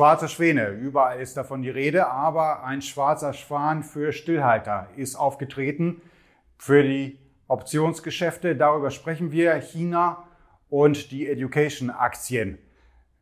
schwarze 0.00 0.28
Schwäne. 0.28 0.68
Überall 0.68 1.20
ist 1.20 1.36
davon 1.36 1.60
die 1.60 1.68
Rede, 1.68 2.06
aber 2.06 2.64
ein 2.64 2.80
schwarzer 2.80 3.34
Schwan 3.34 3.82
für 3.82 4.14
Stillhalter 4.14 4.88
ist 4.96 5.14
aufgetreten 5.14 6.00
für 6.56 6.82
die 6.82 7.18
Optionsgeschäfte. 7.48 8.56
Darüber 8.56 8.90
sprechen 8.90 9.30
wir. 9.30 9.60
China 9.60 10.24
und 10.70 11.10
die 11.10 11.28
Education-Aktien. 11.28 12.56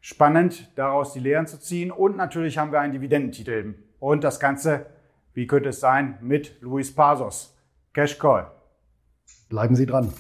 Spannend, 0.01 0.71
daraus 0.77 1.13
die 1.13 1.19
Lehren 1.19 1.49
zu 1.49 1.59
ziehen. 1.59 1.91
Und 1.91 2.17
natürlich 2.17 2.59
haben 2.59 2.71
wir 2.71 2.79
einen 2.79 2.93
Dividendentitel. 2.93 3.75
Und 3.99 4.23
das 4.23 4.39
Ganze, 4.39 4.87
wie 5.35 5.49
könnte 5.49 5.71
es 5.71 5.81
sein, 5.81 6.17
mit 6.21 6.63
Luis 6.63 6.95
Pasos. 6.95 7.59
Cash 7.93 8.21
Call. 8.21 8.53
Bleiben 9.49 9.75
Sie 9.75 9.87
dran. 9.87 10.13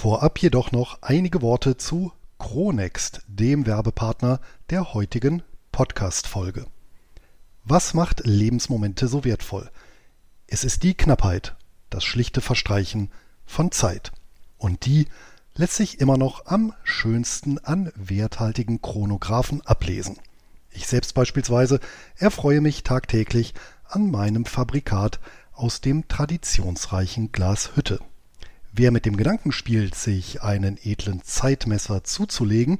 Vorab 0.00 0.38
jedoch 0.38 0.72
noch 0.72 1.02
einige 1.02 1.42
Worte 1.42 1.76
zu 1.76 2.10
Chronext, 2.38 3.20
dem 3.26 3.66
Werbepartner 3.66 4.40
der 4.70 4.94
heutigen 4.94 5.42
Podcast-Folge. 5.72 6.64
Was 7.64 7.92
macht 7.92 8.22
Lebensmomente 8.24 9.08
so 9.08 9.24
wertvoll? 9.24 9.70
Es 10.46 10.64
ist 10.64 10.84
die 10.84 10.94
Knappheit, 10.94 11.54
das 11.90 12.02
schlichte 12.02 12.40
Verstreichen 12.40 13.10
von 13.44 13.72
Zeit. 13.72 14.10
Und 14.56 14.86
die 14.86 15.06
lässt 15.54 15.74
sich 15.74 16.00
immer 16.00 16.16
noch 16.16 16.46
am 16.46 16.72
schönsten 16.82 17.58
an 17.58 17.92
werthaltigen 17.94 18.80
Chronographen 18.80 19.60
ablesen. 19.66 20.16
Ich 20.70 20.86
selbst 20.86 21.12
beispielsweise 21.12 21.78
erfreue 22.16 22.62
mich 22.62 22.84
tagtäglich 22.84 23.52
an 23.84 24.10
meinem 24.10 24.46
Fabrikat 24.46 25.20
aus 25.52 25.82
dem 25.82 26.08
traditionsreichen 26.08 27.32
Glas 27.32 27.76
Hütte. 27.76 28.00
Wer 28.72 28.92
mit 28.92 29.04
dem 29.04 29.16
Gedanken 29.16 29.50
spielt, 29.50 29.96
sich 29.96 30.42
einen 30.42 30.78
edlen 30.82 31.22
Zeitmesser 31.24 32.04
zuzulegen, 32.04 32.78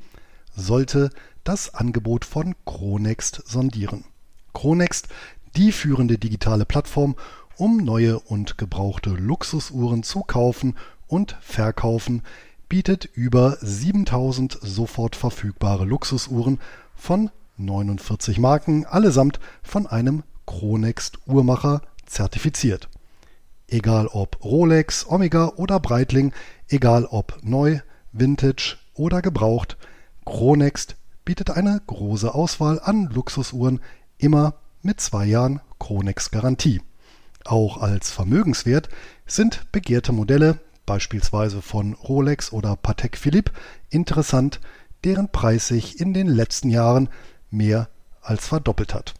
sollte 0.54 1.10
das 1.42 1.74
Angebot 1.74 2.24
von 2.24 2.54
Chronext 2.64 3.42
sondieren. 3.46 4.04
Chronext, 4.54 5.08
die 5.56 5.72
führende 5.72 6.16
digitale 6.16 6.64
Plattform, 6.64 7.16
um 7.56 7.78
neue 7.78 8.20
und 8.20 8.56
gebrauchte 8.56 9.10
Luxusuhren 9.10 10.04
zu 10.04 10.20
kaufen 10.20 10.76
und 11.08 11.36
verkaufen, 11.40 12.22
bietet 12.68 13.06
über 13.14 13.58
7000 13.60 14.58
sofort 14.62 15.16
verfügbare 15.16 15.84
Luxusuhren 15.84 16.60
von 16.94 17.30
49 17.56 18.38
Marken, 18.38 18.86
allesamt 18.86 19.40
von 19.62 19.88
einem 19.88 20.22
Chronext 20.46 21.18
Uhrmacher 21.26 21.82
zertifiziert. 22.06 22.88
Egal 23.72 24.08
ob 24.08 24.44
Rolex, 24.44 25.06
Omega 25.08 25.52
oder 25.54 25.78
Breitling, 25.78 26.32
egal 26.68 27.04
ob 27.04 27.38
neu, 27.42 27.78
Vintage 28.10 28.78
oder 28.94 29.22
gebraucht, 29.22 29.76
Chronext 30.24 30.96
bietet 31.24 31.50
eine 31.50 31.80
große 31.86 32.34
Auswahl 32.34 32.80
an 32.80 33.08
Luxusuhren, 33.12 33.80
immer 34.18 34.54
mit 34.82 35.00
zwei 35.00 35.24
Jahren 35.24 35.60
Chronext 35.78 36.32
Garantie. 36.32 36.82
Auch 37.44 37.76
als 37.76 38.10
Vermögenswert 38.10 38.88
sind 39.24 39.70
begehrte 39.70 40.10
Modelle, 40.10 40.58
beispielsweise 40.84 41.62
von 41.62 41.94
Rolex 41.94 42.52
oder 42.52 42.74
Patek 42.74 43.16
Philippe, 43.16 43.52
interessant, 43.88 44.60
deren 45.04 45.30
Preis 45.30 45.68
sich 45.68 46.00
in 46.00 46.12
den 46.12 46.26
letzten 46.26 46.70
Jahren 46.70 47.08
mehr 47.52 47.88
als 48.20 48.48
verdoppelt 48.48 48.94
hat. 48.94 49.14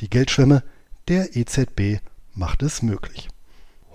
Die 0.00 0.10
Geldschwemme 0.10 0.64
der 1.06 1.36
EZB 1.36 2.00
macht 2.34 2.64
es 2.64 2.82
möglich. 2.82 3.28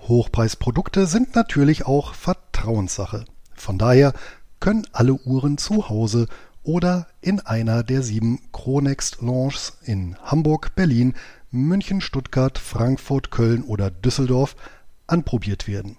Hochpreisprodukte 0.08 1.06
sind 1.06 1.34
natürlich 1.34 1.86
auch 1.86 2.14
Vertrauenssache. 2.14 3.24
Von 3.54 3.78
daher 3.78 4.14
können 4.60 4.86
alle 4.92 5.14
Uhren 5.14 5.58
zu 5.58 5.88
Hause 5.88 6.26
oder 6.62 7.06
in 7.20 7.40
einer 7.40 7.82
der 7.82 8.02
sieben 8.02 8.40
Chronext 8.52 9.20
Lounges 9.20 9.78
in 9.82 10.16
Hamburg, 10.22 10.74
Berlin, 10.74 11.14
München, 11.50 12.00
Stuttgart, 12.00 12.58
Frankfurt, 12.58 13.30
Köln 13.30 13.62
oder 13.62 13.90
Düsseldorf 13.90 14.56
anprobiert 15.06 15.68
werden. 15.68 15.96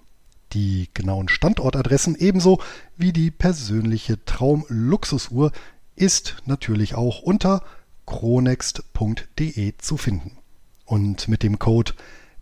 Die 0.53 0.89
genauen 0.93 1.29
Standortadressen 1.29 2.15
ebenso 2.15 2.59
wie 2.97 3.13
die 3.13 3.31
persönliche 3.31 4.23
Traum-Luxusuhr 4.25 5.51
ist 5.95 6.37
natürlich 6.45 6.95
auch 6.95 7.21
unter 7.21 7.63
chronext.de 8.05 9.73
zu 9.77 9.97
finden. 9.97 10.37
Und 10.85 11.27
mit 11.27 11.43
dem 11.43 11.59
Code 11.59 11.93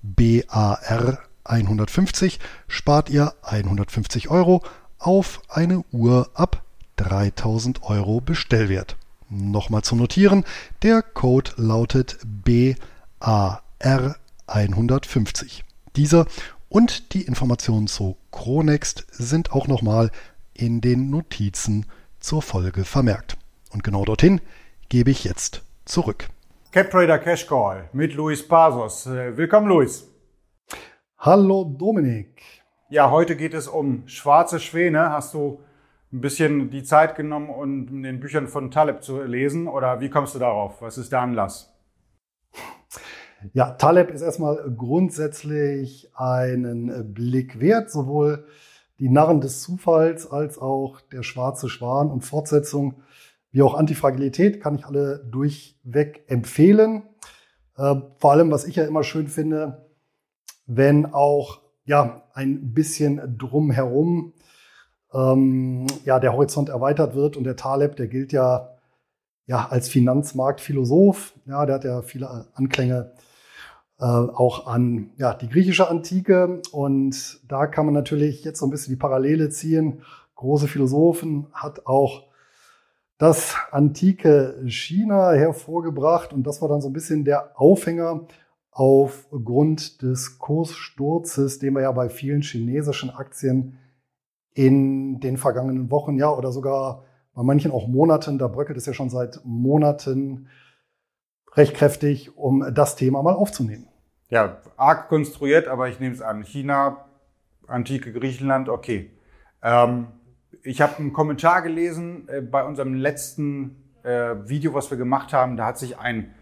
BAR 0.01 1.26
150 1.49 2.39
spart 2.67 3.09
ihr 3.09 3.33
150 3.41 4.29
Euro 4.29 4.63
auf 4.99 5.41
eine 5.49 5.83
Uhr 5.91 6.29
ab 6.33 6.63
3000 6.97 7.83
Euro 7.83 8.21
Bestellwert. 8.21 8.95
Nochmal 9.29 9.81
zu 9.81 9.95
notieren, 9.95 10.45
der 10.81 11.01
Code 11.01 11.51
lautet 11.57 12.17
BAR 12.23 13.61
150. 14.47 15.63
Dieser 15.95 16.25
und 16.69 17.13
die 17.13 17.23
Informationen 17.23 17.87
zu 17.87 18.17
Chronext 18.31 19.05
sind 19.11 19.51
auch 19.51 19.67
nochmal 19.67 20.11
in 20.53 20.81
den 20.81 21.09
Notizen 21.09 21.85
zur 22.19 22.41
Folge 22.41 22.83
vermerkt. 22.83 23.37
Und 23.71 23.83
genau 23.83 24.05
dorthin 24.05 24.41
gebe 24.89 25.11
ich 25.11 25.23
jetzt 25.23 25.63
zurück. 25.85 26.27
CapTrader 26.71 27.19
Cash 27.19 27.47
Call 27.47 27.89
mit 27.93 28.13
Luis 28.13 28.47
Pasos. 28.47 29.05
Willkommen, 29.07 29.67
Luis. 29.67 30.07
Hallo 31.19 31.63
Dominik. 31.63 32.43
Ja, 32.89 33.09
heute 33.09 33.35
geht 33.35 33.55
es 33.55 33.67
um 33.67 34.07
schwarze 34.07 34.59
Schwäne. 34.59 35.11
Hast 35.11 35.33
du 35.33 35.61
ein 36.13 36.21
bisschen 36.21 36.69
die 36.69 36.83
Zeit 36.83 37.15
genommen, 37.15 37.49
um 37.49 37.87
in 37.87 38.03
den 38.03 38.19
Büchern 38.19 38.47
von 38.47 38.69
Taleb 38.69 39.01
zu 39.01 39.23
lesen? 39.23 39.67
Oder 39.67 39.99
wie 39.99 40.11
kommst 40.11 40.35
du 40.35 40.39
darauf? 40.39 40.79
Was 40.83 40.99
ist 40.99 41.11
der 41.11 41.21
Anlass? 41.21 41.73
Ja, 43.53 43.71
Taleb 43.71 44.11
ist 44.11 44.21
erstmal 44.21 44.71
grundsätzlich 44.77 46.11
einen 46.13 47.15
Blick 47.15 47.59
wert, 47.59 47.89
sowohl 47.89 48.45
die 48.99 49.09
Narren 49.09 49.41
des 49.41 49.63
Zufalls 49.63 50.29
als 50.29 50.59
auch 50.59 51.01
der 51.01 51.23
schwarze 51.23 51.67
Schwan 51.67 52.11
und 52.11 52.25
Fortsetzung 52.25 53.01
wie 53.51 53.63
auch 53.63 53.73
Antifragilität 53.73 54.61
kann 54.61 54.75
ich 54.75 54.85
alle 54.85 55.25
durchweg 55.31 56.25
empfehlen. 56.27 57.09
Äh, 57.75 57.95
vor 58.19 58.33
allem, 58.33 58.51
was 58.51 58.65
ich 58.65 58.75
ja 58.75 58.85
immer 58.85 59.03
schön 59.03 59.27
finde, 59.27 59.86
wenn 60.67 61.05
auch 61.13 61.61
ja 61.85 62.23
ein 62.33 62.73
bisschen 62.73 63.37
drumherum 63.37 64.33
ähm, 65.13 65.87
ja 66.05 66.19
der 66.19 66.33
Horizont 66.33 66.69
erweitert 66.69 67.15
wird 67.15 67.37
und 67.37 67.45
der 67.45 67.55
Taleb, 67.55 67.95
der 67.95 68.07
gilt 68.07 68.31
ja 68.31 68.77
ja 69.47 69.67
als 69.69 69.89
Finanzmarktphilosoph, 69.89 71.33
ja, 71.45 71.65
der 71.65 71.75
hat 71.75 71.83
ja 71.85 72.01
viele 72.01 72.47
Anklänge 72.53 73.13
äh, 73.99 74.03
auch 74.03 74.67
an 74.67 75.11
ja 75.17 75.33
die 75.33 75.49
griechische 75.49 75.89
Antike. 75.89 76.61
Und 76.71 77.39
da 77.47 77.65
kann 77.67 77.85
man 77.85 77.95
natürlich 77.95 78.43
jetzt 78.43 78.59
so 78.59 78.67
ein 78.67 78.69
bisschen 78.69 78.93
die 78.93 78.99
Parallele 78.99 79.49
ziehen. 79.49 80.01
Große 80.35 80.67
Philosophen 80.67 81.47
hat 81.53 81.87
auch 81.87 82.27
das 83.17 83.55
antike 83.71 84.61
China 84.67 85.31
hervorgebracht. 85.31 86.33
Und 86.33 86.45
das 86.45 86.61
war 86.61 86.69
dann 86.69 86.81
so 86.81 86.89
ein 86.89 86.93
bisschen 86.93 87.25
der 87.25 87.59
Aufhänger 87.59 88.27
aufgrund 88.77 90.03
des 90.03 90.37
Kurssturzes, 90.37 91.57
den 91.57 91.73
wir 91.73 91.81
ja 91.81 91.91
bei 91.91 92.09
vielen 92.09 92.43
chinesischen 92.43 93.09
Aktien 93.09 93.79
in 94.53 95.19
den 95.19 95.37
vergangenen 95.37 95.89
Wochen, 95.89 96.15
ja, 96.19 96.29
oder 96.29 96.51
sogar 96.51 97.03
bei 97.33 97.41
manchen 97.41 97.71
auch 97.71 97.87
Monaten, 97.87 98.37
da 98.37 98.47
bröckelt 98.47 98.77
es 98.77 98.85
ja 98.85 98.93
schon 98.93 99.09
seit 99.09 99.41
Monaten 99.43 100.47
recht 101.53 101.73
kräftig, 101.73 102.37
um 102.37 102.71
das 102.71 102.95
Thema 102.95 103.23
mal 103.23 103.33
aufzunehmen. 103.33 103.87
Ja, 104.29 104.61
arg 104.75 105.09
konstruiert, 105.09 105.67
aber 105.67 105.89
ich 105.89 105.99
nehme 105.99 106.13
es 106.13 106.21
an. 106.21 106.43
China, 106.43 107.07
antike 107.65 108.13
Griechenland, 108.13 108.69
okay. 108.69 109.09
Ähm, 109.63 110.07
ich 110.61 110.81
habe 110.81 110.97
einen 110.97 111.13
Kommentar 111.13 111.63
gelesen 111.63 112.29
äh, 112.29 112.41
bei 112.41 112.63
unserem 112.63 112.93
letzten 112.93 113.91
äh, 114.03 114.35
Video, 114.47 114.75
was 114.75 114.91
wir 114.91 114.99
gemacht 114.99 115.33
haben. 115.33 115.57
Da 115.57 115.65
hat 115.65 115.79
sich 115.79 115.97
ein 115.97 116.35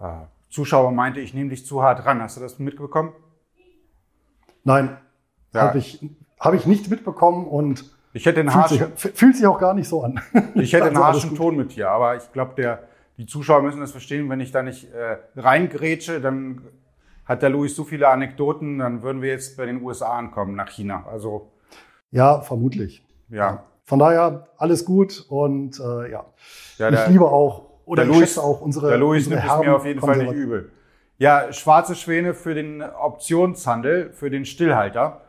äh, 0.00 0.22
Zuschauer 0.48 0.92
meinte, 0.92 1.20
ich 1.20 1.34
nehme 1.34 1.50
dich 1.50 1.66
zu 1.66 1.82
hart 1.82 2.04
ran. 2.06 2.22
Hast 2.22 2.36
du 2.36 2.40
das 2.40 2.58
mitbekommen? 2.58 3.12
Nein, 4.64 4.96
ja. 5.52 5.62
habe 5.62 5.78
ich, 5.78 6.04
hab 6.38 6.54
ich 6.54 6.66
nicht 6.66 6.90
mitbekommen 6.90 7.46
und 7.46 7.84
ich 8.12 8.26
hätte 8.26 8.40
einen 8.40 8.50
fühlt, 8.50 8.68
sich, 8.68 9.12
fühlt 9.14 9.36
sich 9.36 9.46
auch 9.46 9.58
gar 9.58 9.74
nicht 9.74 9.88
so 9.88 10.02
an. 10.02 10.20
Ich 10.54 10.72
hätte 10.72 10.86
einen 10.86 10.96
also 10.96 11.06
harschen 11.06 11.36
Ton 11.36 11.56
mit 11.56 11.76
dir, 11.76 11.90
aber 11.90 12.16
ich 12.16 12.32
glaube, 12.32 12.80
die 13.16 13.26
Zuschauer 13.26 13.62
müssen 13.62 13.80
das 13.80 13.92
verstehen. 13.92 14.28
Wenn 14.28 14.40
ich 14.40 14.50
da 14.50 14.62
nicht 14.62 14.92
äh, 14.92 15.18
reingrätsche, 15.36 16.20
dann 16.20 16.62
hat 17.24 17.42
der 17.42 17.50
Louis 17.50 17.76
so 17.76 17.84
viele 17.84 18.08
Anekdoten, 18.08 18.78
dann 18.78 19.02
würden 19.02 19.22
wir 19.22 19.30
jetzt 19.30 19.56
bei 19.56 19.66
den 19.66 19.82
USA 19.82 20.18
ankommen, 20.18 20.56
nach 20.56 20.70
China. 20.70 21.04
Also 21.10 21.52
ja, 22.10 22.40
vermutlich. 22.40 23.04
Ja. 23.28 23.64
Von 23.84 23.98
daher 23.98 24.48
alles 24.56 24.84
gut 24.84 25.24
und 25.28 25.78
äh, 25.78 26.10
ja. 26.10 26.24
ja 26.78 26.90
ich 26.90 27.08
liebe 27.08 27.26
auch 27.26 27.67
oder 27.88 28.04
der 28.04 28.14
Louis, 28.14 28.38
auch 28.38 28.60
unsere. 28.60 28.88
Der 28.88 28.98
Louis 28.98 29.28
nimmt 29.28 29.42
es 29.42 29.58
mir 29.58 29.74
auf 29.74 29.84
jeden 29.84 30.00
Fall 30.00 30.18
nicht 30.18 30.32
übel. 30.32 30.70
Ja, 31.18 31.52
schwarze 31.52 31.94
Schwäne 31.96 32.34
für 32.34 32.54
den 32.54 32.82
Optionshandel, 32.82 34.12
für 34.12 34.30
den 34.30 34.44
Stillhalter. 34.44 35.22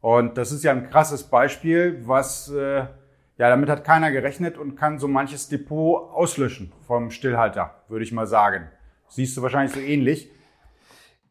Und 0.00 0.38
das 0.38 0.52
ist 0.52 0.64
ja 0.64 0.72
ein 0.72 0.88
krasses 0.88 1.24
Beispiel, 1.24 2.00
was 2.06 2.50
äh, 2.50 2.84
ja, 3.36 3.48
damit 3.48 3.68
hat 3.68 3.84
keiner 3.84 4.10
gerechnet 4.10 4.56
und 4.56 4.76
kann 4.76 4.98
so 4.98 5.08
manches 5.08 5.48
Depot 5.48 6.10
auslöschen 6.12 6.72
vom 6.86 7.10
Stillhalter, 7.10 7.74
würde 7.88 8.04
ich 8.04 8.12
mal 8.12 8.26
sagen. 8.26 8.68
Siehst 9.08 9.36
du 9.36 9.42
wahrscheinlich 9.42 9.74
so 9.74 9.80
ähnlich. 9.80 10.30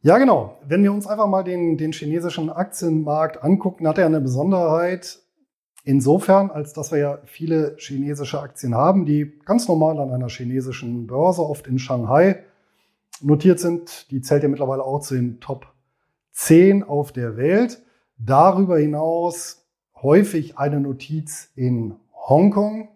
Ja, 0.01 0.17
genau. 0.17 0.59
Wenn 0.65 0.83
wir 0.83 0.91
uns 0.91 1.07
einfach 1.07 1.27
mal 1.27 1.43
den, 1.43 1.77
den 1.77 1.93
chinesischen 1.93 2.49
Aktienmarkt 2.49 3.41
angucken, 3.41 3.87
hat 3.87 3.97
er 3.97 4.05
eine 4.05 4.19
Besonderheit 4.19 5.19
insofern, 5.83 6.49
als 6.49 6.73
dass 6.73 6.91
wir 6.91 6.99
ja 6.99 7.19
viele 7.25 7.75
chinesische 7.77 8.41
Aktien 8.41 8.75
haben, 8.75 9.05
die 9.05 9.39
ganz 9.45 9.67
normal 9.67 9.99
an 9.99 10.11
einer 10.11 10.29
chinesischen 10.29 11.07
Börse, 11.07 11.41
oft 11.41 11.67
in 11.67 11.79
Shanghai, 11.79 12.43
notiert 13.21 13.59
sind. 13.59 14.09
Die 14.11 14.21
zählt 14.21 14.43
ja 14.43 14.49
mittlerweile 14.49 14.83
auch 14.83 14.99
zu 14.99 15.15
den 15.15 15.39
Top 15.39 15.67
10 16.31 16.83
auf 16.83 17.11
der 17.11 17.37
Welt. 17.37 17.81
Darüber 18.17 18.77
hinaus 18.77 19.65
häufig 19.95 20.57
eine 20.57 20.79
Notiz 20.79 21.51
in 21.55 21.95
Hongkong 22.13 22.89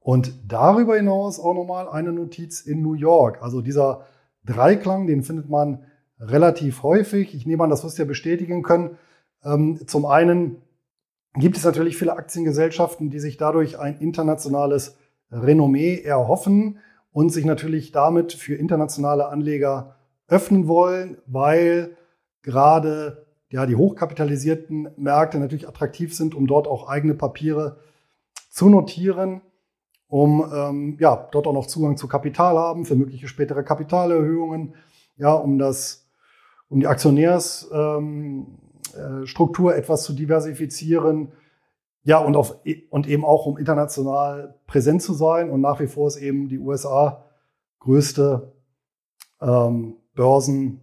und 0.00 0.34
darüber 0.46 0.96
hinaus 0.96 1.40
auch 1.40 1.54
nochmal 1.54 1.88
eine 1.88 2.12
Notiz 2.12 2.60
in 2.60 2.82
New 2.82 2.94
York. 2.94 3.42
Also 3.42 3.60
dieser 3.60 4.06
Dreiklang, 4.44 5.06
den 5.06 5.22
findet 5.22 5.48
man 5.48 5.84
relativ 6.20 6.82
häufig. 6.82 7.34
Ich 7.34 7.46
nehme 7.46 7.64
an, 7.64 7.70
das 7.70 7.84
wirst 7.84 7.98
du 7.98 8.02
ja 8.02 8.08
bestätigen 8.08 8.62
können. 8.62 8.98
Ähm, 9.42 9.86
zum 9.86 10.06
einen 10.06 10.62
gibt 11.34 11.56
es 11.56 11.64
natürlich 11.64 11.96
viele 11.96 12.14
Aktiengesellschaften, 12.14 13.10
die 13.10 13.18
sich 13.18 13.36
dadurch 13.36 13.78
ein 13.78 13.98
internationales 13.98 14.96
Renommee 15.30 16.00
erhoffen 16.00 16.78
und 17.12 17.30
sich 17.30 17.44
natürlich 17.44 17.92
damit 17.92 18.32
für 18.32 18.54
internationale 18.54 19.28
Anleger 19.28 19.96
öffnen 20.28 20.68
wollen, 20.68 21.18
weil 21.26 21.96
gerade 22.42 23.26
ja, 23.50 23.66
die 23.66 23.76
hochkapitalisierten 23.76 24.88
Märkte 24.96 25.38
natürlich 25.38 25.68
attraktiv 25.68 26.14
sind, 26.14 26.34
um 26.34 26.46
dort 26.46 26.66
auch 26.66 26.88
eigene 26.88 27.14
Papiere 27.14 27.78
zu 28.50 28.68
notieren, 28.68 29.42
um 30.08 30.44
ähm, 30.52 30.96
ja, 31.00 31.28
dort 31.30 31.46
auch 31.46 31.52
noch 31.52 31.66
Zugang 31.66 31.96
zu 31.96 32.08
Kapital 32.08 32.56
haben 32.56 32.84
für 32.84 32.96
mögliche 32.96 33.28
spätere 33.28 33.62
Kapitalerhöhungen, 33.62 34.74
ja, 35.16 35.32
um 35.32 35.58
das 35.58 36.06
um 36.68 36.80
die 36.80 36.86
Aktionärsstruktur 36.86 37.98
ähm, 37.98 38.58
äh, 38.96 39.78
etwas 39.78 40.04
zu 40.04 40.12
diversifizieren. 40.12 41.32
Ja, 42.02 42.18
und, 42.18 42.36
auf, 42.36 42.58
und 42.90 43.08
eben 43.08 43.24
auch 43.24 43.46
um 43.46 43.56
international 43.56 44.56
präsent 44.66 45.02
zu 45.02 45.14
sein. 45.14 45.48
Und 45.50 45.60
nach 45.60 45.80
wie 45.80 45.86
vor 45.86 46.08
ist 46.08 46.16
eben 46.16 46.48
die 46.48 46.58
USA 46.58 47.24
größte 47.80 48.52
ähm, 49.40 49.96
Börsen 50.14 50.80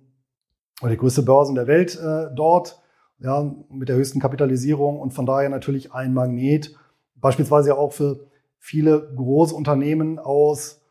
oder 0.82 0.92
die 0.92 0.98
größte 0.98 1.24
Börsen 1.24 1.56
der 1.56 1.68
Welt 1.68 2.00
äh, 2.00 2.34
dort, 2.36 2.82
ja, 3.20 3.54
mit 3.70 3.88
der 3.90 3.98
höchsten 3.98 4.20
Kapitalisierung 4.20 5.00
und 5.00 5.12
von 5.12 5.28
daher 5.28 5.50
natürlich 5.50 5.94
ein 5.94 6.14
Magnet, 6.14 6.76
beispielsweise 7.16 7.78
auch 7.78 7.94
für 7.94 8.28
viele 8.58 9.14
große 9.16 9.54
Unternehmen 9.54 10.18
aus 10.18 10.82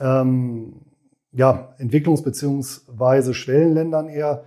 ähm, 0.00 0.80
ja, 1.32 1.74
Entwicklungs- 1.78 2.24
beziehungsweise 2.24 3.34
Schwellenländern 3.34 4.08
eher, 4.08 4.44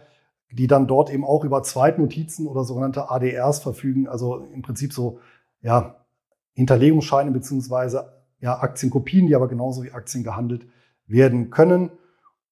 die 0.53 0.67
dann 0.67 0.85
dort 0.85 1.11
eben 1.11 1.25
auch 1.25 1.43
über 1.43 1.63
Zweitnotizen 1.63 2.45
oder 2.47 2.63
sogenannte 2.63 3.09
ADRs 3.09 3.59
verfügen, 3.59 4.07
also 4.07 4.45
im 4.53 4.61
Prinzip 4.61 4.93
so 4.93 5.19
ja, 5.61 5.95
Hinterlegungsscheine 6.53 7.31
beziehungsweise 7.31 8.13
ja, 8.39 8.59
Aktienkopien, 8.59 9.25
die 9.25 9.35
aber 9.35 9.47
genauso 9.47 9.83
wie 9.83 9.91
Aktien 9.91 10.23
gehandelt 10.23 10.67
werden 11.07 11.49
können. 11.49 11.89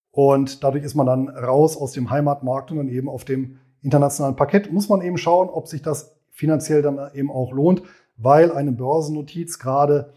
Und 0.09 0.63
dadurch 0.63 0.83
ist 0.83 0.95
man 0.95 1.06
dann 1.06 1.30
raus 1.30 1.77
aus 1.77 1.92
dem 1.92 2.09
Heimatmarkt 2.09 2.71
und 2.71 2.77
dann 2.77 2.89
eben 2.89 3.07
auf 3.07 3.24
dem 3.24 3.59
internationalen 3.81 4.36
Parkett. 4.36 4.71
Muss 4.71 4.89
man 4.89 5.01
eben 5.01 5.18
schauen, 5.18 5.50
ob 5.50 5.68
sich 5.68 5.81
das 5.83 6.15
finanziell 6.31 6.81
dann 6.81 7.00
eben 7.13 7.30
auch 7.30 7.51
lohnt, 7.51 7.83
weil 8.18 8.51
eine 8.51 8.71
Börsennotiz 8.71 9.59
gerade 9.59 10.13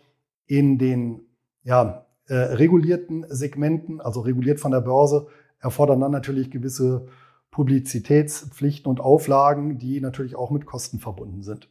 in 0.47 0.79
den 0.79 1.21
ja, 1.65 2.07
äh, 2.29 2.35
regulierten 2.35 3.27
Segmenten, 3.29 4.01
also 4.01 4.21
reguliert 4.21 4.59
von 4.59 4.71
der 4.71 4.81
Börse, 4.81 5.27
erfordern 5.61 6.01
dann 6.01 6.13
natürlich 6.13 6.51
gewisse 6.51 7.09
Publizitätspflichten 7.55 8.91
und 8.91 9.01
Auflagen, 9.01 9.79
die 9.79 10.01
natürlich 10.01 10.35
auch 10.35 10.51
mit 10.51 10.67
Kosten 10.67 10.99
verbunden 10.99 11.45
sind. 11.45 11.71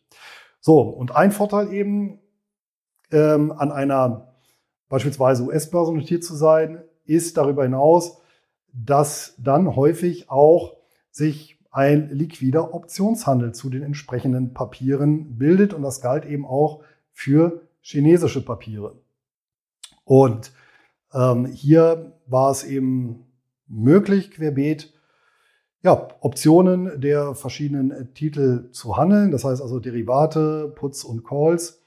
So, 0.61 0.79
und 0.79 1.13
ein 1.13 1.33
Vorteil 1.33 1.73
eben 1.73 2.19
ähm, 3.11 3.51
an 3.51 3.73
einer 3.73 4.33
beispielsweise 4.87 5.43
US-Börse 5.43 5.93
notiert 5.93 6.23
zu 6.23 6.35
sein, 6.35 6.81
ist 7.03 7.35
darüber 7.35 7.63
hinaus, 7.63 8.21
dass 8.71 9.35
dann 9.37 9.75
häufig 9.75 10.29
auch 10.29 10.77
sich 11.11 11.59
ein 11.69 12.09
liquider 12.11 12.73
Optionshandel 12.73 13.53
zu 13.53 13.69
den 13.69 13.83
entsprechenden 13.83 14.53
Papieren 14.53 15.37
bildet 15.37 15.73
und 15.73 15.81
das 15.81 15.99
galt 15.99 16.23
eben 16.23 16.45
auch 16.45 16.81
für 17.11 17.67
chinesische 17.81 18.45
Papiere. 18.45 18.95
Und 20.05 20.53
ähm, 21.13 21.45
hier 21.45 22.13
war 22.25 22.51
es 22.51 22.63
eben 22.63 23.25
möglich, 23.67 24.31
querbeet 24.31 24.92
ja, 25.83 26.07
Optionen 26.21 27.01
der 27.01 27.35
verschiedenen 27.35 28.13
Titel 28.13 28.69
zu 28.71 28.95
handeln, 28.95 29.31
das 29.31 29.43
heißt 29.43 29.61
also 29.61 29.79
Derivate, 29.79 30.71
Puts 30.75 31.03
und 31.03 31.25
Calls. 31.25 31.81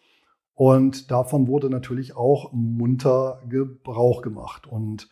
Und 0.54 1.10
davon 1.10 1.48
wurde 1.48 1.70
natürlich 1.70 2.14
auch 2.14 2.52
munter 2.52 3.42
Gebrauch 3.48 4.22
gemacht. 4.22 4.66
Und 4.66 5.08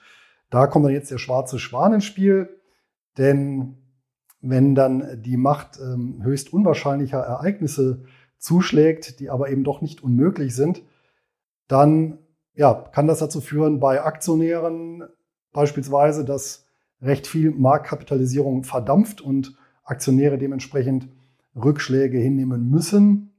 da 0.51 0.67
kommt 0.67 0.85
dann 0.87 0.93
jetzt 0.93 1.11
der 1.11 1.19
schwarze 1.19 1.59
Schwan 1.59 1.95
ins 1.95 2.05
Spiel, 2.05 2.61
denn 3.17 3.79
wenn 4.41 4.75
dann 4.75 5.23
die 5.23 5.39
Macht 5.39 5.79
ähm, 5.81 6.21
höchst 6.23 6.53
unwahrscheinlicher 6.53 7.21
Ereignisse 7.21 8.05
zuschlägt, 8.39 9.19
die 9.21 9.31
aber 9.31 9.49
eben 9.49 9.65
doch 9.65 9.81
nicht 9.81 10.03
unmöglich 10.03 10.55
sind, 10.55 10.83
dann 11.69 12.19
ja, 12.55 12.75
kann 12.75 13.07
das 13.07 13.19
dazu 13.19 13.41
führen, 13.41 13.81
bei 13.81 14.03
Aktionären 14.03 15.05
beispielsweise, 15.53 16.27
dass 16.27 16.64
recht 17.01 17.27
viel 17.27 17.51
Marktkapitalisierung 17.51 18.65
verdampft 18.65 19.21
und 19.21 19.57
Aktionäre 19.85 20.39
dementsprechend 20.39 21.09
Rückschläge 21.55 22.19
hinnehmen 22.19 22.71
müssen 22.71 23.31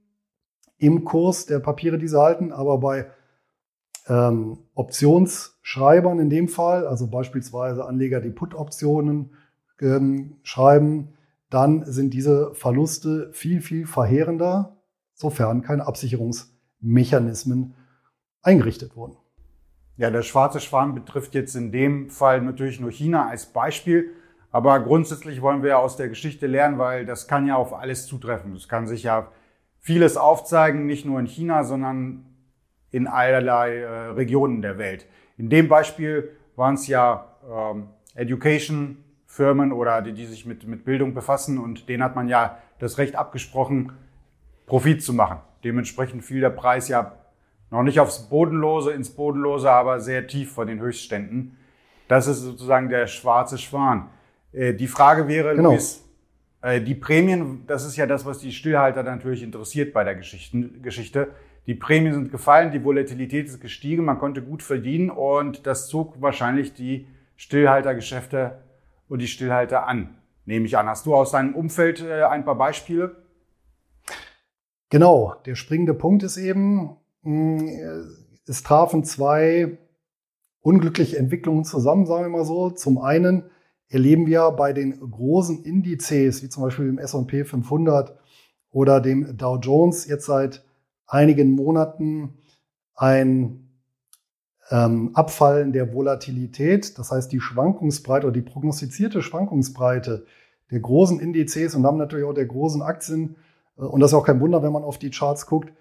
im 0.77 1.03
Kurs 1.03 1.45
der 1.45 1.59
Papiere, 1.59 1.97
die 1.97 2.07
sie 2.07 2.19
halten. 2.19 2.51
Aber 2.51 2.77
bei 2.79 3.07
ähm, 4.07 4.59
Optionsschreibern 4.73 6.19
in 6.19 6.29
dem 6.29 6.47
Fall, 6.47 6.87
also 6.87 7.07
beispielsweise 7.07 7.85
Anleger, 7.85 8.21
die 8.21 8.29
Put-Optionen 8.29 9.31
ähm, 9.81 10.37
schreiben, 10.43 11.13
dann 11.49 11.85
sind 11.85 12.13
diese 12.13 12.53
Verluste 12.53 13.29
viel, 13.33 13.61
viel 13.61 13.87
verheerender, 13.87 14.77
sofern 15.13 15.61
keine 15.61 15.87
Absicherungsmechanismen 15.87 17.75
eingerichtet 18.41 18.95
wurden. 18.95 19.17
Ja, 19.97 20.11
der 20.11 20.23
schwarze 20.23 20.59
Schwan 20.59 20.93
betrifft 20.93 21.35
jetzt 21.35 21.55
in 21.55 21.71
dem 21.71 22.09
Fall 22.09 22.41
natürlich 22.41 22.79
nur 22.79 22.91
China 22.91 23.29
als 23.29 23.45
Beispiel. 23.45 24.11
Aber 24.51 24.79
grundsätzlich 24.79 25.41
wollen 25.41 25.63
wir 25.63 25.71
ja 25.71 25.77
aus 25.77 25.97
der 25.97 26.09
Geschichte 26.09 26.47
lernen, 26.47 26.77
weil 26.77 27.05
das 27.05 27.27
kann 27.27 27.47
ja 27.47 27.55
auf 27.55 27.73
alles 27.73 28.07
zutreffen. 28.07 28.55
Es 28.55 28.69
kann 28.69 28.87
sich 28.87 29.03
ja 29.03 29.27
vieles 29.79 30.17
aufzeigen, 30.17 30.85
nicht 30.85 31.05
nur 31.05 31.19
in 31.19 31.27
China, 31.27 31.63
sondern 31.63 32.25
in 32.91 33.07
allerlei 33.07 33.77
äh, 33.77 33.87
Regionen 34.11 34.61
der 34.61 34.77
Welt. 34.77 35.05
In 35.37 35.49
dem 35.49 35.67
Beispiel 35.67 36.31
waren 36.55 36.75
es 36.75 36.87
ja 36.87 37.35
ähm, 37.49 37.89
Education-Firmen 38.15 39.73
oder 39.73 40.01
die, 40.01 40.13
die 40.13 40.25
sich 40.25 40.45
mit, 40.45 40.65
mit 40.65 40.85
Bildung 40.85 41.13
befassen 41.13 41.57
und 41.57 41.89
denen 41.89 42.03
hat 42.03 42.15
man 42.15 42.29
ja 42.29 42.57
das 42.79 42.97
Recht 42.97 43.15
abgesprochen, 43.15 43.91
Profit 44.65 45.03
zu 45.03 45.13
machen. 45.13 45.39
Dementsprechend 45.63 46.23
fiel 46.23 46.39
der 46.39 46.49
Preis 46.49 46.87
ja 46.87 47.17
noch 47.75 47.83
nicht 47.83 47.99
aufs 47.99 48.29
Bodenlose, 48.29 48.91
ins 48.91 49.09
Bodenlose, 49.09 49.69
aber 49.69 49.99
sehr 49.99 50.27
tief 50.27 50.53
von 50.53 50.67
den 50.67 50.79
Höchstständen. 50.79 51.57
Das 52.07 52.27
ist 52.27 52.39
sozusagen 52.39 52.89
der 52.89 53.07
schwarze 53.07 53.57
Schwan. 53.57 54.09
Äh, 54.53 54.73
die 54.73 54.87
Frage 54.87 55.27
wäre, 55.27 55.55
genau. 55.55 55.71
Luis, 55.71 56.03
äh, 56.61 56.81
die 56.81 56.95
Prämien, 56.95 57.63
das 57.67 57.85
ist 57.85 57.97
ja 57.97 58.05
das, 58.05 58.25
was 58.25 58.39
die 58.39 58.51
Stillhalter 58.51 59.03
natürlich 59.03 59.43
interessiert 59.43 59.93
bei 59.93 60.03
der 60.03 60.15
Geschichte. 60.15 61.29
Die 61.67 61.75
Prämien 61.75 62.13
sind 62.13 62.31
gefallen, 62.31 62.71
die 62.71 62.83
Volatilität 62.83 63.47
ist 63.47 63.59
gestiegen, 63.59 64.05
man 64.05 64.19
konnte 64.19 64.41
gut 64.41 64.63
verdienen 64.63 65.09
und 65.09 65.67
das 65.67 65.87
zog 65.87 66.21
wahrscheinlich 66.21 66.73
die 66.73 67.07
Stillhaltergeschäfte 67.35 68.59
und 69.09 69.19
die 69.19 69.27
Stillhalter 69.27 69.87
an, 69.87 70.15
nehme 70.45 70.65
ich 70.65 70.77
an. 70.77 70.87
Hast 70.87 71.05
du 71.05 71.15
aus 71.15 71.31
deinem 71.31 71.55
Umfeld 71.55 72.01
äh, 72.01 72.23
ein 72.23 72.45
paar 72.45 72.55
Beispiele? 72.55 73.15
Genau, 74.89 75.33
der 75.45 75.55
springende 75.55 75.95
Punkt 75.95 76.23
ist 76.23 76.37
eben, 76.37 76.97
es 77.25 78.63
trafen 78.63 79.03
zwei 79.03 79.77
unglückliche 80.61 81.17
Entwicklungen 81.17 81.63
zusammen, 81.63 82.05
sagen 82.05 82.23
wir 82.23 82.37
mal 82.37 82.45
so. 82.45 82.69
Zum 82.69 82.97
einen 82.97 83.43
erleben 83.87 84.25
wir 84.25 84.51
bei 84.51 84.73
den 84.73 84.99
großen 84.99 85.63
Indizes, 85.63 86.43
wie 86.43 86.49
zum 86.49 86.63
Beispiel 86.63 86.85
dem 86.85 86.97
S&P 86.97 87.43
500 87.43 88.17
oder 88.71 88.99
dem 88.99 89.37
Dow 89.37 89.57
Jones, 89.57 90.07
jetzt 90.07 90.25
seit 90.25 90.65
einigen 91.07 91.51
Monaten 91.51 92.37
ein 92.95 93.69
ähm, 94.71 95.11
Abfallen 95.13 95.71
der 95.71 95.93
Volatilität. 95.93 96.97
Das 96.97 97.11
heißt, 97.11 97.31
die 97.31 97.39
Schwankungsbreite 97.39 98.27
oder 98.27 98.33
die 98.33 98.41
prognostizierte 98.41 99.21
Schwankungsbreite 99.21 100.25
der 100.71 100.79
großen 100.79 101.19
Indizes 101.19 101.75
und 101.75 101.83
damit 101.83 101.99
natürlich 101.99 102.25
auch 102.25 102.33
der 102.33 102.47
großen 102.47 102.81
Aktien, 102.81 103.35
äh, 103.77 103.81
und 103.81 103.99
das 103.99 104.11
ist 104.11 104.15
auch 104.15 104.25
kein 104.25 104.39
Wunder, 104.39 104.63
wenn 104.63 104.73
man 104.73 104.83
auf 104.83 104.97
die 104.97 105.11
Charts 105.11 105.45
guckt, 105.45 105.71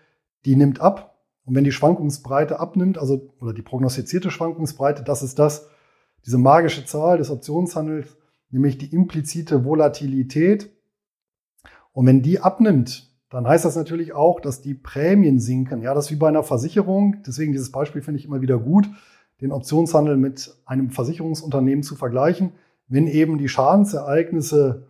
die 0.44 0.56
nimmt 0.56 0.80
ab. 0.80 1.13
Und 1.44 1.54
wenn 1.54 1.64
die 1.64 1.72
Schwankungsbreite 1.72 2.58
abnimmt, 2.58 2.98
also 2.98 3.30
oder 3.40 3.52
die 3.52 3.62
prognostizierte 3.62 4.30
Schwankungsbreite, 4.30 5.02
das 5.02 5.22
ist 5.22 5.38
das, 5.38 5.68
diese 6.24 6.38
magische 6.38 6.86
Zahl 6.86 7.18
des 7.18 7.30
Optionshandels, 7.30 8.16
nämlich 8.50 8.78
die 8.78 8.94
implizite 8.94 9.64
Volatilität. 9.64 10.70
Und 11.92 12.06
wenn 12.06 12.22
die 12.22 12.40
abnimmt, 12.40 13.10
dann 13.30 13.46
heißt 13.46 13.64
das 13.64 13.76
natürlich 13.76 14.14
auch, 14.14 14.40
dass 14.40 14.62
die 14.62 14.74
Prämien 14.74 15.40
sinken. 15.40 15.82
Ja, 15.82 15.92
das 15.92 16.06
ist 16.06 16.10
wie 16.12 16.16
bei 16.16 16.28
einer 16.28 16.44
Versicherung. 16.44 17.22
Deswegen 17.26 17.52
dieses 17.52 17.72
Beispiel 17.72 18.00
finde 18.00 18.20
ich 18.20 18.26
immer 18.26 18.40
wieder 18.40 18.58
gut, 18.58 18.88
den 19.40 19.52
Optionshandel 19.52 20.16
mit 20.16 20.54
einem 20.64 20.90
Versicherungsunternehmen 20.90 21.82
zu 21.82 21.96
vergleichen. 21.96 22.52
Wenn 22.86 23.06
eben 23.06 23.38
die 23.38 23.48
Schadensereignisse, 23.48 24.86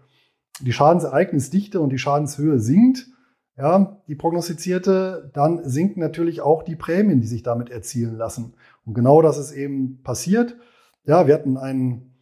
die 0.60 0.72
Schadensereignisdichte 0.72 1.80
und 1.80 1.90
die 1.90 1.98
Schadenshöhe 1.98 2.58
sinkt, 2.60 3.08
ja, 3.56 4.00
die 4.08 4.16
prognostizierte, 4.16 5.30
dann 5.32 5.68
sinken 5.68 6.00
natürlich 6.00 6.40
auch 6.40 6.62
die 6.62 6.76
Prämien, 6.76 7.20
die 7.20 7.26
sich 7.26 7.42
damit 7.42 7.70
erzielen 7.70 8.16
lassen. 8.16 8.54
Und 8.84 8.94
genau 8.94 9.22
das 9.22 9.38
ist 9.38 9.52
eben 9.52 10.02
passiert. 10.02 10.56
Ja, 11.04 11.26
wir 11.26 11.34
hatten 11.34 11.56
einen 11.56 12.14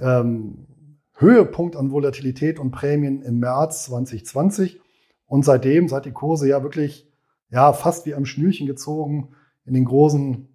ähm, 0.00 0.66
Höhepunkt 1.14 1.76
an 1.76 1.90
Volatilität 1.90 2.58
und 2.58 2.70
Prämien 2.70 3.22
im 3.22 3.38
März 3.38 3.84
2020 3.84 4.80
und 5.26 5.44
seitdem, 5.44 5.88
seit 5.88 6.06
die 6.06 6.12
Kurse 6.12 6.48
ja 6.48 6.62
wirklich 6.62 7.10
ja 7.50 7.72
fast 7.72 8.06
wie 8.06 8.14
am 8.14 8.24
Schnürchen 8.24 8.66
gezogen 8.66 9.30
in 9.64 9.74
den 9.74 9.84
großen 9.84 10.48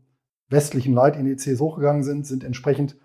westlichen 0.50 0.94
Leitindizes 0.94 1.60
hochgegangen 1.60 2.04
sind, 2.04 2.26
sind 2.26 2.44
entsprechend 2.44 2.98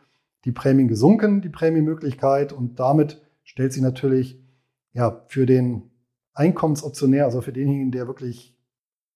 die 0.44 0.52
Prämien 0.52 0.88
gesunken, 0.88 1.40
die 1.40 1.48
Prämienmöglichkeit 1.48 2.52
und 2.52 2.78
damit 2.78 3.20
stellt 3.42 3.72
sich 3.72 3.82
natürlich 3.82 4.40
ja 4.92 5.24
für 5.28 5.46
den 5.46 5.87
Einkommensoptionär, 6.38 7.24
also 7.24 7.40
für 7.40 7.52
denjenigen, 7.52 7.90
der 7.90 8.06
wirklich 8.06 8.54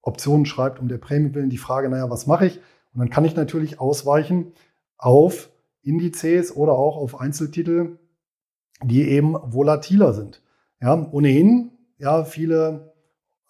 Optionen 0.02 0.44
schreibt 0.44 0.80
um 0.80 0.88
der 0.88 0.98
Prämie 0.98 1.34
willen, 1.34 1.50
die 1.50 1.58
Frage, 1.58 1.88
naja, 1.88 2.10
was 2.10 2.26
mache 2.26 2.46
ich? 2.46 2.56
Und 2.92 3.00
dann 3.00 3.10
kann 3.10 3.24
ich 3.24 3.36
natürlich 3.36 3.80
ausweichen 3.80 4.52
auf 4.98 5.50
Indizes 5.82 6.54
oder 6.54 6.72
auch 6.72 6.96
auf 6.96 7.20
Einzeltitel, 7.20 7.98
die 8.82 9.08
eben 9.08 9.36
volatiler 9.52 10.12
sind. 10.12 10.42
Ja, 10.80 11.08
ohnehin, 11.12 11.70
ja, 11.98 12.24
viele 12.24 12.92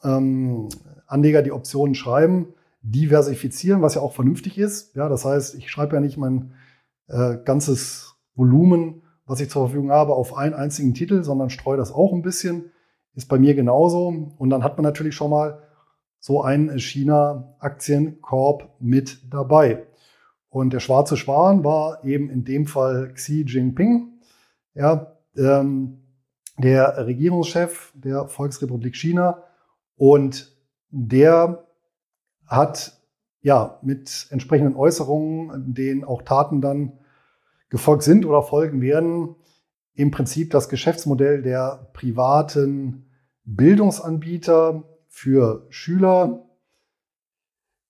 ähm, 0.04 0.68
Anleger, 1.06 1.42
die 1.42 1.52
Optionen 1.52 1.94
schreiben, 1.94 2.54
diversifizieren, 2.82 3.80
was 3.80 3.94
ja 3.94 4.02
auch 4.02 4.12
vernünftig 4.12 4.58
ist. 4.58 4.94
Ja, 4.94 5.08
das 5.08 5.24
heißt, 5.24 5.54
ich 5.54 5.70
schreibe 5.70 5.94
ja 5.94 6.00
nicht 6.00 6.18
mein 6.18 6.52
äh, 7.08 7.38
ganzes 7.42 8.16
Volumen, 8.34 9.02
was 9.24 9.40
ich 9.40 9.48
zur 9.48 9.66
Verfügung 9.66 9.90
habe, 9.92 10.14
auf 10.14 10.36
einen 10.36 10.54
einzigen 10.54 10.92
Titel, 10.92 11.22
sondern 11.24 11.48
streue 11.48 11.78
das 11.78 11.92
auch 11.92 12.12
ein 12.12 12.22
bisschen. 12.22 12.70
Ist 13.14 13.28
bei 13.28 13.38
mir 13.38 13.54
genauso. 13.54 14.32
Und 14.38 14.50
dann 14.50 14.64
hat 14.64 14.76
man 14.76 14.84
natürlich 14.84 15.14
schon 15.14 15.30
mal 15.30 15.62
so 16.18 16.42
einen 16.42 16.78
China-Aktienkorb 16.78 18.70
mit 18.78 19.32
dabei. 19.32 19.86
Und 20.48 20.72
der 20.72 20.80
schwarze 20.80 21.16
Schwan 21.16 21.64
war 21.64 22.04
eben 22.04 22.30
in 22.30 22.44
dem 22.44 22.66
Fall 22.66 23.12
Xi 23.14 23.44
Jinping, 23.46 24.20
ja, 24.74 25.16
ähm, 25.36 25.98
der 26.58 27.06
Regierungschef 27.06 27.92
der 27.94 28.28
Volksrepublik 28.28 28.94
China. 28.94 29.42
Und 29.96 30.54
der 30.90 31.66
hat 32.46 33.00
ja 33.40 33.78
mit 33.82 34.28
entsprechenden 34.30 34.76
Äußerungen, 34.76 35.74
denen 35.74 36.04
auch 36.04 36.22
Taten 36.22 36.60
dann 36.60 36.92
gefolgt 37.68 38.02
sind 38.02 38.26
oder 38.26 38.42
folgen 38.42 38.80
werden, 38.80 39.34
im 39.94 40.10
Prinzip 40.10 40.50
das 40.50 40.68
Geschäftsmodell 40.68 41.42
der 41.42 41.90
privaten 41.92 43.06
Bildungsanbieter 43.44 44.84
für 45.08 45.66
Schüler, 45.68 46.46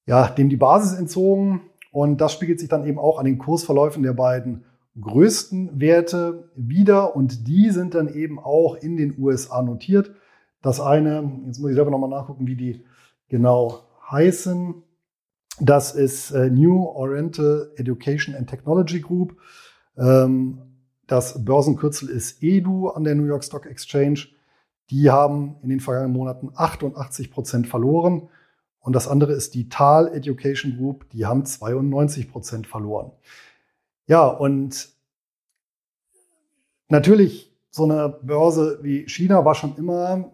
ja, 0.07 0.29
dem 0.29 0.49
die 0.49 0.57
Basis 0.57 0.99
entzogen. 0.99 1.63
Und 1.93 2.21
das 2.21 2.33
spiegelt 2.33 2.59
sich 2.59 2.69
dann 2.69 2.87
eben 2.87 2.99
auch 2.99 3.19
an 3.19 3.27
den 3.27 3.39
Kursverläufen 3.39 4.03
der 4.03 4.15
beiden 4.15 4.65
größten 5.01 5.81
Werte 5.81 6.51
wieder. 6.57 7.15
Und 7.15 7.47
die 7.47 7.71
sind 7.71 7.95
dann 7.95 8.13
eben 8.13 8.39
auch 8.39 8.77
in 8.77 8.97
den 8.97 9.17
USA 9.19 9.63
notiert. 9.63 10.13
Das 10.63 10.81
eine, 10.81 11.43
jetzt 11.47 11.61
muss 11.61 11.71
ich 11.71 11.77
selber 11.77 11.91
nochmal 11.91 12.11
nachgucken, 12.11 12.47
wie 12.47 12.57
die 12.57 12.85
genau 13.29 13.81
heißen. 14.11 14.75
Das 15.61 15.95
ist 15.95 16.31
äh, 16.33 16.51
New 16.51 16.85
Oriental 16.85 17.71
Education 17.77 18.35
and 18.35 18.49
Technology 18.49 19.01
Group. 19.01 19.37
Ähm, 19.97 20.72
das 21.07 21.45
Börsenkürzel 21.45 22.09
ist 22.09 22.43
EDU 22.43 22.89
an 22.89 23.05
der 23.05 23.15
New 23.15 23.25
York 23.25 23.45
Stock 23.45 23.67
Exchange. 23.67 24.29
Die 24.91 25.11
haben 25.11 25.57
in 25.63 25.69
den 25.69 25.81
vergangenen 25.81 26.13
Monaten 26.13 26.51
88 26.55 27.31
Prozent 27.31 27.67
verloren. 27.67 28.29
Und 28.81 28.95
das 28.95 29.09
andere 29.09 29.33
ist 29.33 29.55
die 29.55 29.69
Tal 29.69 30.09
Education 30.15 30.77
Group. 30.77 31.09
Die 31.11 31.27
haben 31.27 31.45
92 31.45 32.31
Prozent 32.31 32.67
verloren. 32.67 33.13
Ja, 34.07 34.27
und 34.27 34.89
natürlich 36.89 37.53
so 37.71 37.85
eine 37.85 38.19
Börse 38.23 38.81
wie 38.83 39.09
China 39.09 39.45
war 39.45 39.55
schon 39.55 39.77
immer 39.77 40.31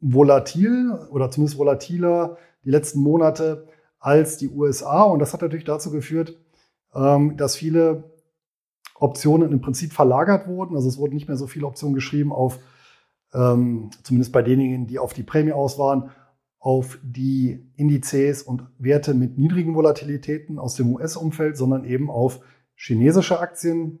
volatil 0.00 0.92
oder 1.10 1.30
zumindest 1.30 1.58
volatiler 1.58 2.38
die 2.64 2.70
letzten 2.70 3.00
Monate 3.00 3.66
als 3.98 4.38
die 4.38 4.48
USA. 4.48 5.02
Und 5.02 5.18
das 5.18 5.32
hat 5.32 5.42
natürlich 5.42 5.64
dazu 5.64 5.90
geführt, 5.90 6.36
ähm, 6.94 7.36
dass 7.36 7.56
viele 7.56 8.04
Optionen 9.00 9.52
im 9.52 9.60
Prinzip 9.60 9.92
verlagert 9.92 10.46
wurden. 10.48 10.74
Also 10.74 10.88
es 10.88 10.98
wurden 10.98 11.14
nicht 11.14 11.28
mehr 11.28 11.36
so 11.36 11.46
viele 11.46 11.66
Optionen 11.66 11.94
geschrieben 11.94 12.32
auf, 12.32 12.58
ähm, 13.32 13.90
zumindest 14.02 14.32
bei 14.32 14.42
denjenigen, 14.42 14.86
die 14.86 14.98
auf 14.98 15.12
die 15.12 15.22
Prämie 15.22 15.52
aus 15.52 15.78
waren, 15.78 16.10
auf 16.58 16.98
die 17.02 17.70
Indizes 17.76 18.42
und 18.42 18.64
Werte 18.78 19.14
mit 19.14 19.38
niedrigen 19.38 19.74
Volatilitäten 19.74 20.58
aus 20.58 20.74
dem 20.74 20.92
US-Umfeld, 20.92 21.56
sondern 21.56 21.84
eben 21.84 22.10
auf 22.10 22.40
chinesische 22.74 23.38
Aktien. 23.38 24.00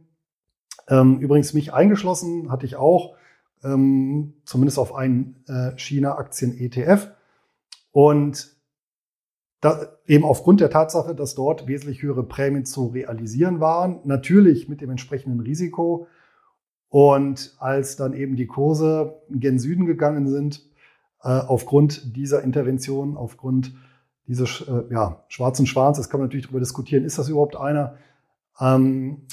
Ähm, 0.88 1.18
übrigens 1.20 1.54
mich 1.54 1.72
eingeschlossen 1.72 2.50
hatte 2.50 2.66
ich 2.66 2.76
auch, 2.76 3.14
ähm, 3.62 4.34
zumindest 4.44 4.78
auf 4.78 4.94
einen 4.94 5.36
äh, 5.46 5.76
China-Aktien-ETF. 5.76 7.10
Und 7.92 8.57
da, 9.60 9.98
eben 10.06 10.24
aufgrund 10.24 10.60
der 10.60 10.70
Tatsache, 10.70 11.14
dass 11.14 11.34
dort 11.34 11.66
wesentlich 11.66 12.02
höhere 12.02 12.22
Prämien 12.22 12.64
zu 12.64 12.86
realisieren 12.86 13.60
waren, 13.60 14.00
natürlich 14.04 14.68
mit 14.68 14.80
dem 14.80 14.90
entsprechenden 14.90 15.40
Risiko. 15.40 16.06
Und 16.88 17.54
als 17.58 17.96
dann 17.96 18.12
eben 18.14 18.36
die 18.36 18.46
Kurse 18.46 19.20
gen 19.30 19.58
Süden 19.58 19.84
gegangen 19.86 20.28
sind, 20.28 20.62
äh, 21.22 21.28
aufgrund 21.28 22.16
dieser 22.16 22.42
Intervention, 22.42 23.16
aufgrund 23.16 23.74
dieses 24.26 24.60
äh, 24.60 24.84
ja, 24.90 25.24
schwarzen 25.28 25.66
Schwans, 25.66 25.96
das 25.96 26.08
kann 26.08 26.20
man 26.20 26.28
natürlich 26.28 26.46
darüber 26.46 26.60
diskutieren, 26.60 27.04
ist 27.04 27.18
das 27.18 27.28
überhaupt 27.28 27.56
einer, 27.56 27.96
ähm, 28.60 29.26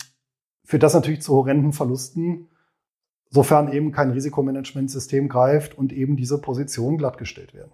führt 0.63 0.83
das 0.83 0.93
natürlich 0.93 1.21
zu 1.21 1.33
horrenden 1.35 1.73
Verlusten, 1.73 2.47
sofern 3.29 3.71
eben 3.71 3.91
kein 3.91 4.11
Risikomanagementsystem 4.11 5.29
greift 5.29 5.77
und 5.77 5.93
eben 5.93 6.15
diese 6.15 6.41
Positionen 6.41 6.97
glattgestellt 6.97 7.53
werden. 7.53 7.71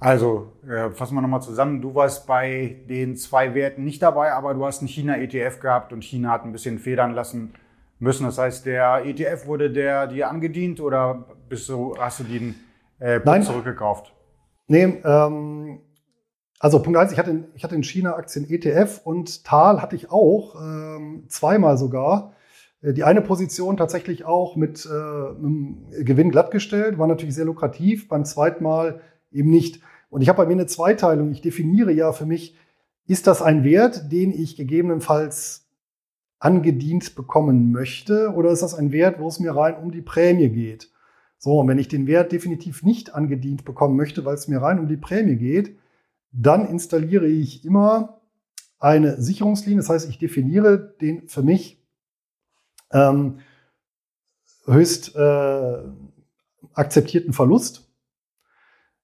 Also, 0.00 0.52
äh, 0.66 0.90
fassen 0.90 1.14
wir 1.14 1.20
nochmal 1.20 1.42
zusammen. 1.42 1.82
Du 1.82 1.94
warst 1.94 2.26
bei 2.26 2.76
den 2.88 3.16
zwei 3.16 3.54
Werten 3.54 3.84
nicht 3.84 4.00
dabei, 4.00 4.32
aber 4.32 4.54
du 4.54 4.64
hast 4.64 4.80
einen 4.80 4.88
China-ETF 4.88 5.60
gehabt 5.60 5.92
und 5.92 6.02
China 6.02 6.30
hat 6.30 6.44
ein 6.44 6.52
bisschen 6.52 6.78
federn 6.78 7.12
lassen 7.12 7.52
müssen. 7.98 8.24
Das 8.24 8.38
heißt, 8.38 8.64
der 8.64 9.04
ETF 9.04 9.46
wurde 9.46 9.70
der 9.70 10.06
dir 10.06 10.30
angedient 10.30 10.80
oder 10.80 11.26
bist 11.50 11.68
du, 11.68 11.94
hast 11.98 12.20
du 12.20 12.24
den 12.24 12.54
äh, 12.98 13.20
Nein. 13.22 13.42
zurückgekauft? 13.42 14.14
Nee, 14.68 15.02
ähm, 15.04 15.80
also 16.58 16.80
Punkt 16.82 16.98
eins, 16.98 17.12
ich 17.12 17.18
hatte, 17.18 17.48
ich 17.54 17.62
hatte 17.62 17.74
in 17.74 17.82
China-Aktien 17.82 18.48
ETF 18.48 19.02
und 19.04 19.44
Tal 19.44 19.82
hatte 19.82 19.96
ich 19.96 20.10
auch, 20.10 20.54
ähm, 20.56 21.26
zweimal 21.28 21.76
sogar. 21.76 22.32
Äh, 22.82 22.94
die 22.94 23.04
eine 23.04 23.20
Position 23.20 23.76
tatsächlich 23.76 24.24
auch 24.24 24.56
mit, 24.56 24.86
äh, 24.86 24.88
einem 24.90 25.86
Gewinn 25.90 26.30
glattgestellt, 26.30 26.98
war 26.98 27.06
natürlich 27.06 27.34
sehr 27.34 27.44
lukrativ. 27.44 28.08
Beim 28.08 28.24
zweiten 28.24 28.64
Mal 28.64 29.00
eben 29.30 29.50
nicht. 29.50 29.80
Und 30.10 30.22
ich 30.22 30.28
habe 30.28 30.42
bei 30.42 30.46
mir 30.46 30.52
eine 30.52 30.66
Zweiteilung. 30.66 31.30
Ich 31.32 31.40
definiere 31.40 31.92
ja 31.92 32.12
für 32.12 32.26
mich, 32.26 32.56
ist 33.06 33.26
das 33.26 33.42
ein 33.42 33.64
Wert, 33.64 34.12
den 34.12 34.32
ich 34.32 34.56
gegebenenfalls 34.56 35.68
angedient 36.38 37.14
bekommen 37.14 37.70
möchte, 37.70 38.32
oder 38.34 38.50
ist 38.50 38.62
das 38.62 38.74
ein 38.74 38.92
Wert, 38.92 39.20
wo 39.20 39.28
es 39.28 39.40
mir 39.40 39.54
rein 39.54 39.76
um 39.76 39.90
die 39.90 40.02
Prämie 40.02 40.48
geht? 40.48 40.90
So, 41.38 41.58
und 41.58 41.68
wenn 41.68 41.78
ich 41.78 41.88
den 41.88 42.06
Wert 42.06 42.32
definitiv 42.32 42.82
nicht 42.82 43.14
angedient 43.14 43.64
bekommen 43.64 43.96
möchte, 43.96 44.24
weil 44.24 44.34
es 44.34 44.48
mir 44.48 44.60
rein 44.60 44.78
um 44.78 44.88
die 44.88 44.96
Prämie 44.96 45.36
geht, 45.36 45.78
dann 46.32 46.66
installiere 46.66 47.26
ich 47.26 47.64
immer 47.64 48.20
eine 48.78 49.20
Sicherungslinie. 49.20 49.78
Das 49.78 49.90
heißt, 49.90 50.08
ich 50.08 50.18
definiere 50.18 50.94
den 51.00 51.28
für 51.28 51.42
mich 51.42 51.82
ähm, 52.92 53.40
höchst 54.66 55.14
äh, 55.16 55.78
akzeptierten 56.74 57.32
Verlust. 57.32 57.90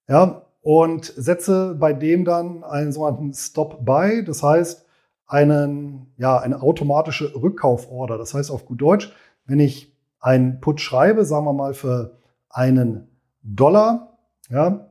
Ja, 0.09 0.46
und 0.67 1.05
setze 1.05 1.77
bei 1.79 1.93
dem 1.93 2.25
dann 2.25 2.65
einen 2.65 2.91
sogenannten 2.91 3.33
Stop-Buy, 3.33 4.25
das 4.25 4.43
heißt 4.43 4.85
einen, 5.29 6.13
ja, 6.17 6.41
eine 6.41 6.61
automatische 6.61 7.37
Rückkauforder. 7.41 8.19
Das 8.19 8.35
heißt 8.35 8.51
auf 8.51 8.67
gut 8.67 8.83
Deutsch, 8.83 9.15
wenn 9.45 9.61
ich 9.61 9.97
einen 10.19 10.61
Put 10.61 10.81
schreibe, 10.81 11.25
sagen 11.25 11.45
wir 11.45 11.53
mal 11.53 11.73
für 11.73 12.19
einen 12.51 13.07
Dollar, 13.45 14.19
ja, 14.51 14.91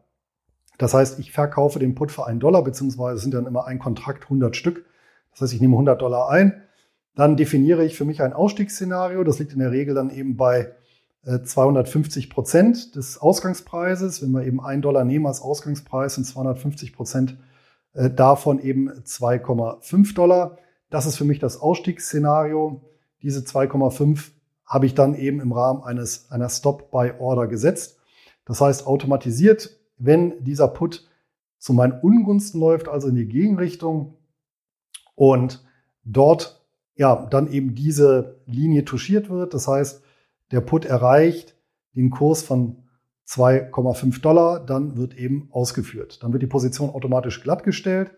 Das 0.77 0.94
heißt, 0.94 1.20
ich 1.20 1.34
verkaufe 1.34 1.77
den 1.79 1.94
Put 1.94 2.10
für 2.10 2.25
einen 2.25 2.39
Dollar, 2.39 2.63
beziehungsweise 2.63 3.20
sind 3.20 3.34
dann 3.34 3.46
immer 3.46 3.67
ein 3.67 3.77
Kontrakt 3.77 4.24
100 4.24 4.55
Stück. 4.55 4.86
Das 5.32 5.41
heißt, 5.41 5.53
ich 5.55 5.60
nehme 5.60 5.74
100 5.74 6.01
Dollar 6.01 6.29
ein. 6.29 6.63
Dann 7.15 7.36
definiere 7.36 7.84
ich 7.84 7.98
für 7.98 8.05
mich 8.05 8.22
ein 8.22 8.32
Ausstiegsszenario. 8.32 9.25
Das 9.25 9.39
liegt 9.39 9.51
in 9.51 9.60
der 9.60 9.72
Regel 9.72 9.94
dann 9.94 10.10
eben 10.10 10.38
bei 10.38 10.72
250 11.25 12.25
äh, 12.25 12.29
Prozent 12.29 12.96
des 12.96 13.17
Ausgangspreises. 13.17 14.22
Wenn 14.22 14.32
wir 14.32 14.46
eben 14.46 14.62
einen 14.62 14.82
Dollar 14.82 15.03
nehmen 15.03 15.25
als 15.25 15.41
Ausgangspreis, 15.41 16.15
sind 16.15 16.25
250 16.25 16.94
Prozent 16.94 17.38
äh, 17.94 18.10
davon 18.10 18.60
eben 18.60 18.89
2,5 18.89 20.13
Dollar. 20.13 20.58
Das 20.89 21.05
ist 21.05 21.17
für 21.17 21.25
mich 21.25 21.39
das 21.39 21.60
Ausstiegsszenario. 21.60 22.82
Diese 23.22 23.41
2,5 23.41 24.32
habe 24.65 24.86
ich 24.86 24.94
dann 24.94 25.15
eben 25.15 25.41
im 25.41 25.51
Rahmen 25.51 25.84
eines, 25.84 26.32
einer 26.32 26.50
Stop-by-Order 26.50 27.48
gesetzt. 27.48 27.98
Das 28.46 28.62
heißt, 28.62 28.86
automatisiert, 28.86 29.77
wenn 29.98 30.44
dieser 30.44 30.67
Put 30.67 31.08
zu 31.58 31.74
meinen 31.74 32.00
Ungunsten 32.00 32.60
läuft, 32.60 32.88
also 32.88 33.08
in 33.08 33.15
die 33.15 33.27
Gegenrichtung 33.27 34.17
und 35.15 35.65
dort 36.03 36.63
ja 36.96 37.25
dann 37.25 37.51
eben 37.51 37.74
diese 37.74 38.41
Linie 38.46 38.86
touchiert 38.86 39.29
wird. 39.29 39.53
Das 39.55 39.67
heißt, 39.67 40.03
der 40.52 40.62
Put 40.62 40.86
erreicht 40.86 41.56
den 41.96 42.10
Kurs 42.10 42.42
von 42.42 42.84
2,5 43.28 44.22
Dollar, 44.22 44.60
dann 44.60 44.98
wird 44.98 45.16
eben 45.16 45.50
ausgeführt. 45.52 46.22
Dann 46.22 46.32
wird 46.32 46.44
die 46.44 46.48
Position 46.48 46.90
automatisch 46.90 47.42
glattgestellt 47.42 48.16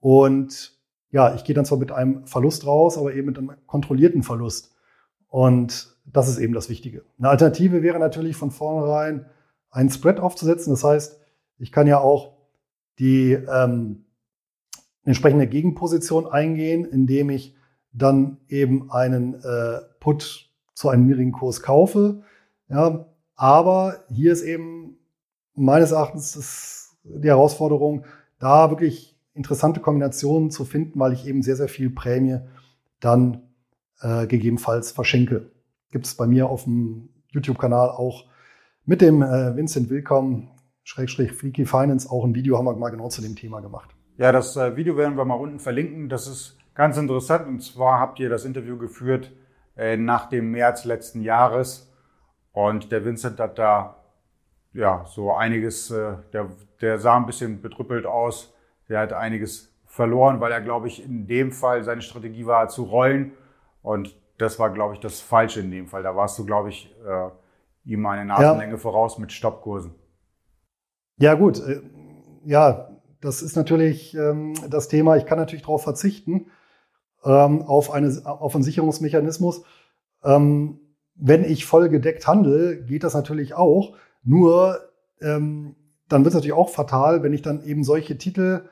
und 0.00 0.78
ja, 1.10 1.34
ich 1.34 1.44
gehe 1.44 1.54
dann 1.54 1.64
zwar 1.64 1.78
mit 1.78 1.92
einem 1.92 2.26
Verlust 2.26 2.66
raus, 2.66 2.96
aber 2.96 3.14
eben 3.14 3.26
mit 3.26 3.38
einem 3.38 3.52
kontrollierten 3.66 4.22
Verlust. 4.22 4.74
Und 5.28 5.96
das 6.04 6.28
ist 6.28 6.38
eben 6.38 6.54
das 6.54 6.68
Wichtige. 6.68 7.04
Eine 7.18 7.28
Alternative 7.28 7.82
wäre 7.82 7.98
natürlich 7.98 8.36
von 8.36 8.50
vornherein 8.50 9.26
einen 9.70 9.90
Spread 9.90 10.20
aufzusetzen. 10.20 10.72
Das 10.72 10.84
heißt, 10.84 11.20
ich 11.58 11.72
kann 11.72 11.86
ja 11.86 11.98
auch 11.98 12.36
die 12.98 13.32
ähm, 13.32 14.04
entsprechende 15.04 15.46
Gegenposition 15.46 16.26
eingehen, 16.26 16.84
indem 16.84 17.30
ich 17.30 17.54
dann 17.92 18.38
eben 18.48 18.90
einen 18.90 19.34
äh, 19.34 19.80
Put 19.98 20.49
zu 20.80 20.88
einem 20.88 21.06
niedrigen 21.06 21.32
Kurs 21.32 21.60
kaufe. 21.60 22.22
Ja, 22.70 23.04
aber 23.36 24.02
hier 24.08 24.32
ist 24.32 24.42
eben 24.42 24.96
meines 25.54 25.90
Erachtens 25.90 26.96
die 27.04 27.28
Herausforderung, 27.28 28.06
da 28.38 28.70
wirklich 28.70 29.14
interessante 29.34 29.80
Kombinationen 29.80 30.50
zu 30.50 30.64
finden, 30.64 30.98
weil 30.98 31.12
ich 31.12 31.26
eben 31.26 31.42
sehr, 31.42 31.56
sehr 31.56 31.68
viel 31.68 31.90
Prämie 31.90 32.38
dann 32.98 33.42
äh, 34.00 34.26
gegebenenfalls 34.26 34.90
verschenke. 34.92 35.50
Gibt 35.90 36.06
es 36.06 36.14
bei 36.14 36.26
mir 36.26 36.48
auf 36.48 36.64
dem 36.64 37.10
YouTube-Kanal 37.28 37.90
auch 37.90 38.24
mit 38.86 39.02
dem 39.02 39.20
äh, 39.20 39.54
Vincent 39.54 39.90
Willkommen, 39.90 40.48
Schrägstrich 40.82 41.32
Freaky 41.32 41.66
Finance, 41.66 42.10
auch 42.10 42.24
ein 42.24 42.34
Video 42.34 42.56
haben 42.56 42.64
wir 42.64 42.74
mal 42.74 42.88
genau 42.88 43.10
zu 43.10 43.20
dem 43.20 43.36
Thema 43.36 43.60
gemacht. 43.60 43.90
Ja, 44.16 44.32
das 44.32 44.56
äh, 44.56 44.76
Video 44.76 44.96
werden 44.96 45.18
wir 45.18 45.26
mal 45.26 45.34
unten 45.34 45.58
verlinken. 45.58 46.08
Das 46.08 46.26
ist 46.26 46.56
ganz 46.74 46.96
interessant. 46.96 47.46
Und 47.46 47.60
zwar 47.60 48.00
habt 48.00 48.18
ihr 48.18 48.30
das 48.30 48.46
Interview 48.46 48.78
geführt 48.78 49.30
äh, 49.76 49.96
nach 49.96 50.28
dem 50.28 50.50
März 50.50 50.84
letzten 50.84 51.22
Jahres. 51.22 51.92
Und 52.52 52.92
der 52.92 53.04
Vincent 53.04 53.38
hat 53.38 53.58
da 53.58 53.96
ja 54.72 55.04
so 55.06 55.32
einiges, 55.32 55.90
äh, 55.90 56.16
der, 56.32 56.48
der 56.80 56.98
sah 56.98 57.16
ein 57.16 57.26
bisschen 57.26 57.60
betrüppelt 57.60 58.06
aus. 58.06 58.54
Der 58.88 59.00
hat 59.00 59.12
einiges 59.12 59.72
verloren, 59.86 60.40
weil 60.40 60.52
er, 60.52 60.60
glaube 60.60 60.88
ich, 60.88 61.04
in 61.04 61.26
dem 61.26 61.52
Fall 61.52 61.84
seine 61.84 62.02
Strategie 62.02 62.46
war 62.46 62.68
zu 62.68 62.84
rollen. 62.84 63.32
Und 63.82 64.16
das 64.38 64.58
war, 64.58 64.70
glaube 64.70 64.94
ich, 64.94 65.00
das 65.00 65.20
Falsche 65.20 65.60
in 65.60 65.70
dem 65.70 65.86
Fall. 65.86 66.02
Da 66.02 66.16
warst 66.16 66.38
du, 66.38 66.46
glaube 66.46 66.70
ich, 66.70 66.94
äh, 67.06 67.30
ihm 67.84 68.06
eine 68.06 68.24
Nasenlänge 68.24 68.72
ja. 68.72 68.78
voraus 68.78 69.18
mit 69.18 69.32
Stoppkursen. 69.32 69.94
Ja, 71.18 71.34
gut. 71.34 71.60
Äh, 71.60 71.82
ja, 72.44 72.90
das 73.20 73.42
ist 73.42 73.56
natürlich 73.56 74.14
ähm, 74.14 74.54
das 74.68 74.88
Thema. 74.88 75.16
Ich 75.16 75.26
kann 75.26 75.38
natürlich 75.38 75.62
darauf 75.62 75.82
verzichten, 75.82 76.46
ähm, 77.24 77.62
auf, 77.62 77.90
eine, 77.90 78.20
auf 78.24 78.54
einen 78.54 78.64
Sicherungsmechanismus. 78.64 79.62
Ähm, 80.24 80.80
wenn 81.14 81.44
ich 81.44 81.66
voll 81.66 81.88
gedeckt 81.88 82.26
handle, 82.26 82.82
geht 82.84 83.04
das 83.04 83.14
natürlich 83.14 83.54
auch. 83.54 83.96
Nur 84.22 84.78
ähm, 85.20 85.76
dann 86.08 86.24
wird 86.24 86.32
es 86.32 86.34
natürlich 86.34 86.56
auch 86.56 86.70
fatal, 86.70 87.22
wenn 87.22 87.32
ich 87.32 87.42
dann 87.42 87.62
eben 87.62 87.84
solche 87.84 88.18
Titel 88.18 88.62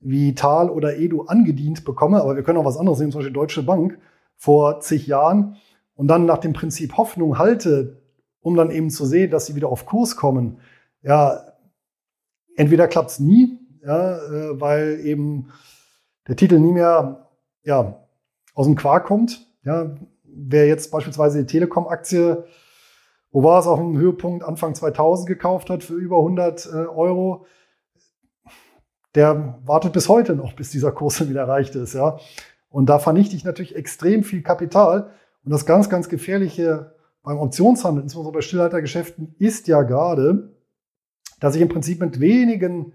wie 0.00 0.34
Tal 0.34 0.68
oder 0.68 0.98
Edu 0.98 1.22
angedient 1.22 1.84
bekomme. 1.84 2.20
Aber 2.20 2.36
wir 2.36 2.42
können 2.42 2.58
auch 2.58 2.64
was 2.64 2.76
anderes 2.76 2.98
nehmen, 2.98 3.12
zum 3.12 3.20
Beispiel 3.20 3.32
Deutsche 3.32 3.62
Bank 3.62 3.98
vor 4.36 4.80
zig 4.80 5.06
Jahren 5.06 5.56
und 5.94 6.08
dann 6.08 6.26
nach 6.26 6.38
dem 6.38 6.52
Prinzip 6.52 6.96
Hoffnung 6.96 7.38
halte, 7.38 8.02
um 8.40 8.56
dann 8.56 8.70
eben 8.70 8.90
zu 8.90 9.06
sehen, 9.06 9.30
dass 9.30 9.46
sie 9.46 9.54
wieder 9.54 9.68
auf 9.68 9.86
Kurs 9.86 10.16
kommen. 10.16 10.58
Ja, 11.02 11.40
entweder 12.56 12.88
klappt 12.88 13.10
es 13.10 13.20
nie, 13.20 13.58
ja, 13.84 14.18
äh, 14.18 14.60
weil 14.60 15.00
eben 15.04 15.48
der 16.26 16.36
Titel 16.36 16.58
nie 16.58 16.72
mehr 16.72 17.21
ja, 17.64 18.06
aus 18.54 18.66
dem 18.66 18.76
Quark 18.76 19.06
kommt. 19.06 19.46
Ja, 19.64 19.94
wer 20.24 20.66
jetzt 20.66 20.90
beispielsweise 20.90 21.40
die 21.40 21.46
Telekom-Aktie, 21.46 22.44
wo 23.30 23.42
war 23.42 23.60
es 23.60 23.66
auf 23.66 23.78
dem 23.78 23.96
Höhepunkt 23.96 24.44
Anfang 24.44 24.74
2000 24.74 25.28
gekauft 25.28 25.70
hat 25.70 25.84
für 25.84 25.94
über 25.94 26.18
100 26.18 26.66
äh, 26.66 26.68
Euro, 26.70 27.46
der 29.14 29.58
wartet 29.64 29.92
bis 29.92 30.08
heute 30.08 30.34
noch, 30.34 30.54
bis 30.54 30.70
dieser 30.70 30.92
Kurs 30.92 31.16
dann 31.18 31.28
wieder 31.28 31.42
erreicht 31.42 31.74
ist. 31.74 31.94
Ja. 31.94 32.18
Und 32.68 32.86
da 32.86 32.98
vernichte 32.98 33.36
ich 33.36 33.44
natürlich 33.44 33.76
extrem 33.76 34.24
viel 34.24 34.42
Kapital. 34.42 35.10
Und 35.44 35.50
das 35.50 35.66
ganz, 35.66 35.88
ganz 35.88 36.08
Gefährliche 36.08 36.94
beim 37.22 37.38
Optionshandel, 37.38 38.02
insbesondere 38.02 38.34
bei 38.34 38.40
Stillhaltergeschäften, 38.40 39.34
ist 39.38 39.68
ja 39.68 39.82
gerade, 39.82 40.56
dass 41.40 41.54
ich 41.54 41.62
im 41.62 41.68
Prinzip 41.68 42.00
mit 42.00 42.20
wenigen 42.20 42.94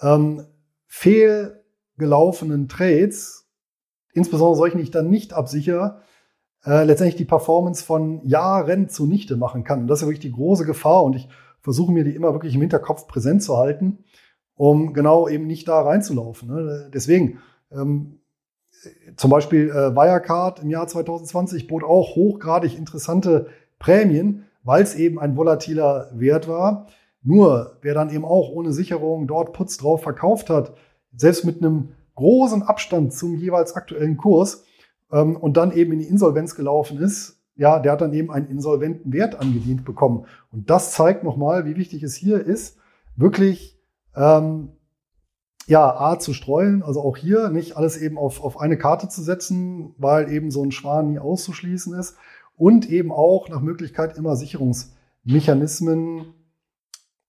ähm, 0.00 0.46
fehlgelaufenen 0.86 2.68
Trades, 2.68 3.43
insbesondere 4.14 4.56
solchen, 4.56 4.78
die 4.78 4.84
ich 4.84 4.90
dann 4.90 5.10
nicht 5.10 5.34
absichere, 5.34 6.00
äh, 6.64 6.84
letztendlich 6.84 7.16
die 7.16 7.26
Performance 7.26 7.84
von 7.84 8.26
Jahren 8.26 8.88
zunichte 8.88 9.36
machen 9.36 9.64
kann. 9.64 9.82
Und 9.82 9.86
das 9.88 10.00
ist 10.00 10.06
wirklich 10.06 10.20
die 10.20 10.32
große 10.32 10.64
Gefahr 10.64 11.02
und 11.02 11.14
ich 11.14 11.28
versuche 11.60 11.92
mir 11.92 12.04
die 12.04 12.14
immer 12.14 12.32
wirklich 12.32 12.54
im 12.54 12.60
Hinterkopf 12.60 13.06
präsent 13.06 13.42
zu 13.42 13.56
halten, 13.56 14.04
um 14.54 14.94
genau 14.94 15.28
eben 15.28 15.46
nicht 15.46 15.68
da 15.68 15.80
reinzulaufen. 15.80 16.48
Ne? 16.48 16.90
Deswegen, 16.92 17.40
ähm, 17.70 18.20
zum 19.16 19.30
Beispiel 19.30 19.70
äh, 19.70 19.94
Wirecard 19.94 20.60
im 20.62 20.70
Jahr 20.70 20.86
2020 20.86 21.66
bot 21.66 21.84
auch 21.84 22.16
hochgradig 22.16 22.76
interessante 22.76 23.46
Prämien, 23.78 24.44
weil 24.62 24.82
es 24.82 24.94
eben 24.94 25.18
ein 25.18 25.36
volatiler 25.36 26.10
Wert 26.14 26.48
war. 26.48 26.86
Nur, 27.22 27.78
wer 27.80 27.94
dann 27.94 28.10
eben 28.10 28.24
auch 28.24 28.50
ohne 28.50 28.72
Sicherung 28.72 29.26
dort 29.26 29.54
Putz 29.54 29.78
drauf 29.78 30.02
verkauft 30.02 30.50
hat, 30.50 30.74
selbst 31.16 31.44
mit 31.44 31.58
einem 31.62 31.94
großen 32.14 32.62
Abstand 32.62 33.12
zum 33.12 33.36
jeweils 33.36 33.74
aktuellen 33.74 34.16
Kurs 34.16 34.64
ähm, 35.12 35.36
und 35.36 35.56
dann 35.56 35.72
eben 35.72 35.92
in 35.92 35.98
die 36.00 36.08
Insolvenz 36.08 36.54
gelaufen 36.54 36.98
ist, 36.98 37.40
ja, 37.56 37.78
der 37.78 37.92
hat 37.92 38.00
dann 38.00 38.12
eben 38.12 38.30
einen 38.32 38.48
insolventen 38.48 39.12
Wert 39.12 39.40
angedient 39.40 39.84
bekommen. 39.84 40.26
Und 40.50 40.70
das 40.70 40.92
zeigt 40.92 41.22
nochmal, 41.22 41.66
wie 41.66 41.76
wichtig 41.76 42.02
es 42.02 42.14
hier 42.14 42.44
ist, 42.44 42.78
wirklich 43.16 43.78
ähm, 44.16 44.70
ja, 45.66 45.98
A 45.98 46.18
zu 46.18 46.32
streuen, 46.34 46.82
also 46.82 47.00
auch 47.00 47.16
hier 47.16 47.48
nicht 47.50 47.76
alles 47.76 47.96
eben 47.96 48.18
auf, 48.18 48.42
auf 48.42 48.60
eine 48.60 48.76
Karte 48.76 49.08
zu 49.08 49.22
setzen, 49.22 49.94
weil 49.98 50.30
eben 50.32 50.50
so 50.50 50.62
ein 50.62 50.72
Schwan 50.72 51.12
nie 51.12 51.18
auszuschließen 51.18 51.94
ist 51.94 52.16
und 52.56 52.90
eben 52.90 53.12
auch 53.12 53.48
nach 53.48 53.60
Möglichkeit 53.60 54.16
immer 54.18 54.36
Sicherungsmechanismen 54.36 56.34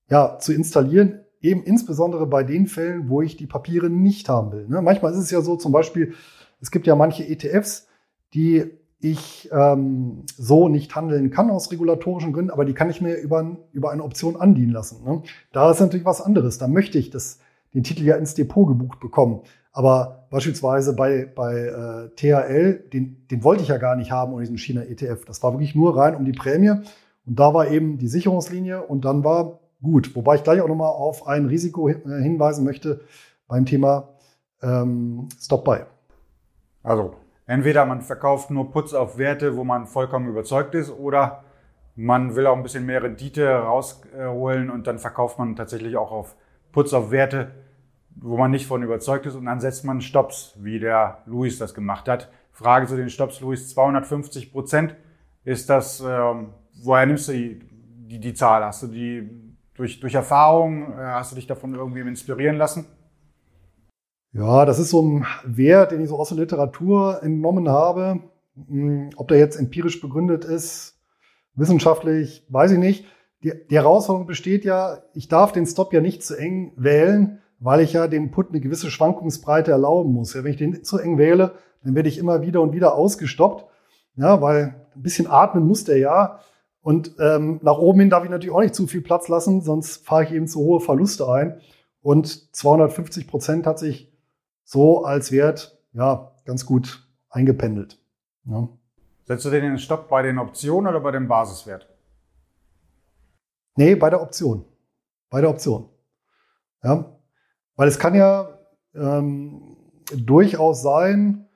ja, 0.10 0.38
zu 0.40 0.54
installieren, 0.54 1.25
eben 1.46 1.64
insbesondere 1.64 2.28
bei 2.28 2.44
den 2.44 2.68
Fällen, 2.68 3.10
wo 3.10 3.22
ich 3.22 3.38
die 3.38 3.48
Papiere 3.48 3.90
nicht 3.90 4.30
haben 4.30 4.52
will. 4.52 4.68
Ne? 4.68 4.82
Manchmal 4.82 5.12
ist 5.12 5.20
es 5.20 5.32
ja 5.32 5.42
so, 5.42 5.56
zum 5.56 5.72
Beispiel, 5.72 6.14
es 6.62 6.72
gibt 6.72 6.88
ja 6.88 6.96
manche 6.96 7.28
ETFs, 7.28 7.88
die 8.34 8.66
ich 9.00 9.50
ähm, 9.52 10.24
so 10.38 10.68
nicht 10.68 10.96
handeln 10.96 11.30
kann 11.30 11.52
aus 11.52 11.72
regulatorischen 11.72 12.34
Gründen, 12.34 12.52
aber 12.52 12.66
die 12.66 12.74
kann 12.74 12.90
ich 12.90 13.02
mir 13.02 13.16
über, 13.16 13.58
über 13.72 13.92
eine 13.92 14.04
Option 14.04 14.36
andienen 14.36 14.72
lassen. 14.72 15.04
Ne? 15.04 15.22
Da 15.52 15.70
ist 15.72 15.80
natürlich 15.80 16.06
was 16.06 16.22
anderes. 16.22 16.58
Da 16.58 16.68
möchte 16.68 16.98
ich 16.98 17.10
das 17.10 17.40
den 17.74 17.84
Titel 17.84 18.04
ja 18.04 18.16
ins 18.16 18.34
Depot 18.34 18.68
gebucht 18.68 19.00
bekommen. 19.00 19.42
Aber 19.72 20.28
beispielsweise 20.32 20.96
bei, 20.96 21.26
bei 21.26 21.58
äh, 21.58 22.10
THL, 22.16 22.86
den, 22.94 23.28
den 23.30 23.44
wollte 23.44 23.62
ich 23.62 23.68
ja 23.68 23.78
gar 23.78 23.98
nicht 23.98 24.12
haben 24.12 24.32
ohne 24.32 24.44
diesen 24.44 24.58
China-ETF. 24.58 25.26
Das 25.26 25.44
war 25.44 25.52
wirklich 25.52 25.76
nur 25.76 25.98
rein 25.98 26.16
um 26.16 26.24
die 26.24 26.32
Prämie. 26.32 26.70
Und 27.26 27.40
da 27.40 27.54
war 27.54 27.70
eben 27.70 27.98
die 27.98 28.08
Sicherungslinie 28.08 28.82
und 28.84 29.04
dann 29.04 29.24
war 29.26 29.60
gut. 29.82 30.16
Wobei 30.16 30.36
ich 30.36 30.44
gleich 30.44 30.62
auch 30.62 30.68
nochmal 30.68 30.90
auf 30.90 31.28
ein 31.28 31.46
Risiko 31.46 31.90
äh, 31.90 31.96
hinweisen 32.04 32.66
möchte 32.66 33.02
beim 33.48 33.66
Thema 33.66 34.10
ähm, 34.62 35.30
Stop-Buy. 35.40 35.82
Also 36.84 37.16
entweder 37.46 37.86
man 37.86 38.02
verkauft 38.02 38.52
nur 38.52 38.72
Putz 38.72 38.94
auf 38.94 39.18
Werte, 39.18 39.56
wo 39.56 39.64
man 39.64 39.88
vollkommen 39.88 40.30
überzeugt 40.30 40.76
ist, 40.76 40.92
oder 40.92 41.44
man 41.96 42.36
will 42.36 42.46
auch 42.48 42.56
ein 42.56 42.64
bisschen 42.64 42.86
mehr 42.86 43.04
Rendite 43.04 43.50
rausholen 43.50 44.70
und 44.70 44.88
dann 44.88 45.00
verkauft 45.00 45.40
man 45.40 45.56
tatsächlich 45.56 45.96
auch 45.98 46.12
auf 46.12 46.36
Putz 46.72 46.94
auf 46.94 47.12
Werte, 47.12 47.52
wo 48.16 48.38
man 48.38 48.52
nicht 48.52 48.68
von 48.68 48.84
überzeugt 48.84 49.26
ist 49.26 49.36
und 49.36 49.46
dann 49.46 49.60
setzt 49.60 49.86
man 49.86 50.02
Stops, 50.02 50.56
wie 50.60 50.80
der 50.80 51.20
Luis 51.26 51.58
das 51.58 51.74
gemacht 51.74 52.08
hat. 52.08 52.30
Frage 52.52 52.88
zu 52.88 52.96
den 52.96 53.10
Stops, 53.10 53.42
Luis, 53.42 53.70
250 53.70 54.52
Prozent. 54.52 54.96
Ist 55.44 55.70
das, 55.70 56.02
ähm, 56.02 56.54
woher 56.84 57.06
nimmst 57.06 57.28
du 57.28 57.34
die, 57.34 57.60
die, 58.08 58.20
die 58.20 58.34
Zahl? 58.34 58.64
Hast 58.64 58.84
du 58.84 58.88
die 58.88 59.30
durch, 59.76 60.00
durch 60.00 60.16
Erfahrung? 60.16 60.94
Äh, 60.94 60.96
hast 60.98 61.32
du 61.32 61.36
dich 61.36 61.48
davon 61.48 61.74
irgendwie 61.74 62.02
inspirieren 62.02 62.58
lassen? 62.58 62.86
Ja, 64.34 64.66
das 64.66 64.80
ist 64.80 64.90
so 64.90 65.02
ein 65.02 65.26
Wert, 65.46 65.92
den 65.92 66.02
ich 66.02 66.10
so 66.10 66.18
aus 66.20 66.30
der 66.30 66.38
Literatur 66.38 67.24
entnommen 67.24 67.70
habe. 67.70 68.20
Hm, 68.68 69.12
ob 69.16 69.28
der 69.30 69.38
jetzt 69.38 69.58
empirisch 69.58 70.02
begründet 70.02 70.44
ist, 70.44 70.98
wissenschaftlich, 71.56 72.46
weiß 72.50 72.72
ich 72.72 72.80
nicht. 72.80 73.06
Die, 73.44 73.54
die 73.70 73.76
Herausforderung 73.76 74.28
besteht 74.28 74.66
ja, 74.66 75.04
ich 75.14 75.28
darf 75.28 75.52
den 75.52 75.66
Stop 75.66 75.94
ja 75.94 76.02
nicht 76.02 76.24
zu 76.24 76.36
eng 76.36 76.74
wählen, 76.76 77.40
weil 77.60 77.80
ich 77.80 77.94
ja 77.94 78.08
dem 78.08 78.32
Put 78.32 78.50
eine 78.50 78.60
gewisse 78.60 78.92
Schwankungsbreite 78.92 79.72
erlauben 79.72 80.12
muss. 80.12 80.34
Ja, 80.34 80.44
wenn 80.44 80.52
ich 80.52 80.58
den 80.58 80.84
zu 80.84 80.98
eng 80.98 81.18
wähle, 81.18 81.54
dann 81.84 81.96
werde 81.96 82.10
ich 82.10 82.18
immer 82.18 82.42
wieder 82.42 82.62
und 82.62 82.74
wieder 82.74 82.96
ausgestoppt. 82.96 83.66
Ja, 84.18 84.42
weil 84.42 84.76
ein 84.96 85.02
bisschen 85.02 85.28
atmen 85.28 85.66
muss 85.66 85.84
der 85.84 85.98
ja. 85.98 86.40
Und 86.86 87.16
ähm, 87.18 87.60
nach 87.64 87.80
oben 87.80 88.02
hin 88.02 88.12
darf 88.12 88.26
ich 88.26 88.30
natürlich 88.30 88.54
auch 88.54 88.62
nicht 88.62 88.76
zu 88.76 88.86
viel 88.86 89.02
Platz 89.02 89.28
lassen, 89.28 89.62
sonst 89.62 90.06
fahre 90.06 90.26
ich 90.26 90.32
eben 90.32 90.48
zu 90.48 90.60
hohe 90.60 90.80
Verluste 90.80 91.28
ein. 91.28 91.60
Und 92.04 92.56
250 92.56 93.28
Prozent 93.28 93.66
hat 93.66 93.80
sich 93.80 94.14
so 94.64 95.04
als 95.04 95.32
Wert 95.32 95.80
ja 95.94 96.32
ganz 96.46 96.68
gut 96.68 97.10
eingependelt. 97.32 98.00
Ja. 98.44 98.70
Setzt 99.24 99.46
du 99.46 99.50
den 99.50 99.80
Stopp 99.80 100.10
bei 100.10 100.22
den 100.22 100.38
Optionen 100.38 100.88
oder 100.88 101.00
bei 101.00 101.10
dem 101.10 101.28
Basiswert? 101.28 101.90
Nee, 103.76 103.96
bei 103.96 104.12
der 104.12 104.22
Option. 104.22 104.64
Bei 105.32 105.42
der 105.42 105.50
Option. 105.50 105.90
Ja. 106.84 107.18
Weil 107.78 107.88
es 107.88 107.98
kann 107.98 108.14
ja 108.14 108.60
ähm, 108.94 109.76
durchaus 110.16 110.84
sein, 110.84 111.48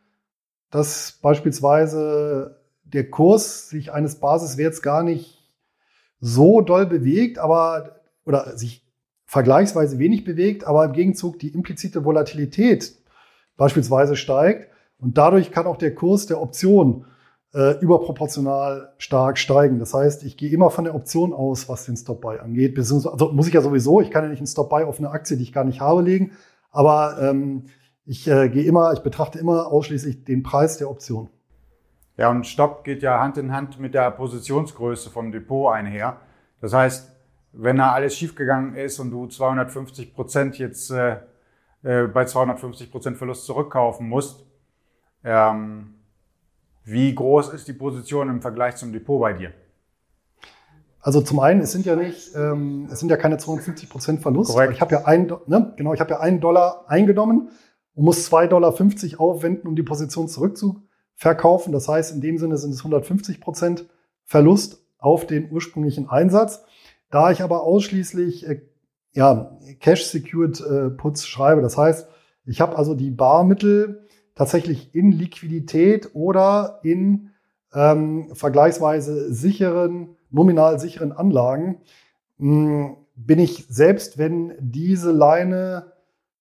dass 0.72 1.20
beispielsweise 1.22 2.59
der 2.94 3.10
Kurs 3.10 3.70
sich 3.70 3.92
eines 3.92 4.20
Basiswerts 4.20 4.82
gar 4.82 5.04
nicht 5.04 5.40
so 6.20 6.62
doll 6.62 6.86
bewegt, 6.86 7.40
aber 7.40 8.02
oder 8.26 8.58
sich 8.58 8.86
vergleichsweise 9.26 10.00
wenig 10.00 10.24
bewegt, 10.24 10.66
aber 10.66 10.86
im 10.86 10.94
Gegenzug 10.94 11.40
die 11.40 11.50
implizite 11.50 12.04
Volatilität 12.04 12.96
beispielsweise 13.58 14.16
steigt 14.16 14.70
und 15.00 15.18
dadurch 15.18 15.52
kann 15.52 15.68
auch 15.68 15.78
der 15.78 15.94
Kurs 15.94 16.26
der 16.26 16.42
Option 16.42 17.06
äh, 17.54 17.80
überproportional 17.80 18.94
stark 18.98 19.38
steigen. 19.38 19.80
Das 19.80 19.94
heißt, 19.94 20.24
ich 20.24 20.38
gehe 20.38 20.52
immer 20.52 20.70
von 20.70 20.84
der 20.84 20.96
Option 20.96 21.34
aus, 21.34 21.70
was 21.70 21.86
den 21.86 21.98
Stop-Buy 21.98 22.40
angeht. 22.40 22.78
Also 22.78 23.32
muss 23.34 23.48
ich 23.48 23.54
ja 23.54 23.62
sowieso, 23.62 24.02
ich 24.02 24.12
kann 24.12 24.24
ja 24.24 24.30
nicht 24.30 24.40
einen 24.40 24.48
Stop-Buy 24.48 24.84
auf 24.84 25.00
eine 25.00 25.12
Aktie, 25.12 25.38
die 25.38 25.44
ich 25.44 25.54
gar 25.54 25.64
nicht 25.64 25.82
habe, 25.82 26.02
legen, 26.02 26.32
aber 26.72 27.18
ähm, 27.22 27.66
ich 28.06 28.28
äh, 28.28 28.50
gehe 28.50 28.64
immer, 28.64 28.94
ich 28.94 29.00
betrachte 29.00 29.40
immer 29.40 29.68
ausschließlich 29.68 30.26
den 30.26 30.44
Preis 30.44 30.78
der 30.78 30.90
Option. 30.90 31.30
Ja, 32.20 32.30
und 32.30 32.46
Stopp 32.46 32.84
geht 32.84 33.02
ja 33.02 33.22
Hand 33.22 33.38
in 33.38 33.54
Hand 33.54 33.80
mit 33.80 33.94
der 33.94 34.12
Positionsgröße 34.12 35.10
vom 35.10 35.32
Depot 35.32 35.74
einher. 35.74 36.18
Das 36.60 36.74
heißt, 36.74 37.16
wenn 37.54 37.78
da 37.78 37.94
alles 37.94 38.14
schiefgegangen 38.14 38.76
ist 38.76 39.00
und 39.00 39.10
du 39.10 39.28
250 39.28 40.14
Prozent 40.14 40.58
jetzt 40.58 40.92
äh, 40.92 41.20
äh, 41.82 42.08
bei 42.08 42.26
250 42.26 42.92
Prozent 42.92 43.16
Verlust 43.16 43.46
zurückkaufen 43.46 44.10
musst, 44.10 44.46
ähm, 45.24 45.94
wie 46.84 47.16
groß 47.16 47.54
ist 47.54 47.70
die 47.70 47.74
Position 47.74 48.28
im 48.28 48.42
Vergleich 48.42 48.76
zum 48.76 48.92
Depot 48.92 49.22
bei 49.22 49.32
dir? 49.32 49.54
Also 51.00 51.22
zum 51.22 51.40
einen, 51.40 51.62
es 51.62 51.72
sind 51.72 51.86
ja 51.86 51.96
nicht, 51.96 52.36
ähm, 52.36 52.90
es 52.92 53.00
sind 53.00 53.08
ja 53.08 53.16
keine 53.16 53.38
250 53.38 53.90
Prozent 53.90 54.22
Verlust. 54.22 54.52
Korrekt. 54.52 54.74
Ich 54.74 54.82
habe 54.82 54.92
ja 54.96 55.06
einen, 55.06 55.32
ne, 55.46 55.74
genau, 55.78 55.94
ich 55.94 56.02
habe 56.02 56.10
ja 56.10 56.20
einen 56.20 56.42
Dollar 56.42 56.84
eingenommen 56.90 57.50
und 57.96 58.04
muss 58.04 58.30
2,50 58.30 58.50
Dollar 58.50 59.22
aufwenden, 59.22 59.70
um 59.70 59.78
die 59.78 59.84
Position 59.84 60.28
zurückzubekommen 60.28 60.89
verkaufen. 61.20 61.74
Das 61.74 61.90
heißt, 61.90 62.14
in 62.14 62.22
dem 62.22 62.38
Sinne 62.38 62.58
sind 62.58 62.72
es 62.72 62.80
150 62.80 63.42
Prozent 63.42 63.86
Verlust 64.24 64.82
auf 64.98 65.28
den 65.28 65.52
ursprünglichen 65.52 66.10
Einsatz. 66.10 66.64
Da 67.10 67.30
ich 67.30 67.42
aber 67.42 67.64
ausschließlich 67.64 68.48
äh, 68.48 68.62
ja, 69.12 69.58
Cash-Secured 69.82 70.62
äh, 70.62 70.90
Puts 70.92 71.28
schreibe, 71.28 71.62
das 71.62 71.78
heißt, 71.78 72.08
ich 72.46 72.62
habe 72.62 72.78
also 72.78 72.96
die 72.96 73.12
Barmittel 73.12 74.08
tatsächlich 74.34 74.96
in 74.96 75.12
Liquidität 75.12 76.12
oder 76.14 76.80
in 76.84 77.32
ähm, 77.74 78.34
vergleichsweise 78.34 79.34
sicheren, 79.34 80.16
nominal 80.30 80.80
sicheren 80.80 81.12
Anlagen, 81.12 81.82
mh, 82.38 82.88
hm, 82.88 82.98
bin 83.16 83.40
ich 83.40 83.66
selbst, 83.68 84.18
wenn 84.18 84.54
diese 84.62 85.12
Leine 85.12 85.92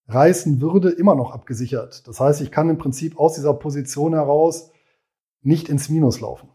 reißen 0.09 0.59
würde, 0.61 0.89
immer 0.89 1.15
noch 1.15 1.31
abgesichert. 1.33 2.07
Das 2.07 2.19
heißt, 2.19 2.41
ich 2.41 2.51
kann 2.51 2.69
im 2.69 2.77
Prinzip 2.77 3.19
aus 3.19 3.35
dieser 3.35 3.53
Position 3.53 4.13
heraus 4.13 4.71
nicht 5.41 5.69
ins 5.69 5.89
Minus 5.89 6.19
laufen. 6.19 6.49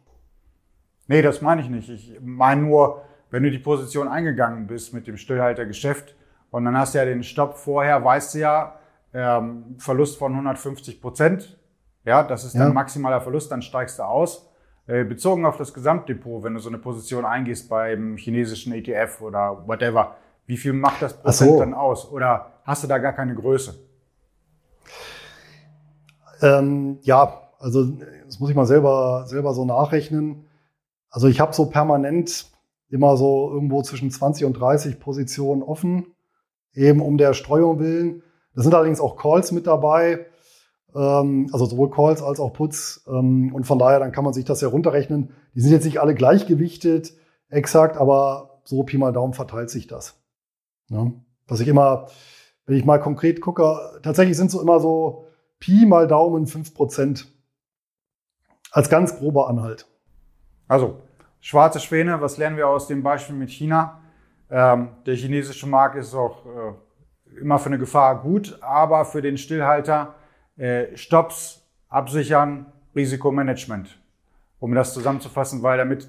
Nee, 1.06 1.22
das 1.22 1.40
meine 1.40 1.60
ich 1.60 1.68
nicht. 1.68 1.88
Ich 1.88 2.18
meine 2.22 2.62
nur, 2.62 3.02
wenn 3.30 3.42
du 3.42 3.50
die 3.50 3.58
Position 3.58 4.08
eingegangen 4.08 4.66
bist 4.66 4.94
mit 4.94 5.06
dem 5.06 5.16
Stillhaltergeschäft 5.16 6.14
und 6.50 6.64
dann 6.64 6.76
hast 6.76 6.94
du 6.94 6.98
ja 6.98 7.04
den 7.04 7.22
Stopp 7.22 7.56
vorher, 7.56 8.04
weißt 8.04 8.34
du 8.34 8.38
ja, 8.38 8.78
ähm, 9.12 9.76
Verlust 9.78 10.18
von 10.18 10.32
150 10.32 11.00
Prozent. 11.00 11.58
Ja, 12.04 12.22
das 12.22 12.44
ist 12.44 12.54
dann 12.54 12.68
ja. 12.68 12.74
maximaler 12.74 13.20
Verlust, 13.20 13.50
dann 13.50 13.62
steigst 13.62 13.98
du 13.98 14.02
aus. 14.02 14.50
Äh, 14.86 15.04
bezogen 15.04 15.46
auf 15.46 15.56
das 15.56 15.72
Gesamtdepot, 15.72 16.42
wenn 16.42 16.54
du 16.54 16.60
so 16.60 16.68
eine 16.68 16.78
Position 16.78 17.24
eingehst 17.24 17.70
beim 17.70 18.16
chinesischen 18.16 18.72
ETF 18.74 19.22
oder 19.22 19.66
whatever, 19.66 20.16
wie 20.46 20.56
viel 20.56 20.72
macht 20.72 21.02
das 21.02 21.14
Prozent 21.14 21.50
so. 21.50 21.58
dann 21.58 21.74
aus? 21.74 22.10
Oder 22.10 22.52
hast 22.64 22.84
du 22.84 22.88
da 22.88 22.98
gar 22.98 23.12
keine 23.12 23.34
Größe? 23.34 23.74
Ähm, 26.42 26.98
ja, 27.02 27.42
also 27.58 27.84
das 28.26 28.40
muss 28.40 28.50
ich 28.50 28.56
mal 28.56 28.66
selber, 28.66 29.24
selber 29.26 29.54
so 29.54 29.64
nachrechnen. 29.64 30.44
Also 31.10 31.28
ich 31.28 31.40
habe 31.40 31.54
so 31.54 31.66
permanent 31.66 32.46
immer 32.90 33.16
so 33.16 33.50
irgendwo 33.50 33.82
zwischen 33.82 34.10
20 34.10 34.44
und 34.44 34.54
30 34.54 35.00
Positionen 35.00 35.62
offen, 35.62 36.06
eben 36.74 37.00
um 37.00 37.16
der 37.16 37.32
Streuung 37.34 37.78
willen. 37.78 38.22
Da 38.54 38.62
sind 38.62 38.74
allerdings 38.74 39.00
auch 39.00 39.16
Calls 39.16 39.50
mit 39.52 39.66
dabei, 39.66 40.26
ähm, 40.94 41.48
also 41.52 41.66
sowohl 41.66 41.90
Calls 41.90 42.22
als 42.22 42.38
auch 42.38 42.52
Puts. 42.52 43.04
Ähm, 43.08 43.54
und 43.54 43.64
von 43.64 43.78
daher, 43.78 43.98
dann 43.98 44.12
kann 44.12 44.24
man 44.24 44.32
sich 44.32 44.44
das 44.44 44.60
ja 44.60 44.68
runterrechnen. 44.68 45.30
Die 45.54 45.60
sind 45.60 45.72
jetzt 45.72 45.84
nicht 45.84 46.00
alle 46.00 46.14
gleichgewichtet, 46.14 47.14
exakt, 47.48 47.96
aber 47.96 48.60
so 48.64 48.82
Pi 48.82 48.98
mal 48.98 49.12
Daumen 49.12 49.34
verteilt 49.34 49.70
sich 49.70 49.86
das. 49.86 50.23
Ja. 50.94 51.10
Was 51.48 51.60
ich 51.60 51.68
immer, 51.68 52.06
wenn 52.66 52.76
ich 52.76 52.84
mal 52.84 53.00
konkret 53.00 53.40
gucke, 53.40 54.00
tatsächlich 54.02 54.36
sind 54.36 54.50
so 54.50 54.62
immer 54.62 54.80
so 54.80 55.26
Pi 55.58 55.86
mal 55.86 56.06
Daumen 56.06 56.46
fünf 56.46 56.72
Prozent 56.72 57.26
als 58.70 58.88
ganz 58.88 59.18
grober 59.18 59.48
Anhalt. 59.48 59.86
Also, 60.68 61.02
schwarze 61.40 61.80
Schwäne, 61.80 62.20
was 62.20 62.38
lernen 62.38 62.56
wir 62.56 62.68
aus 62.68 62.86
dem 62.86 63.02
Beispiel 63.02 63.36
mit 63.36 63.50
China? 63.50 64.00
Ähm, 64.50 64.90
der 65.04 65.16
chinesische 65.16 65.66
Markt 65.66 65.96
ist 65.96 66.14
auch 66.14 66.46
äh, 66.46 67.40
immer 67.40 67.58
für 67.58 67.66
eine 67.66 67.78
Gefahr 67.78 68.22
gut, 68.22 68.58
aber 68.62 69.04
für 69.04 69.20
den 69.20 69.36
Stillhalter 69.36 70.14
äh, 70.56 70.96
Stops, 70.96 71.68
Absichern, 71.88 72.72
Risikomanagement. 72.94 73.98
Um 74.60 74.74
das 74.74 74.94
zusammenzufassen, 74.94 75.62
weil 75.62 75.78
damit 75.78 76.08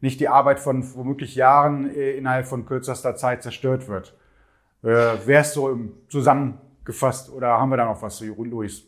nicht 0.00 0.20
die 0.20 0.28
Arbeit 0.28 0.60
von 0.60 0.84
womöglich 0.94 1.34
Jahren 1.34 1.90
äh, 1.90 2.12
innerhalb 2.12 2.46
von 2.46 2.66
kürzester 2.66 3.16
Zeit 3.16 3.42
zerstört 3.42 3.88
wird. 3.88 4.14
Äh, 4.82 5.26
es 5.40 5.54
so 5.54 5.78
zusammengefasst 6.08 7.30
oder 7.30 7.48
haben 7.48 7.70
wir 7.70 7.76
da 7.76 7.86
noch 7.86 8.02
was, 8.02 8.20
Luis? 8.20 8.84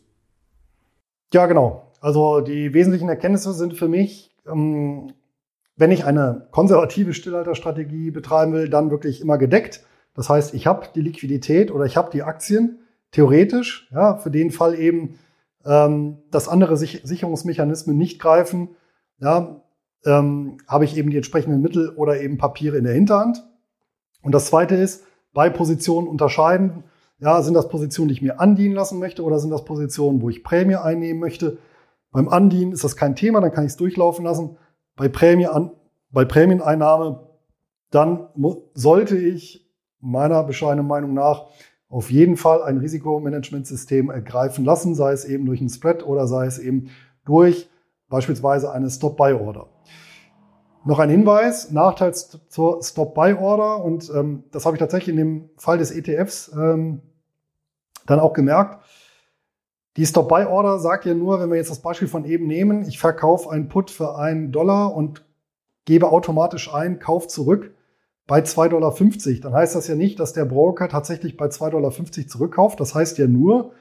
Ja, 1.33 1.47
genau. 1.47 1.93
Also 2.01 2.41
die 2.41 2.73
wesentlichen 2.73 3.09
Erkenntnisse 3.09 3.53
sind 3.53 3.75
für 3.75 3.89
mich, 3.89 4.37
ähm, 4.47 5.13
wenn 5.77 5.91
ich 5.91 6.05
eine 6.05 6.49
konservative 6.51 7.15
Stillhalterstrategie 7.15 8.11
betreiben 8.11 8.53
will, 8.53 8.69
dann 8.69 8.91
wirklich 8.91 9.21
immer 9.21 9.39
gedeckt. 9.39 9.85
Das 10.15 10.29
heißt, 10.29 10.55
ich 10.55 10.67
habe 10.67 10.89
die 10.95 11.01
Liquidität 11.01 11.71
oder 11.71 11.85
ich 11.85 11.97
habe 11.97 12.11
die 12.11 12.23
Aktien 12.23 12.81
theoretisch, 13.13 13.89
ja, 13.93 14.17
für 14.17 14.31
den 14.31 14.51
Fall 14.51 14.79
eben, 14.79 15.19
ähm, 15.65 16.19
dass 16.31 16.49
andere 16.49 16.77
Sich 16.77 17.03
Sicherungsmechanismen 17.05 17.97
nicht 17.97 18.21
greifen, 18.21 18.71
ja, 19.21 19.63
ähm, 20.05 20.59
habe 20.67 20.85
ich 20.85 20.97
eben 20.97 21.11
die 21.11 21.17
entsprechenden 21.17 21.61
Mittel 21.61 21.91
oder 21.91 22.21
eben 22.21 22.39
Papiere 22.39 22.77
in 22.77 22.85
der 22.85 22.95
Hinterhand. 22.95 23.45
Und 24.23 24.33
das 24.33 24.47
zweite 24.47 24.75
ist, 24.75 25.05
bei 25.39 25.51
Positionen 25.51 26.09
unterscheiden. 26.09 26.83
Ja, 27.21 27.41
sind 27.43 27.55
das 27.55 27.69
Positionen, 27.69 28.09
die 28.09 28.15
ich 28.15 28.23
mir 28.23 28.41
andienen 28.41 28.75
lassen 28.75 28.99
möchte 28.99 29.23
oder 29.23 29.39
sind 29.39 29.51
das 29.51 29.65
Positionen, 29.65 30.21
wo 30.21 30.31
ich 30.31 30.43
Prämie 30.43 30.75
einnehmen 30.75 31.21
möchte? 31.21 31.59
Beim 32.11 32.29
Andienen 32.29 32.73
ist 32.73 32.83
das 32.83 32.97
kein 32.97 33.15
Thema, 33.15 33.41
dann 33.41 33.53
kann 33.53 33.65
ich 33.65 33.71
es 33.71 33.77
durchlaufen 33.77 34.25
lassen. 34.25 34.57
Bei, 34.97 35.09
Prämie 35.09 35.47
an, 35.47 35.71
bei 36.11 36.25
Prämieneinnahme, 36.25 37.21
dann 37.93 38.27
sollte 38.75 39.17
ich 39.17 39.73
meiner 40.01 40.43
bescheidenen 40.43 40.89
Meinung 40.89 41.15
nach 41.15 41.47
auf 41.89 42.11
jeden 42.11 42.37
Fall 42.37 42.65
ein 42.65 42.79
Risikomanagementsystem 42.79 44.11
ergreifen 44.11 44.65
lassen, 44.65 44.97
sei 44.97 45.13
es 45.13 45.25
eben 45.25 45.47
durch 45.47 45.61
einen 45.61 45.71
Spread 45.71 46.05
oder 46.05 46.27
sei 46.27 46.47
es 46.47 46.59
eben 46.59 46.91
durch 47.25 47.71
beispielsweise 48.09 48.73
eine 48.73 48.91
Stop-Buy-Order. 48.91 49.69
Noch 50.89 51.01
ein 51.01 51.11
Hinweis, 51.11 51.71
Nachteil 51.71 52.15
zur 52.15 52.83
Stop-Buy-Order 52.83 53.85
und 53.85 54.11
ähm, 54.17 54.45
das 54.53 54.65
habe 54.65 54.75
ich 54.75 54.79
tatsächlich 54.79 55.15
in 55.15 55.19
dem 55.19 55.51
Fall 55.59 55.77
des 55.77 55.91
ETFs 55.91 56.51
ähm, 56.55 57.03
dann 58.07 58.21
auch 58.21 58.33
gemerkt. 58.33 58.83
Die 59.99 60.07
Stop-Buy-Order 60.07 60.79
sagt 60.79 61.05
ja 61.05 61.13
nur, 61.13 61.41
wenn 61.41 61.51
wir 61.51 61.59
jetzt 61.59 61.71
das 61.71 61.81
Beispiel 61.83 62.09
von 62.09 62.25
eben 62.25 62.47
nehmen, 62.47 62.89
ich 62.89 62.99
verkaufe 62.99 63.51
einen 63.51 63.69
Put 63.69 63.91
für 63.91 64.17
einen 64.17 64.51
Dollar 64.51 64.97
und 64.97 65.27
gebe 65.85 66.11
automatisch 66.11 66.73
ein, 66.73 66.99
Kauf 66.99 67.29
zurück, 67.29 67.75
bei 68.27 68.41
2,50 68.41 68.71
Dollar, 68.71 68.95
dann 69.43 69.53
heißt 69.53 69.75
das 69.75 69.89
ja 69.89 69.95
nicht, 69.95 70.19
dass 70.19 70.33
der 70.33 70.47
Broker 70.47 70.89
tatsächlich 70.89 71.37
bei 71.37 71.49
2,50 71.49 71.71
Dollar 71.71 72.29
zurückkauft. 72.29 72.81
Das 72.81 72.95
heißt 72.95 73.19
ja 73.19 73.27
nur, 73.27 73.73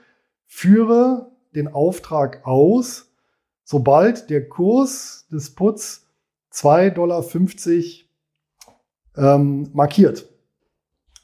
führe 0.46 1.32
den 1.56 1.70
Auftrag 1.70 2.46
aus, 2.46 3.14
sobald 3.64 4.30
der 4.30 4.50
Kurs 4.50 5.26
des 5.32 5.56
Puts 5.56 6.07
2,50 6.58 6.90
Dollar 6.92 7.24
ähm, 9.18 9.70
markiert. 9.74 10.28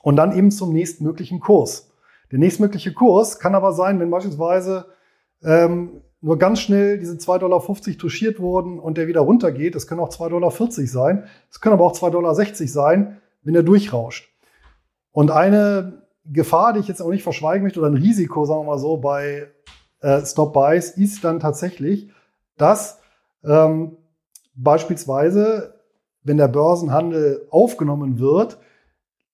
Und 0.02 0.18
dann 0.18 0.36
eben 0.38 0.52
zum 0.52 0.74
nächstmöglichen 0.74 1.40
Kurs. 1.40 1.92
Der 2.32 2.40
nächstmögliche 2.40 2.94
Kurs 2.94 3.40
kann 3.40 3.56
aber 3.56 3.74
sein, 3.74 4.00
wenn 4.00 4.12
beispielsweise 4.12 4.86
ähm, 5.44 6.02
nur 6.22 6.38
ganz 6.38 6.62
schnell 6.62 7.00
diese 7.00 7.16
2,50 7.16 7.40
Dollar 7.40 7.62
touchiert 7.98 8.40
wurden 8.40 8.80
und 8.80 8.98
der 8.98 9.08
wieder 9.08 9.22
runtergeht. 9.22 9.76
Das 9.76 9.88
können 9.88 10.02
auch 10.02 10.10
2,40 10.10 10.30
Dollar 10.30 10.52
sein. 10.52 11.26
Es 11.50 11.62
können 11.62 11.74
aber 11.74 11.86
auch 11.86 11.94
2,60 11.94 12.12
Dollar 12.12 12.36
sein, 12.36 13.22
wenn 13.44 13.56
er 13.56 13.64
durchrauscht. 13.64 14.30
Und 15.12 15.32
eine 15.32 16.04
Gefahr, 16.26 16.74
die 16.74 16.80
ich 16.80 16.88
jetzt 16.88 17.02
auch 17.02 17.10
nicht 17.10 17.24
verschweigen 17.24 17.64
möchte, 17.64 17.80
oder 17.80 17.90
ein 17.90 17.96
Risiko, 17.96 18.46
sagen 18.46 18.62
wir 18.62 18.72
mal 18.72 18.80
so, 18.80 18.98
bei 18.98 19.48
äh, 20.02 20.26
Stop-Buys 20.26 20.92
ist 20.92 21.24
dann 21.24 21.40
tatsächlich, 21.40 22.10
dass 22.58 23.00
ähm, 23.44 23.98
beispielsweise, 24.56 25.76
wenn 26.24 26.38
der 26.38 26.48
Börsenhandel 26.48 27.48
aufgenommen 27.50 28.20
wird, 28.20 28.60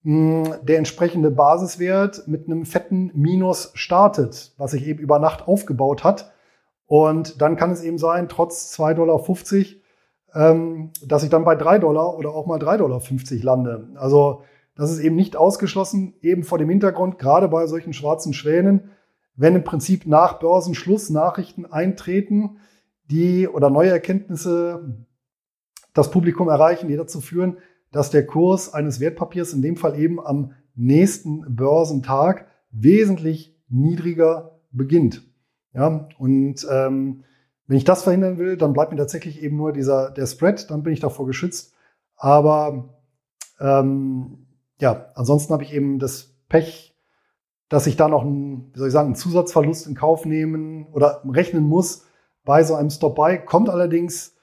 der 0.03 0.77
entsprechende 0.77 1.29
Basiswert 1.29 2.27
mit 2.27 2.47
einem 2.47 2.65
fetten 2.65 3.11
Minus 3.13 3.71
startet, 3.73 4.53
was 4.57 4.71
sich 4.71 4.87
eben 4.87 4.99
über 4.99 5.19
Nacht 5.19 5.47
aufgebaut 5.47 6.03
hat. 6.03 6.31
Und 6.85 7.41
dann 7.41 7.57
kann 7.57 7.71
es 7.71 7.83
eben 7.83 7.97
sein, 7.97 8.29
trotz 8.29 8.73
2,50 8.79 8.95
Dollar, 8.95 10.51
ähm, 10.51 10.91
dass 11.05 11.23
ich 11.23 11.29
dann 11.29 11.43
bei 11.43 11.55
3 11.55 11.79
Dollar 11.79 12.17
oder 12.17 12.33
auch 12.33 12.47
mal 12.47 12.59
3,50 12.59 12.77
Dollar 12.77 13.01
lande. 13.43 13.89
Also 13.95 14.43
das 14.75 14.91
ist 14.91 14.99
eben 14.99 15.17
nicht 15.17 15.35
ausgeschlossen, 15.35 16.13
eben 16.21 16.43
vor 16.43 16.57
dem 16.57 16.69
Hintergrund, 16.69 17.19
gerade 17.19 17.49
bei 17.49 17.67
solchen 17.67 17.91
schwarzen 17.91 18.33
Schwänen, 18.33 18.91
wenn 19.35 19.55
im 19.55 19.63
Prinzip 19.65 20.07
nach 20.07 20.39
Börsenschluss 20.39 21.09
Nachrichten 21.09 21.65
eintreten, 21.65 22.57
die 23.11 23.47
oder 23.47 23.69
neue 23.69 23.89
Erkenntnisse 23.89 25.05
das 25.99 26.11
Publikum 26.11 26.49
erreichen, 26.49 26.87
die 26.87 26.97
dazu 26.97 27.21
führen, 27.21 27.57
dass 27.91 28.09
der 28.09 28.25
Kurs 28.25 28.73
eines 28.73 28.99
Wertpapiers 28.99 29.53
in 29.53 29.61
dem 29.61 29.75
Fall 29.75 29.99
eben 29.99 30.19
am 30.19 30.53
nächsten 30.75 31.55
Börsentag 31.55 32.47
wesentlich 32.71 33.55
niedriger 33.67 34.59
beginnt. 34.71 35.23
Ja, 35.73 36.07
und 36.17 36.67
ähm, 36.71 37.23
wenn 37.67 37.77
ich 37.77 37.83
das 37.83 38.03
verhindern 38.03 38.37
will, 38.37 38.57
dann 38.57 38.73
bleibt 38.73 38.91
mir 38.91 38.97
tatsächlich 38.97 39.43
eben 39.43 39.57
nur 39.57 39.71
dieser 39.71 40.09
der 40.11 40.25
Spread, 40.25 40.69
dann 40.71 40.83
bin 40.83 40.93
ich 40.93 40.99
davor 40.99 41.27
geschützt. 41.27 41.73
Aber 42.15 42.95
ähm, 43.59 44.47
ja, 44.79 45.11
ansonsten 45.15 45.53
habe 45.53 45.63
ich 45.63 45.73
eben 45.73 45.99
das 45.99 46.35
Pech, 46.47 46.95
dass 47.67 47.85
ich 47.85 47.95
da 47.95 48.07
noch 48.07 48.23
einen, 48.23 48.71
wie 48.73 48.79
soll 48.79 48.87
ich 48.87 48.93
sagen, 48.93 49.07
einen 49.07 49.15
Zusatzverlust 49.15 49.85
in 49.85 49.95
Kauf 49.95 50.25
nehmen 50.25 50.87
oder 50.91 51.21
rechnen 51.29 51.63
muss 51.63 52.05
bei 52.43 52.63
so 52.63 52.73
einem 52.73 52.89
Stop-by. 52.89 53.41
Kommt 53.45 53.69
allerdings 53.69 54.35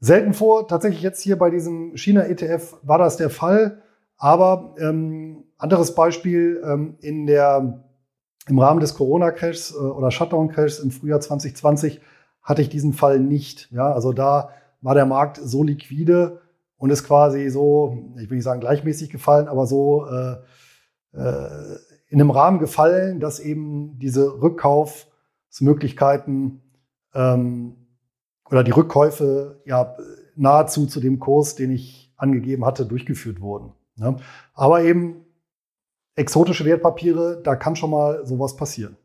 selten 0.00 0.34
vor. 0.34 0.68
Tatsächlich 0.68 1.02
jetzt 1.02 1.22
hier 1.22 1.38
bei 1.38 1.50
diesem 1.50 1.96
China-ETF 1.96 2.76
war 2.82 2.98
das 2.98 3.16
der 3.16 3.30
Fall. 3.30 3.82
Aber 4.16 4.74
ähm, 4.78 5.44
anderes 5.56 5.94
Beispiel 5.94 6.62
ähm, 6.64 6.96
in 7.00 7.26
der, 7.26 7.84
im 8.48 8.58
Rahmen 8.58 8.80
des 8.80 8.94
Corona-Crashs 8.94 9.72
äh, 9.72 9.78
oder 9.78 10.10
Shutdown-Crashs 10.10 10.80
im 10.80 10.90
Frühjahr 10.90 11.20
2020 11.20 12.00
hatte 12.42 12.62
ich 12.62 12.68
diesen 12.68 12.92
Fall 12.92 13.20
nicht. 13.20 13.70
Ja, 13.70 13.92
also 13.92 14.12
da 14.12 14.50
war 14.80 14.94
der 14.94 15.06
Markt 15.06 15.40
so 15.42 15.62
liquide, 15.62 16.40
und 16.78 16.90
ist 16.90 17.04
quasi 17.04 17.50
so, 17.50 18.14
ich 18.18 18.30
will 18.30 18.36
nicht 18.36 18.44
sagen 18.44 18.60
gleichmäßig 18.60 19.10
gefallen, 19.10 19.48
aber 19.48 19.66
so 19.66 20.06
äh, 20.06 20.36
äh, 21.12 21.76
in 22.08 22.18
einem 22.20 22.30
Rahmen 22.30 22.58
gefallen, 22.58 23.20
dass 23.20 23.38
eben 23.40 23.98
diese 23.98 24.40
Rückkaufsmöglichkeiten 24.40 26.62
ähm, 27.14 27.77
oder 28.50 28.64
die 28.64 28.70
Rückkäufe 28.70 29.60
ja 29.64 29.96
nahezu 30.36 30.86
zu 30.86 31.00
dem 31.00 31.18
Kurs, 31.18 31.54
den 31.54 31.70
ich 31.70 32.12
angegeben 32.16 32.64
hatte, 32.64 32.86
durchgeführt 32.86 33.40
wurden. 33.40 33.72
Ne? 33.96 34.16
Aber 34.54 34.82
eben 34.82 35.24
exotische 36.16 36.64
Wertpapiere, 36.64 37.40
da 37.42 37.56
kann 37.56 37.76
schon 37.76 37.90
mal 37.90 38.26
sowas 38.26 38.56
passieren. 38.56 38.96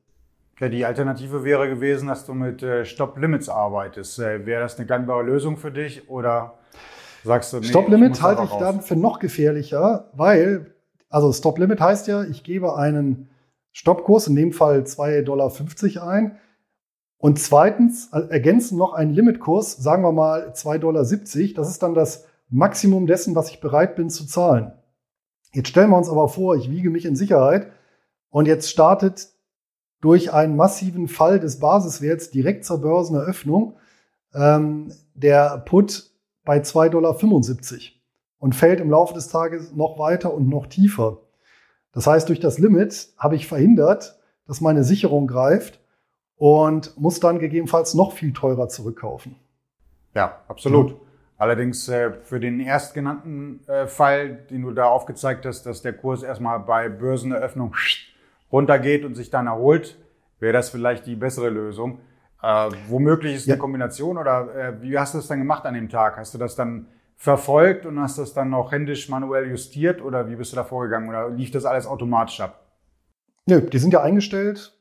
Ja, 0.60 0.70
die 0.70 0.86
Alternative 0.86 1.44
wäre 1.44 1.68
gewesen, 1.68 2.08
dass 2.08 2.26
du 2.26 2.34
mit 2.34 2.64
äh, 2.64 2.86
Stop-Limits 2.86 3.50
arbeitest. 3.50 4.20
Äh, 4.20 4.46
wäre 4.46 4.62
das 4.62 4.78
eine 4.78 4.86
gangbare 4.86 5.24
Lösung 5.24 5.58
für 5.58 5.72
dich 5.72 6.10
oder 6.10 6.54
Sagst 7.24 7.54
du, 7.54 7.60
nee, 7.60 7.68
Stop-Limit 7.68 8.22
halte 8.22 8.44
ich 8.44 8.52
dann 8.52 8.82
für 8.82 8.96
noch 8.96 9.20
gefährlicher, 9.20 10.10
weil, 10.14 10.74
also 11.10 11.32
Stop-Limit 11.32 11.80
heißt 11.80 12.08
ja, 12.08 12.24
ich 12.24 12.44
gebe 12.44 12.76
einen 12.76 13.30
Stoppkurs, 13.72 14.28
in 14.28 14.36
dem 14.36 14.52
Fall 14.52 14.82
2,50 14.82 15.22
Dollar 15.24 16.08
ein. 16.08 16.38
Und 17.24 17.40
zweitens 17.40 18.10
ergänzen 18.12 18.78
noch 18.78 18.92
einen 18.92 19.14
Limitkurs, 19.14 19.78
sagen 19.78 20.04
wir 20.04 20.12
mal 20.12 20.52
2,70 20.52 20.80
Dollar. 20.80 21.04
Das 21.56 21.70
ist 21.70 21.82
dann 21.82 21.94
das 21.94 22.26
Maximum 22.50 23.08
dessen, 23.08 23.34
was 23.34 23.50
ich 23.50 23.62
bereit 23.62 23.96
bin 23.96 24.10
zu 24.10 24.28
zahlen. 24.28 24.74
Jetzt 25.54 25.70
stellen 25.70 25.92
wir 25.92 25.98
uns 25.98 26.10
aber 26.10 26.28
vor, 26.28 26.58
ich 26.58 26.70
wiege 26.70 26.90
mich 26.90 27.06
in 27.06 27.16
Sicherheit 27.16 27.72
und 28.30 28.46
jetzt 28.46 28.70
startet 28.70 29.30
durch 30.02 30.34
einen 30.34 30.58
massiven 30.58 31.08
Fall 31.08 31.40
des 31.40 31.60
Basiswerts 31.60 32.30
direkt 32.30 32.66
zur 32.66 32.82
Börseneröffnung 32.82 33.78
ähm, 34.34 34.92
der 35.14 35.60
Put 35.60 36.12
bei 36.44 36.60
2,75 36.60 36.90
Dollar 36.90 37.16
und 38.40 38.54
fällt 38.54 38.82
im 38.82 38.90
Laufe 38.90 39.14
des 39.14 39.30
Tages 39.30 39.72
noch 39.72 39.98
weiter 39.98 40.34
und 40.34 40.50
noch 40.50 40.68
tiefer. 40.68 41.20
Das 41.94 42.06
heißt, 42.06 42.28
durch 42.28 42.42
das 42.42 42.60
Limit 42.60 43.14
habe 43.18 43.38
ich 43.38 43.48
verhindert, 43.48 44.20
dass 44.46 44.60
meine 44.60 44.84
Sicherung 44.84 45.28
greift 45.28 45.80
und 46.38 46.98
muss 47.00 47.20
dann 47.20 47.40
gegebenenfalls 47.40 47.94
noch 47.94 48.14
viel 48.14 48.34
teurer 48.34 48.68
zurückkaufen. 48.68 49.36
Ja, 50.14 50.42
absolut. 50.48 50.92
Ja. 50.92 50.98
Allerdings 51.38 51.90
äh, 51.90 52.12
für 52.22 52.40
den 52.40 52.60
erstgenannten 52.60 53.68
äh, 53.68 53.88
Fall, 53.88 54.46
den 54.50 54.62
du 54.62 54.72
da 54.72 54.86
aufgezeigt 54.86 55.46
hast, 55.46 55.66
dass 55.66 55.82
der 55.82 55.94
Kurs 55.94 56.24
erstmal 56.24 56.60
bei 56.60 56.90
Börseneröffnung 56.90 57.76
runtergeht 58.52 59.04
und 59.04 59.16
sich 59.16 59.30
dann 59.30 59.48
erholt, 59.48 59.98
wäre 60.40 60.54
das 60.54 60.70
vielleicht 60.70 61.06
die 61.06 61.16
bessere 61.16 61.50
Lösung. 61.50 62.00
Äh, 62.42 62.70
womöglich 62.88 63.36
ist 63.36 63.48
ja. 63.48 63.56
eine 63.56 63.60
Kombination 63.60 64.18
oder 64.18 64.56
äh, 64.56 64.82
wie 64.82 64.98
hast 64.98 65.14
du 65.14 65.18
das 65.18 65.28
dann 65.28 65.40
gemacht 65.40 65.66
an 65.66 65.74
dem 65.74 65.90
Tag? 65.90 66.18
Hast 66.18 66.34
du 66.34 66.38
das 66.38 66.56
dann 66.56 66.88
verfolgt 67.16 67.86
und 67.86 68.00
hast 68.00 68.18
das 68.18 68.34
dann 68.34 68.50
noch 68.50 68.72
händisch 68.72 69.10
manuell 69.10 69.50
justiert 69.50 70.02
oder 70.02 70.30
wie 70.30 70.36
bist 70.36 70.52
du 70.52 70.56
da 70.56 70.64
vorgegangen 70.64 71.10
oder 71.10 71.30
lief 71.30 71.52
das 71.52 71.66
alles 71.66 71.88
automatisch 71.88 72.42
ab? 72.42 72.68
Nö, 73.48 73.62
die 73.62 73.80
sind 73.80 73.94
ja 73.94 74.02
eingestellt 74.02 74.78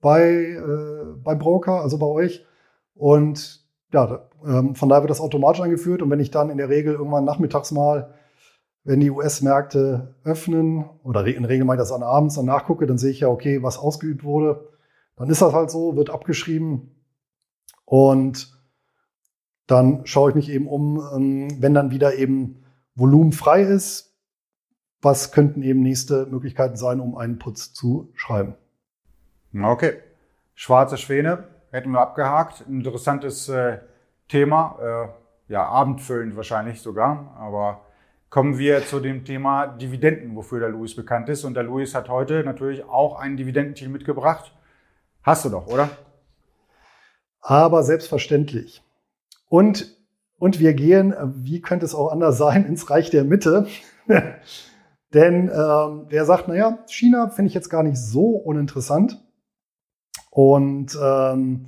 bei, 0.00 0.22
äh, 0.22 1.04
beim 1.22 1.38
Broker, 1.38 1.80
also 1.80 1.98
bei 1.98 2.06
euch. 2.06 2.46
Und 2.94 3.64
ja, 3.92 4.28
ähm, 4.44 4.74
von 4.74 4.88
daher 4.88 5.02
wird 5.02 5.10
das 5.10 5.20
automatisch 5.20 5.60
eingeführt. 5.60 6.02
Und 6.02 6.10
wenn 6.10 6.20
ich 6.20 6.30
dann 6.30 6.50
in 6.50 6.58
der 6.58 6.68
Regel 6.68 6.94
irgendwann 6.94 7.24
nachmittags 7.24 7.72
mal, 7.72 8.14
wenn 8.84 9.00
die 9.00 9.10
US-Märkte 9.10 10.14
öffnen, 10.24 10.84
oder 11.02 11.26
in 11.26 11.42
der 11.42 11.50
Regel 11.50 11.66
mal 11.66 11.76
das 11.76 11.92
an 11.92 12.02
abends 12.02 12.36
dann 12.36 12.46
nachgucke, 12.46 12.86
dann 12.86 12.98
sehe 12.98 13.10
ich 13.10 13.20
ja, 13.20 13.28
okay, 13.28 13.62
was 13.62 13.78
ausgeübt 13.78 14.24
wurde 14.24 14.70
dann 15.20 15.28
ist 15.28 15.42
das 15.42 15.52
halt 15.52 15.70
so, 15.70 15.96
wird 15.96 16.08
abgeschrieben 16.08 16.96
und 17.84 18.58
dann 19.66 20.06
schaue 20.06 20.30
ich 20.30 20.34
mich 20.34 20.48
eben 20.48 20.66
um, 20.66 20.98
ähm, 21.14 21.60
wenn 21.60 21.74
dann 21.74 21.90
wieder 21.90 22.14
eben 22.14 22.64
Volumen 22.94 23.32
frei 23.32 23.62
ist, 23.62 24.16
was 25.02 25.30
könnten 25.30 25.62
eben 25.62 25.82
nächste 25.82 26.24
Möglichkeiten 26.24 26.76
sein, 26.76 27.00
um 27.00 27.18
einen 27.18 27.38
Putz 27.38 27.74
zu 27.74 28.10
schreiben. 28.14 28.54
Okay. 29.54 29.94
Schwarze 30.54 30.96
Schwäne 30.96 31.44
hätten 31.70 31.90
wir 31.90 32.00
abgehakt. 32.00 32.64
Interessantes 32.68 33.48
äh, 33.48 33.78
Thema. 34.28 34.78
Äh, 35.48 35.52
ja, 35.52 35.66
abendfüllend 35.66 36.36
wahrscheinlich 36.36 36.80
sogar. 36.80 37.34
Aber 37.38 37.80
kommen 38.28 38.58
wir 38.58 38.86
zu 38.86 39.00
dem 39.00 39.24
Thema 39.24 39.66
Dividenden, 39.66 40.36
wofür 40.36 40.60
der 40.60 40.68
Luis 40.68 40.94
bekannt 40.94 41.28
ist. 41.28 41.44
Und 41.44 41.54
der 41.54 41.64
Luis 41.64 41.94
hat 41.94 42.08
heute 42.08 42.44
natürlich 42.44 42.84
auch 42.84 43.18
ein 43.18 43.36
Dividendenteam 43.36 43.90
mitgebracht. 43.90 44.54
Hast 45.22 45.44
du 45.44 45.48
doch, 45.48 45.66
oder? 45.66 45.90
Aber 47.40 47.82
selbstverständlich. 47.82 48.82
Und, 49.48 49.96
und 50.38 50.60
wir 50.60 50.74
gehen, 50.74 51.14
wie 51.34 51.60
könnte 51.60 51.84
es 51.84 51.94
auch 51.94 52.12
anders 52.12 52.38
sein, 52.38 52.64
ins 52.64 52.88
Reich 52.88 53.10
der 53.10 53.24
Mitte. 53.24 53.66
Denn 55.14 55.48
ähm, 55.48 56.06
wer 56.08 56.24
sagt, 56.24 56.46
naja, 56.46 56.78
China 56.86 57.28
finde 57.30 57.48
ich 57.48 57.54
jetzt 57.54 57.68
gar 57.68 57.82
nicht 57.82 57.96
so 57.96 58.36
uninteressant. 58.36 59.20
Und 60.30 60.96
ähm, 61.02 61.66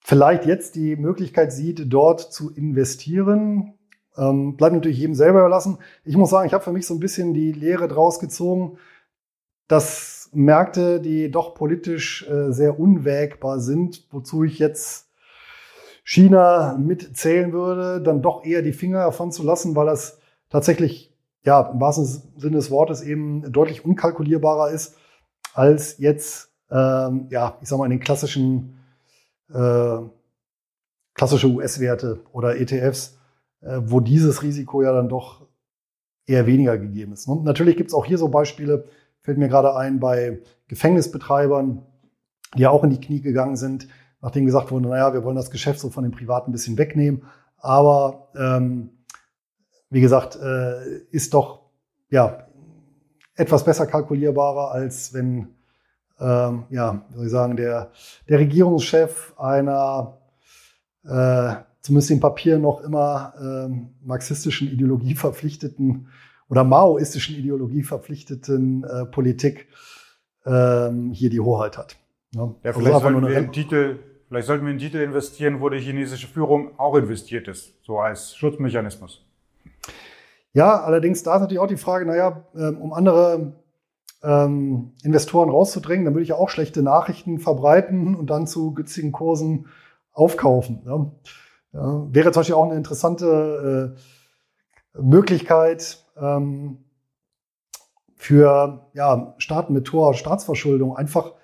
vielleicht 0.00 0.46
jetzt 0.46 0.74
die 0.74 0.96
Möglichkeit 0.96 1.52
sieht, 1.52 1.92
dort 1.92 2.32
zu 2.32 2.50
investieren. 2.50 3.74
Ähm, 4.16 4.56
bleibt 4.56 4.74
natürlich 4.74 4.98
jedem 4.98 5.14
selber 5.14 5.40
überlassen. 5.40 5.78
Ich 6.04 6.16
muss 6.16 6.30
sagen, 6.30 6.46
ich 6.46 6.52
habe 6.52 6.64
für 6.64 6.72
mich 6.72 6.86
so 6.86 6.94
ein 6.94 7.00
bisschen 7.00 7.34
die 7.34 7.52
Lehre 7.52 7.88
draus 7.88 8.18
gezogen, 8.18 8.78
dass 9.68 10.30
Märkte, 10.32 11.00
die 11.00 11.30
doch 11.30 11.54
politisch 11.54 12.28
äh, 12.28 12.52
sehr 12.52 12.78
unwägbar 12.78 13.60
sind, 13.60 14.06
wozu 14.10 14.44
ich 14.44 14.58
jetzt 14.58 15.10
China 16.04 16.76
mitzählen 16.76 17.52
würde, 17.52 18.02
dann 18.02 18.22
doch 18.22 18.44
eher 18.44 18.62
die 18.62 18.72
Finger 18.72 19.04
davon 19.04 19.30
zu 19.30 19.44
lassen, 19.44 19.76
weil 19.76 19.86
das 19.86 20.18
tatsächlich, 20.48 21.14
ja, 21.44 21.60
im 21.60 21.80
wahrsten 21.80 22.04
Sinne 22.36 22.56
des 22.56 22.70
Wortes 22.70 23.02
eben 23.02 23.52
deutlich 23.52 23.84
unkalkulierbarer 23.84 24.70
ist 24.70 24.96
als 25.54 25.98
jetzt, 25.98 26.49
ähm, 26.70 27.26
ja, 27.30 27.58
ich 27.60 27.68
sag 27.68 27.78
mal, 27.78 27.84
in 27.84 27.90
den 27.90 28.00
klassischen, 28.00 28.78
äh, 29.52 29.98
klassische 31.14 31.48
US-Werte 31.48 32.20
oder 32.32 32.56
ETFs, 32.60 33.18
äh, 33.60 33.80
wo 33.82 34.00
dieses 34.00 34.42
Risiko 34.42 34.82
ja 34.82 34.92
dann 34.92 35.08
doch 35.08 35.46
eher 36.26 36.46
weniger 36.46 36.78
gegeben 36.78 37.12
ist. 37.12 37.26
Und 37.26 37.44
natürlich 37.44 37.76
gibt 37.76 37.90
es 37.90 37.94
auch 37.94 38.04
hier 38.04 38.18
so 38.18 38.28
Beispiele, 38.28 38.84
fällt 39.22 39.38
mir 39.38 39.48
gerade 39.48 39.74
ein, 39.76 40.00
bei 40.00 40.40
Gefängnisbetreibern, 40.68 41.82
die 42.56 42.62
ja 42.62 42.70
auch 42.70 42.84
in 42.84 42.90
die 42.90 43.00
Knie 43.00 43.20
gegangen 43.20 43.56
sind, 43.56 43.88
nachdem 44.20 44.46
gesagt 44.46 44.70
wurde, 44.70 44.88
naja, 44.88 45.12
wir 45.12 45.24
wollen 45.24 45.36
das 45.36 45.50
Geschäft 45.50 45.80
so 45.80 45.90
von 45.90 46.04
den 46.04 46.12
Privaten 46.12 46.50
ein 46.50 46.52
bisschen 46.52 46.78
wegnehmen. 46.78 47.24
Aber 47.58 48.28
ähm, 48.36 48.90
wie 49.90 50.00
gesagt, 50.00 50.36
äh, 50.36 50.98
ist 51.10 51.34
doch 51.34 51.62
ja 52.10 52.46
etwas 53.34 53.64
besser 53.64 53.86
kalkulierbarer, 53.86 54.70
als 54.70 55.12
wenn 55.12 55.48
ähm, 56.20 56.64
ja, 56.70 57.02
wie 57.08 57.16
soll 57.16 57.26
ich 57.26 57.32
sagen, 57.32 57.56
der, 57.56 57.90
der 58.28 58.38
Regierungschef 58.38 59.32
einer 59.38 60.18
äh, 61.04 61.54
zumindest 61.82 62.10
im 62.10 62.20
Papier 62.20 62.58
noch 62.58 62.82
immer 62.82 63.32
ähm, 63.40 63.90
marxistischen 64.02 64.68
Ideologie 64.68 65.14
verpflichteten 65.14 66.08
oder 66.48 66.64
maoistischen 66.64 67.36
Ideologie 67.36 67.82
verpflichteten 67.82 68.84
äh, 68.84 69.06
Politik 69.06 69.68
ähm, 70.44 71.12
hier 71.12 71.30
die 71.30 71.40
Hoheit 71.40 71.78
hat. 71.78 71.96
Ja, 72.34 72.42
ja 72.42 72.50
also 72.64 72.80
vielleicht, 72.80 73.00
sollten 73.00 73.26
wir 73.26 73.36
einen 73.36 73.52
Titel, 73.52 73.98
vielleicht 74.28 74.46
sollten 74.46 74.64
wir 74.64 74.70
einen 74.70 74.78
Titel 74.78 74.98
investieren, 74.98 75.60
wo 75.60 75.68
die 75.68 75.78
chinesische 75.78 76.26
Führung 76.26 76.78
auch 76.78 76.96
investiert 76.96 77.48
ist, 77.48 77.74
so 77.82 77.98
als 77.98 78.36
Schutzmechanismus. 78.36 79.24
Ja, 80.52 80.82
allerdings 80.82 81.22
da 81.22 81.36
ist 81.36 81.42
natürlich 81.42 81.60
auch 81.60 81.68
die 81.68 81.76
Frage, 81.76 82.06
naja, 82.06 82.44
ähm, 82.54 82.78
um 82.78 82.92
andere 82.92 83.52
ähm, 84.22 84.92
Investoren 85.02 85.50
rauszudrängen, 85.50 86.04
dann 86.04 86.14
würde 86.14 86.22
ich 86.22 86.30
ja 86.30 86.36
auch 86.36 86.50
schlechte 86.50 86.82
Nachrichten 86.82 87.38
verbreiten 87.38 88.14
und 88.14 88.30
dann 88.30 88.46
zu 88.46 88.74
günstigen 88.74 89.12
Kursen 89.12 89.66
aufkaufen. 90.12 90.82
Ja. 90.84 91.10
Ja, 91.72 92.06
wäre 92.12 92.32
zum 92.32 92.40
Beispiel 92.40 92.56
auch 92.56 92.64
eine 92.64 92.74
interessante 92.74 93.94
äh, 94.96 95.00
Möglichkeit 95.00 96.04
ähm, 96.16 96.78
für 98.16 98.90
ja, 98.92 99.34
Staaten 99.38 99.72
mit 99.72 99.92
hoher 99.92 100.14
Staatsverschuldung, 100.14 100.96
einfach 100.96 101.34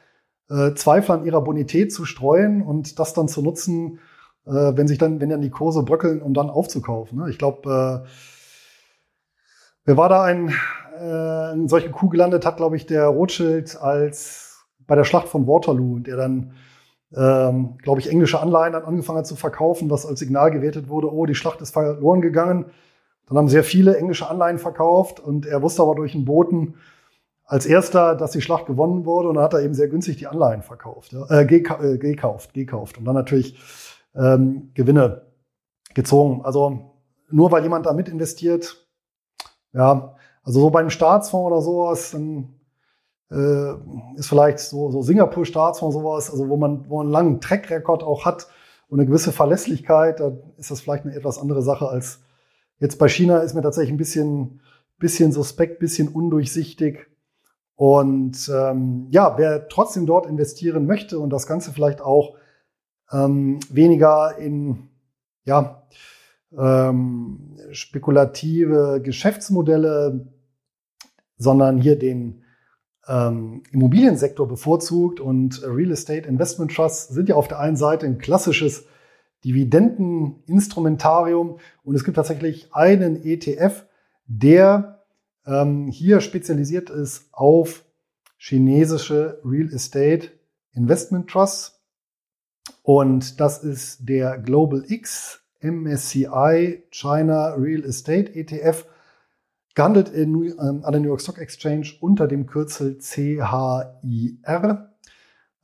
äh, 0.51 0.75
Zweifel 0.75 1.13
an 1.13 1.25
ihrer 1.25 1.43
Bonität 1.43 1.93
zu 1.93 2.05
streuen 2.05 2.63
und 2.63 2.99
das 2.99 3.15
dann 3.15 3.29
zu 3.29 3.41
nutzen, 3.41 4.01
äh, 4.47 4.51
wenn 4.51 4.89
sich 4.89 4.99
dann, 4.99 5.21
wenn 5.21 5.31
dann 5.31 5.43
die 5.43 5.51
Kurse 5.51 5.85
bröckeln, 5.85 6.21
um 6.21 6.35
dann 6.35 6.51
aufzukaufen. 6.51 7.19
Ne? 7.19 7.31
Ich 7.31 7.39
glaube, 7.39 8.05
äh, 8.05 8.09
wer 9.85 9.97
war 9.97 10.09
da 10.09 10.25
ein, 10.25 10.53
äh, 11.01 11.53
in 11.53 11.69
solchen 11.69 11.93
Kuh 11.93 12.09
gelandet 12.09 12.45
hat, 12.47 12.57
glaube 12.57 12.77
ich, 12.77 12.87
der 12.87 13.07
Rothschild 13.07 13.81
als 13.81 14.65
bei 14.87 14.95
der 14.95 15.05
Schlacht 15.05 15.29
von 15.29 15.47
Waterloo, 15.47 15.99
der 15.99 16.17
dann 16.17 16.55
ähm, 17.15 17.79
glaube 17.79 18.01
ich, 18.01 18.11
englische 18.11 18.41
Anleihen 18.41 18.73
dann 18.73 18.85
angefangen 18.85 19.19
hat 19.19 19.27
zu 19.27 19.37
verkaufen, 19.37 19.91
was 19.91 20.07
als 20.07 20.19
Signal 20.19 20.51
gewertet 20.51 20.89
wurde, 20.89 21.13
oh, 21.13 21.27
die 21.27 21.35
Schlacht 21.35 21.61
ist 21.61 21.73
verloren 21.73 22.21
gegangen. 22.21 22.67
Dann 23.27 23.39
haben 23.39 23.49
sehr 23.49 23.65
viele 23.65 23.97
englische 23.97 24.29
Anleihen 24.29 24.59
verkauft 24.59 25.21
und 25.21 25.47
er 25.47 25.63
wusste 25.63 25.83
aber 25.83 25.95
durch 25.95 26.15
einen 26.15 26.25
Boten 26.25 26.75
als 27.45 27.65
erster, 27.65 28.17
dass 28.17 28.33
die 28.33 28.41
Schlacht 28.41 28.67
gewonnen 28.67 29.05
wurde 29.05 29.29
und 29.29 29.37
dann 29.37 29.45
hat 29.45 29.55
er 29.55 29.63
eben 29.63 29.75
sehr 29.75 29.89
günstig 29.89 30.17
die 30.17 30.27
Anleihen 30.27 30.63
verkauft, 30.63 31.13
äh, 31.13 31.43
äh 31.43 31.47
gekauft, 31.47 32.55
gekauft 32.55 32.99
und 32.99 33.05
dann 33.05 33.15
natürlich 33.15 33.57
ähm, 34.17 34.71
Gewinne 34.75 35.27
gezogen. 35.95 36.45
Also 36.45 36.97
nur 37.31 37.53
weil 37.53 37.63
jemand 37.63 37.87
da 37.87 37.93
mit 37.93 38.09
investiert, 38.09 38.87
ja, 39.73 40.16
also 40.47 40.61
so 40.61 40.71
bei 40.71 40.79
einem 40.81 40.91
Staatsfonds 40.91 41.47
oder 41.53 41.61
sowas, 41.61 42.13
dann 42.13 42.55
äh, 43.33 43.75
ist 44.17 44.29
vielleicht 44.29 44.61
so, 44.61 44.93
so 44.93 45.03
Singapur-Staatsfonds 45.03 45.95
sowas, 45.95 46.31
also 46.31 46.49
wo 46.49 46.57
man, 46.57 46.89
wo 46.89 46.99
man 46.99 47.07
einen 47.07 47.13
langen 47.13 47.41
Track-Record 47.41 48.05
auch 48.05 48.25
hat 48.25 48.47
und 48.89 49.01
eine 49.01 49.09
gewisse 49.09 49.33
Verlässlichkeit, 49.33 50.21
da 50.21 50.33
ist 50.57 50.71
das 50.71 50.81
vielleicht 50.81 51.05
eine 51.05 51.17
etwas 51.17 51.39
andere 51.39 51.63
Sache 51.63 51.89
als 51.89 52.21
jetzt 52.79 52.99
bei 52.99 53.09
China 53.09 53.39
ist 53.39 53.55
mir 53.55 53.63
tatsächlich 53.63 53.93
ein 53.93 53.97
bisschen, 53.99 54.61
bisschen 54.99 55.33
suspekt, 55.33 55.81
bisschen 55.81 56.09
undurchsichtig. 56.09 57.09
Und 57.75 58.49
ähm, 58.55 59.09
ja, 59.11 59.37
wer 59.37 59.69
trotzdem 59.69 60.07
dort 60.07 60.27
investieren 60.27 60.87
möchte 60.87 61.19
und 61.19 61.31
das 61.31 61.49
Ganze 61.49 61.73
vielleicht 61.73 62.01
auch 62.01 62.37
ähm, 63.11 63.59
weniger 63.69 64.39
in 64.39 64.91
ja, 65.45 65.83
ähm, 66.57 67.57
spekulative 67.73 69.01
Geschäftsmodelle, 69.03 70.27
sondern 71.37 71.79
hier 71.79 71.99
den 71.99 72.43
ähm, 73.09 73.63
Immobiliensektor 73.71 74.49
bevorzugt 74.49 75.21
und 75.21 75.63
Real 75.65 75.93
Estate 75.93 76.27
Investment 76.29 76.75
Trusts 76.75 77.09
sind 77.09 77.29
ja 77.29 77.37
auf 77.37 77.47
der 77.49 77.61
einen 77.61 77.77
Seite 77.77 78.07
ein 78.07 78.17
klassisches 78.19 78.87
Dividendeninstrumentarium 79.45 81.59
und 81.85 81.95
es 81.95 82.05
gibt 82.05 82.17
tatsächlich 82.17 82.75
einen 82.75 83.23
ETF, 83.25 83.85
der 84.27 85.05
ähm, 85.47 85.89
hier 85.89 86.21
spezialisiert 86.21 86.91
ist 86.91 87.29
auf 87.33 87.85
chinesische 88.39 89.41
Real 89.45 89.73
Estate 89.73 90.31
Investment 90.73 91.31
Trusts 91.31 91.81
und 92.83 93.41
das 93.41 93.63
ist 93.63 94.09
der 94.09 94.39
Global 94.39 94.85
X 94.89 95.43
MSCI 95.61 96.83
China 96.91 97.55
Real 97.55 97.85
Estate 97.85 98.35
ETF 98.35 98.85
gehandelt 99.77 100.09
in, 100.09 100.35
ähm, 100.35 100.81
an 100.83 100.93
der 100.93 101.01
New 101.01 101.09
York 101.09 101.21
Stock 101.21 101.39
Exchange 101.39 101.93
unter 102.01 102.27
dem 102.27 102.47
Kürzel 102.47 102.99
CHIR. 102.99 104.91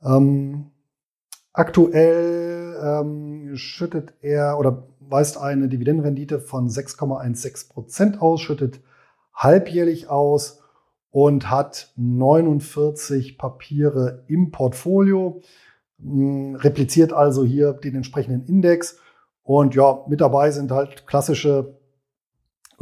Ähm, 0.01 0.71
aktuell 1.51 2.77
ähm, 2.81 3.55
schüttet 3.55 4.13
er 4.21 4.57
oder 4.59 4.87
weist 4.99 5.37
eine 5.37 5.67
Dividendenrendite 5.67 6.39
von 6.39 6.69
6,16 6.69 7.69
Prozent 7.69 8.21
aus, 8.21 8.39
schüttet 8.41 8.81
halbjährlich 9.33 10.09
aus 10.09 10.61
und 11.09 11.49
hat 11.49 11.91
49 11.95 13.39
Papiere 13.39 14.25
im 14.27 14.51
Portfolio, 14.51 15.41
hm, 15.99 16.55
repliziert 16.55 17.13
also 17.13 17.43
hier 17.43 17.73
den 17.73 17.95
entsprechenden 17.95 18.45
Index. 18.45 18.99
Und 19.41 19.73
ja, 19.73 20.05
mit 20.07 20.21
dabei 20.21 20.51
sind 20.51 20.71
halt 20.71 21.07
klassische 21.07 21.79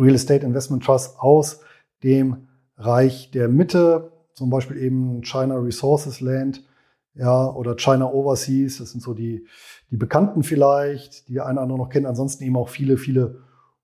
Real 0.02 0.16
Estate 0.16 0.46
Investment 0.46 0.84
Trust 0.84 1.20
aus 1.20 1.62
dem 2.04 2.48
Reich 2.78 3.32
der 3.32 3.48
Mitte, 3.48 4.12
zum 4.34 4.50
Beispiel 4.50 4.78
eben 4.78 5.24
China 5.24 5.56
Resources 5.56 6.20
Land, 6.20 6.64
ja, 7.14 7.50
oder 7.52 7.76
China 7.76 8.12
Overseas, 8.12 8.78
das 8.78 8.92
sind 8.92 9.02
so 9.02 9.14
die, 9.14 9.46
die 9.92 9.98
Bekannten 9.98 10.44
vielleicht, 10.44 11.28
die 11.28 11.42
eine 11.42 11.54
oder 11.54 11.62
andere 11.62 11.78
noch 11.78 11.90
kennen, 11.90 12.06
ansonsten 12.06 12.44
eben 12.44 12.56
auch 12.56 12.70
viele, 12.70 12.98
viele 12.98 13.42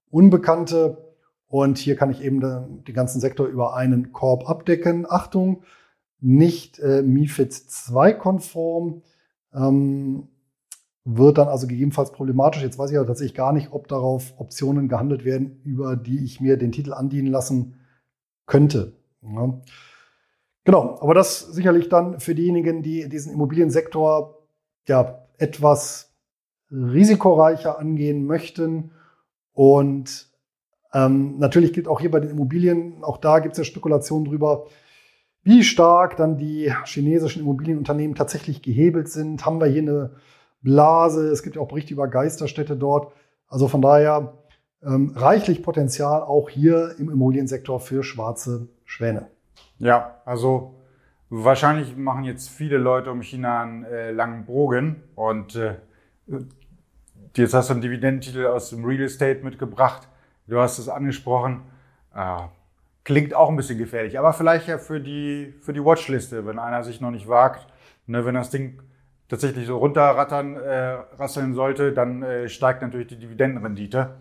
Unbekannte. 0.09 1.13
Und 1.47 1.77
hier 1.77 1.95
kann 1.95 2.09
ich 2.09 2.23
eben 2.23 2.41
den, 2.41 2.93
ganzen 2.93 3.21
Sektor 3.21 3.47
über 3.47 3.75
einen 3.75 4.11
Korb 4.11 4.49
abdecken. 4.49 5.05
Achtung, 5.09 5.63
nicht 6.19 6.79
äh, 6.79 7.01
MIFID 7.03 7.53
2 7.53 8.13
konform. 8.13 9.01
Ähm, 9.53 10.27
wird 11.09 11.37
dann 11.37 11.47
also 11.47 11.67
gegebenenfalls 11.67 12.11
problematisch. 12.11 12.61
Jetzt 12.61 12.77
weiß 12.77 12.89
ich 12.89 12.95
ja 12.95 13.03
tatsächlich 13.05 13.33
gar 13.33 13.53
nicht, 13.53 13.71
ob 13.71 13.87
darauf 13.87 14.33
Optionen 14.37 14.89
gehandelt 14.89 15.23
werden, 15.23 15.61
über 15.63 15.95
die 15.95 16.23
ich 16.25 16.41
mir 16.41 16.57
den 16.57 16.73
Titel 16.73 16.91
andienen 16.93 17.31
lassen 17.31 17.75
könnte. 18.45 18.93
Ja. 19.21 19.61
Genau, 20.65 20.97
aber 20.99 21.13
das 21.13 21.39
sicherlich 21.39 21.87
dann 21.87 22.19
für 22.19 22.35
diejenigen, 22.35 22.83
die 22.83 23.07
diesen 23.07 23.31
Immobiliensektor 23.31 24.47
ja 24.85 25.25
etwas 25.37 26.13
risikoreicher 26.69 27.79
angehen 27.79 28.25
möchten. 28.25 28.91
Und 29.53 30.27
ähm, 30.93 31.39
natürlich 31.39 31.71
gilt 31.71 31.87
auch 31.87 32.01
hier 32.01 32.11
bei 32.11 32.19
den 32.19 32.31
Immobilien, 32.31 33.01
auch 33.05 33.17
da 33.17 33.39
gibt 33.39 33.53
es 33.53 33.59
ja 33.59 33.63
Spekulationen 33.63 34.25
drüber, 34.25 34.65
wie 35.43 35.63
stark 35.63 36.17
dann 36.17 36.37
die 36.37 36.73
chinesischen 36.83 37.43
Immobilienunternehmen 37.43 38.17
tatsächlich 38.17 38.61
gehebelt 38.61 39.07
sind. 39.07 39.45
Haben 39.45 39.61
wir 39.61 39.67
hier 39.67 39.83
eine 39.83 40.11
Blase, 40.67 41.29
es 41.29 41.43
gibt 41.43 41.57
auch 41.57 41.69
Berichte 41.69 41.93
über 41.93 42.09
Geisterstädte 42.09 42.75
dort. 42.75 43.13
Also 43.47 43.69
von 43.69 43.81
daher 43.81 44.33
ähm, 44.83 45.13
reichlich 45.15 45.63
Potenzial 45.63 46.21
auch 46.21 46.49
hier 46.49 46.93
im 46.99 47.09
Immobiliensektor 47.09 47.79
für 47.79 48.03
schwarze 48.03 48.67
Schwäne. 48.83 49.27
Ja, 49.79 50.17
also 50.25 50.75
wahrscheinlich 51.29 51.95
machen 51.95 52.25
jetzt 52.25 52.49
viele 52.49 52.77
Leute 52.77 53.11
um 53.11 53.21
China 53.21 53.61
einen 53.61 53.85
äh, 53.85 54.11
langen 54.11 54.45
Bogen 54.45 55.03
und 55.15 55.55
äh, 55.55 55.75
jetzt 57.37 57.53
hast 57.53 57.69
du 57.69 57.73
einen 57.73 57.81
Dividendentitel 57.81 58.47
aus 58.47 58.69
dem 58.69 58.83
Real 58.83 59.03
Estate 59.03 59.45
mitgebracht. 59.45 60.09
Du 60.47 60.59
hast 60.59 60.79
es 60.79 60.89
angesprochen. 60.89 61.61
Äh, 62.13 62.39
klingt 63.05 63.33
auch 63.33 63.47
ein 63.47 63.55
bisschen 63.55 63.77
gefährlich, 63.77 64.19
aber 64.19 64.33
vielleicht 64.33 64.67
ja 64.67 64.77
für 64.79 64.99
die, 64.99 65.53
für 65.61 65.71
die 65.71 65.83
Watchliste, 65.83 66.45
wenn 66.45 66.59
einer 66.59 66.83
sich 66.83 66.99
noch 66.99 67.11
nicht 67.11 67.29
wagt. 67.29 67.65
Ne, 68.05 68.25
wenn 68.25 68.35
das 68.35 68.49
Ding 68.49 68.79
tatsächlich 69.29 69.67
so 69.67 69.77
runterrattern, 69.77 70.55
äh, 70.55 70.97
rasseln 71.17 71.53
sollte, 71.53 71.93
dann 71.93 72.23
äh, 72.23 72.47
steigt 72.49 72.81
natürlich 72.81 73.07
die 73.07 73.19
Dividendenrendite 73.19 74.15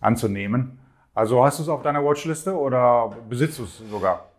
anzunehmen. 0.00 0.78
Also 1.14 1.44
hast 1.44 1.58
du 1.58 1.62
es 1.62 1.68
auf 1.68 1.82
deiner 1.82 2.04
Watchliste 2.04 2.54
oder 2.54 3.16
besitzt 3.28 3.58
du 3.58 3.64
es 3.64 3.82
sogar? 3.90 4.30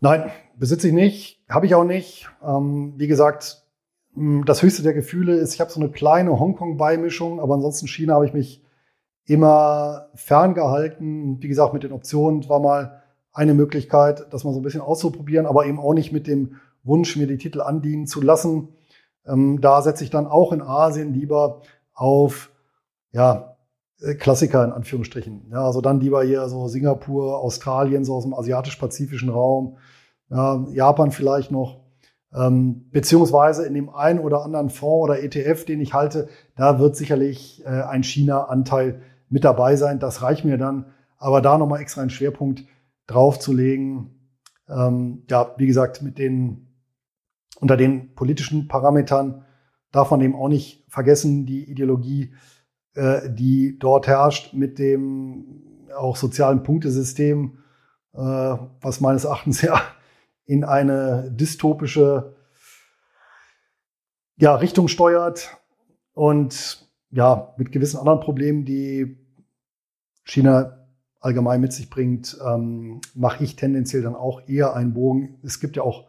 Nein, 0.00 0.30
besitze 0.56 0.88
ich 0.88 0.94
nicht, 0.94 1.44
habe 1.48 1.66
ich 1.66 1.74
auch 1.74 1.84
nicht. 1.84 2.28
Ähm, 2.42 2.94
wie 2.96 3.06
gesagt, 3.06 3.62
das 4.14 4.62
höchste 4.62 4.82
der 4.82 4.94
Gefühle 4.94 5.34
ist, 5.36 5.54
ich 5.54 5.60
habe 5.60 5.70
so 5.70 5.80
eine 5.80 5.90
kleine 5.90 6.38
Hongkong-Beimischung, 6.38 7.40
aber 7.40 7.54
ansonsten 7.54 7.86
China 7.86 8.14
habe 8.14 8.26
ich 8.26 8.34
mich 8.34 8.64
immer 9.26 10.08
ferngehalten. 10.14 11.40
Wie 11.40 11.48
gesagt, 11.48 11.72
mit 11.72 11.82
den 11.82 11.92
Optionen 11.92 12.48
war 12.48 12.60
mal 12.60 13.02
eine 13.32 13.54
Möglichkeit, 13.54 14.26
das 14.30 14.44
mal 14.44 14.52
so 14.52 14.60
ein 14.60 14.64
bisschen 14.64 14.80
auszuprobieren, 14.80 15.46
aber 15.46 15.66
eben 15.66 15.78
auch 15.78 15.94
nicht 15.94 16.12
mit 16.12 16.26
dem 16.26 16.56
Wunsch, 16.82 17.16
mir 17.16 17.26
die 17.26 17.38
Titel 17.38 17.60
andienen 17.60 18.06
zu 18.06 18.20
lassen. 18.20 18.68
Ähm, 19.26 19.60
da 19.60 19.82
setze 19.82 20.04
ich 20.04 20.10
dann 20.10 20.26
auch 20.26 20.52
in 20.52 20.62
Asien 20.62 21.12
lieber 21.12 21.62
auf 21.94 22.50
ja, 23.12 23.56
äh, 24.00 24.14
Klassiker 24.14 24.64
in 24.64 24.72
Anführungsstrichen. 24.72 25.48
Ja, 25.50 25.64
also 25.64 25.80
dann 25.80 26.00
lieber 26.00 26.22
hier 26.24 26.48
so 26.48 26.68
Singapur, 26.68 27.38
Australien, 27.38 28.04
so 28.04 28.14
aus 28.16 28.24
dem 28.24 28.34
asiatisch-pazifischen 28.34 29.28
Raum, 29.28 29.78
ja, 30.30 30.64
Japan 30.72 31.10
vielleicht 31.10 31.50
noch. 31.50 31.80
Ähm, 32.34 32.88
beziehungsweise 32.90 33.66
in 33.66 33.74
dem 33.74 33.90
einen 33.90 34.18
oder 34.18 34.42
anderen 34.42 34.70
Fonds 34.70 35.04
oder 35.04 35.22
ETF, 35.22 35.66
den 35.66 35.80
ich 35.80 35.92
halte, 35.92 36.28
da 36.56 36.78
wird 36.78 36.96
sicherlich 36.96 37.62
äh, 37.66 37.68
ein 37.68 38.02
China-Anteil 38.02 39.02
mit 39.28 39.44
dabei 39.44 39.76
sein. 39.76 39.98
Das 39.98 40.22
reicht 40.22 40.44
mir 40.44 40.56
dann. 40.56 40.86
Aber 41.18 41.40
da 41.40 41.58
nochmal 41.58 41.80
extra 41.80 42.00
einen 42.00 42.10
Schwerpunkt 42.10 42.64
draufzulegen, 43.06 44.10
ähm, 44.68 45.24
ja, 45.28 45.54
wie 45.58 45.66
gesagt, 45.66 46.02
mit 46.02 46.18
den, 46.18 46.71
unter 47.62 47.76
den 47.76 48.14
politischen 48.14 48.66
Parametern 48.66 49.44
darf 49.92 50.10
man 50.10 50.20
eben 50.20 50.34
auch 50.34 50.48
nicht 50.48 50.84
vergessen, 50.88 51.46
die 51.46 51.70
Ideologie 51.70 52.34
äh, 52.94 53.30
die 53.30 53.78
dort 53.78 54.06
herrscht 54.06 54.52
mit 54.52 54.78
dem 54.78 55.86
auch 55.96 56.16
sozialen 56.16 56.62
Punktesystem, 56.62 57.58
äh, 58.12 58.18
was 58.18 59.00
meines 59.00 59.24
Erachtens 59.24 59.62
ja 59.62 59.80
in 60.44 60.64
eine 60.64 61.30
dystopische 61.30 62.34
ja, 64.36 64.56
Richtung 64.56 64.88
steuert 64.88 65.56
und 66.14 66.90
ja, 67.10 67.54
mit 67.58 67.70
gewissen 67.70 67.98
anderen 67.98 68.20
Problemen, 68.20 68.64
die 68.64 69.18
China 70.24 70.86
allgemein 71.20 71.60
mit 71.60 71.72
sich 71.72 71.88
bringt, 71.88 72.36
ähm, 72.44 73.00
mache 73.14 73.44
ich 73.44 73.54
tendenziell 73.54 74.02
dann 74.02 74.16
auch 74.16 74.48
eher 74.48 74.74
einen 74.74 74.94
Bogen. 74.94 75.38
Es 75.42 75.60
gibt 75.60 75.76
ja 75.76 75.82
auch 75.82 76.08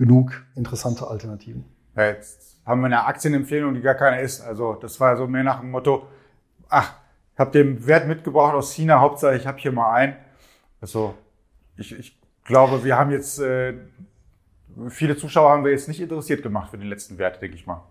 genug 0.00 0.32
interessante 0.56 1.06
Alternativen. 1.06 1.66
Ja, 1.94 2.06
jetzt 2.06 2.56
haben 2.64 2.80
wir 2.80 2.86
eine 2.86 3.04
Aktienempfehlung, 3.04 3.74
die 3.74 3.82
gar 3.82 3.94
keine 3.94 4.22
ist. 4.22 4.40
Also 4.40 4.72
das 4.72 4.98
war 4.98 5.14
so 5.18 5.26
mehr 5.26 5.44
nach 5.44 5.60
dem 5.60 5.70
Motto, 5.70 6.06
ach, 6.70 6.94
ich 7.34 7.38
habe 7.38 7.50
den 7.50 7.86
Wert 7.86 8.08
mitgebracht 8.08 8.54
aus 8.54 8.72
China, 8.72 9.00
Hauptsache 9.00 9.36
ich 9.36 9.46
habe 9.46 9.58
hier 9.58 9.72
mal 9.72 9.92
einen. 9.92 10.16
Also 10.80 11.14
ich, 11.76 11.92
ich 11.98 12.18
glaube, 12.44 12.82
wir 12.82 12.96
haben 12.96 13.10
jetzt, 13.10 13.40
äh, 13.40 13.74
viele 14.88 15.18
Zuschauer 15.18 15.50
haben 15.50 15.64
wir 15.64 15.70
jetzt 15.70 15.86
nicht 15.86 16.00
interessiert 16.00 16.42
gemacht 16.42 16.70
für 16.70 16.78
den 16.78 16.88
letzten 16.88 17.18
Wert, 17.18 17.42
denke 17.42 17.56
ich 17.56 17.66
mal. 17.66 17.82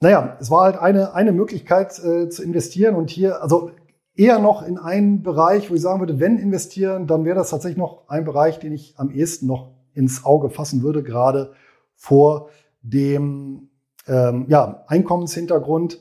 Naja, 0.00 0.36
es 0.40 0.52
war 0.52 0.62
halt 0.62 0.76
eine, 0.76 1.14
eine 1.14 1.32
Möglichkeit 1.32 1.98
äh, 1.98 2.28
zu 2.28 2.44
investieren 2.44 2.94
und 2.94 3.10
hier, 3.10 3.42
also 3.42 3.72
eher 4.14 4.38
noch 4.38 4.62
in 4.62 4.78
einen 4.78 5.24
Bereich, 5.24 5.68
wo 5.68 5.74
ich 5.74 5.80
sagen 5.80 5.98
würde, 5.98 6.20
wenn 6.20 6.38
investieren, 6.38 7.08
dann 7.08 7.24
wäre 7.24 7.36
das 7.36 7.50
tatsächlich 7.50 7.78
noch 7.78 8.08
ein 8.08 8.24
Bereich, 8.24 8.60
den 8.60 8.72
ich 8.72 8.94
am 8.98 9.10
ehesten 9.10 9.48
noch 9.48 9.81
ins 9.94 10.24
Auge 10.24 10.50
fassen 10.50 10.82
würde, 10.82 11.02
gerade 11.02 11.52
vor 11.94 12.50
dem 12.82 13.68
ähm, 14.06 14.46
ja, 14.48 14.84
Einkommenshintergrund 14.88 16.00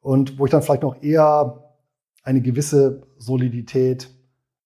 und 0.00 0.38
wo 0.38 0.44
ich 0.44 0.50
dann 0.50 0.62
vielleicht 0.62 0.82
noch 0.82 1.02
eher 1.02 1.64
eine 2.22 2.40
gewisse 2.40 3.02
Solidität 3.18 4.10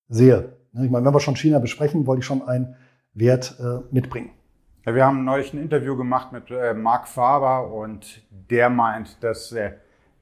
sehe. 0.08 0.56
Ich 0.72 0.90
meine, 0.90 1.06
wenn 1.06 1.14
wir 1.14 1.20
schon 1.20 1.36
China 1.36 1.58
besprechen, 1.58 2.06
wollte 2.06 2.20
ich 2.20 2.26
schon 2.26 2.46
einen 2.46 2.76
Wert 3.14 3.56
äh, 3.60 3.80
mitbringen. 3.92 4.30
Ja, 4.84 4.94
wir 4.94 5.06
haben 5.06 5.24
neulich 5.24 5.54
ein 5.54 5.62
Interview 5.62 5.96
gemacht 5.96 6.32
mit 6.32 6.50
äh, 6.50 6.74
Mark 6.74 7.08
Faber 7.08 7.72
und 7.72 8.22
der 8.30 8.68
meint, 8.68 9.22
dass 9.22 9.52
äh, 9.52 9.72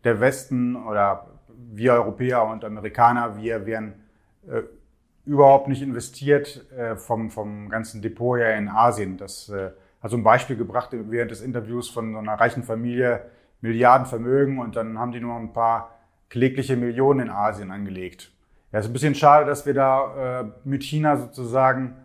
der 0.04 0.20
Westen 0.20 0.76
oder 0.76 1.26
wir 1.48 1.94
Europäer 1.94 2.44
und 2.44 2.64
Amerikaner, 2.64 3.36
wir 3.38 3.66
wären 3.66 3.94
äh, 4.46 4.62
überhaupt 5.24 5.68
nicht 5.68 5.82
investiert 5.82 6.70
äh, 6.72 6.96
vom, 6.96 7.30
vom 7.30 7.68
ganzen 7.68 8.02
Depot 8.02 8.38
her 8.38 8.56
in 8.56 8.68
Asien. 8.68 9.16
Das 9.16 9.48
äh, 9.48 9.70
hat 10.02 10.10
so 10.10 10.16
ein 10.16 10.24
Beispiel 10.24 10.56
gebracht 10.56 10.90
während 10.92 11.30
des 11.30 11.40
Interviews 11.40 11.88
von 11.88 12.12
so 12.12 12.18
einer 12.18 12.34
reichen 12.34 12.62
Familie, 12.62 13.24
Milliardenvermögen 13.60 14.58
und 14.58 14.74
dann 14.74 14.98
haben 14.98 15.12
die 15.12 15.20
nur 15.20 15.36
ein 15.36 15.52
paar 15.52 15.94
klägliche 16.28 16.76
Millionen 16.76 17.20
in 17.20 17.30
Asien 17.30 17.70
angelegt. 17.70 18.32
Ja, 18.72 18.80
ist 18.80 18.86
ein 18.86 18.92
bisschen 18.92 19.14
schade, 19.14 19.46
dass 19.46 19.66
wir 19.66 19.74
da 19.74 20.40
äh, 20.40 20.44
mit 20.64 20.82
China 20.82 21.16
sozusagen 21.16 21.96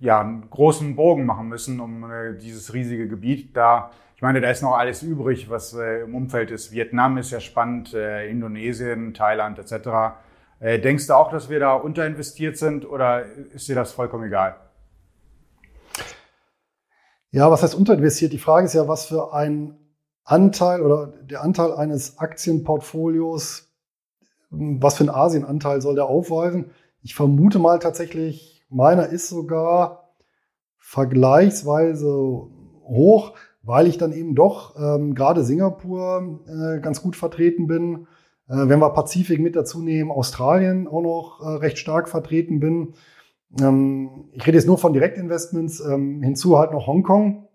ja, 0.00 0.20
einen 0.20 0.50
großen 0.50 0.96
Bogen 0.96 1.24
machen 1.24 1.48
müssen, 1.48 1.80
um 1.80 2.10
äh, 2.10 2.36
dieses 2.36 2.74
riesige 2.74 3.08
Gebiet 3.08 3.56
da. 3.56 3.90
Ich 4.16 4.22
meine, 4.22 4.40
da 4.40 4.50
ist 4.50 4.62
noch 4.62 4.76
alles 4.76 5.02
übrig, 5.02 5.48
was 5.48 5.74
äh, 5.74 6.02
im 6.02 6.14
Umfeld 6.14 6.50
ist. 6.50 6.72
Vietnam 6.72 7.18
ist 7.18 7.30
ja 7.30 7.40
spannend, 7.40 7.94
äh, 7.94 8.28
Indonesien, 8.28 9.14
Thailand 9.14 9.58
etc. 9.58 10.16
Äh, 10.64 10.80
denkst 10.80 11.08
du 11.08 11.12
auch, 11.12 11.30
dass 11.30 11.50
wir 11.50 11.60
da 11.60 11.74
unterinvestiert 11.74 12.56
sind 12.56 12.88
oder 12.88 13.26
ist 13.52 13.68
dir 13.68 13.74
das 13.74 13.92
vollkommen 13.92 14.24
egal? 14.24 14.56
Ja, 17.32 17.50
was 17.50 17.62
heißt 17.62 17.74
unterinvestiert? 17.74 18.32
Die 18.32 18.38
Frage 18.38 18.64
ist 18.64 18.72
ja, 18.72 18.88
was 18.88 19.04
für 19.04 19.34
ein 19.34 19.76
Anteil 20.24 20.80
oder 20.80 21.08
der 21.08 21.42
Anteil 21.42 21.74
eines 21.74 22.16
Aktienportfolios, 22.16 23.74
was 24.48 24.96
für 24.96 25.02
einen 25.02 25.10
Asienanteil 25.10 25.82
soll 25.82 25.96
der 25.96 26.06
aufweisen? 26.06 26.70
Ich 27.02 27.14
vermute 27.14 27.58
mal 27.58 27.78
tatsächlich, 27.78 28.64
meiner 28.70 29.08
ist 29.08 29.28
sogar 29.28 30.14
vergleichsweise 30.78 32.10
hoch, 32.86 33.34
weil 33.62 33.86
ich 33.86 33.98
dann 33.98 34.12
eben 34.12 34.34
doch 34.34 34.76
ähm, 34.80 35.14
gerade 35.14 35.44
Singapur 35.44 36.40
äh, 36.46 36.80
ganz 36.80 37.02
gut 37.02 37.16
vertreten 37.16 37.66
bin. 37.66 38.06
Äh, 38.48 38.68
wenn 38.68 38.78
wir 38.78 38.90
Pazifik 38.90 39.40
mit 39.40 39.56
dazu 39.56 39.82
nehmen, 39.82 40.10
Australien 40.10 40.86
auch 40.86 41.02
noch 41.02 41.40
äh, 41.40 41.56
recht 41.56 41.78
stark 41.78 42.08
vertreten 42.08 42.60
bin. 42.60 42.94
Ähm, 43.60 44.28
ich 44.32 44.46
rede 44.46 44.56
jetzt 44.56 44.66
nur 44.66 44.78
von 44.78 44.92
Direktinvestments, 44.92 45.80
ähm, 45.80 46.22
hinzu 46.22 46.58
halt 46.58 46.72
noch 46.72 46.86
Hongkong. 46.86 47.48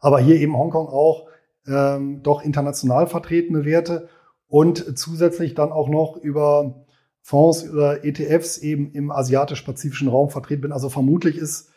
Aber 0.00 0.18
hier 0.18 0.36
eben 0.36 0.56
Hongkong 0.56 0.88
auch 0.88 1.28
ähm, 1.66 2.22
doch 2.22 2.42
international 2.42 3.06
vertretene 3.06 3.64
Werte 3.64 4.08
und 4.48 4.98
zusätzlich 4.98 5.54
dann 5.54 5.72
auch 5.72 5.88
noch 5.88 6.16
über 6.16 6.84
Fonds 7.20 7.70
oder 7.70 8.04
ETFs 8.04 8.58
eben 8.58 8.92
im 8.92 9.12
asiatisch-pazifischen 9.12 10.08
Raum 10.08 10.28
vertreten 10.28 10.62
bin. 10.62 10.72
Also 10.72 10.88
vermutlich 10.88 11.38
ist 11.38 11.70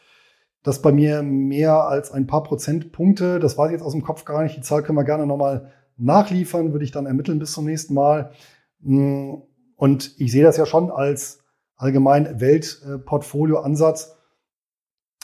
das 0.63 0.81
bei 0.81 0.91
mir 0.91 1.21
mehr 1.21 1.83
als 1.83 2.11
ein 2.11 2.25
paar 2.25 2.41
Prozentpunkte. 2.41 3.39
Das 3.39 3.57
weiß 3.57 3.67
ich 3.67 3.73
jetzt 3.73 3.83
aus 3.83 3.91
dem 3.91 4.01
Kopf 4.01 4.25
gar 4.25 4.41
nicht. 4.41 4.57
Die 4.57 4.61
Zahl 4.61 4.81
können 4.81 4.97
wir 4.97 5.03
gerne 5.03 5.27
nochmal 5.27 5.71
nachliefern, 5.97 6.71
würde 6.71 6.85
ich 6.85 6.91
dann 6.91 7.05
ermitteln 7.05 7.39
bis 7.39 7.53
zum 7.53 7.65
nächsten 7.65 7.93
Mal. 7.93 8.31
Mm, 8.79 9.35
und 9.75 10.19
ich 10.19 10.31
sehe 10.31 10.43
das 10.43 10.57
ja 10.57 10.65
schon 10.65 10.91
als 10.91 11.43
allgemein 11.75 12.39
Weltportfolio-Ansatz. 12.39 14.15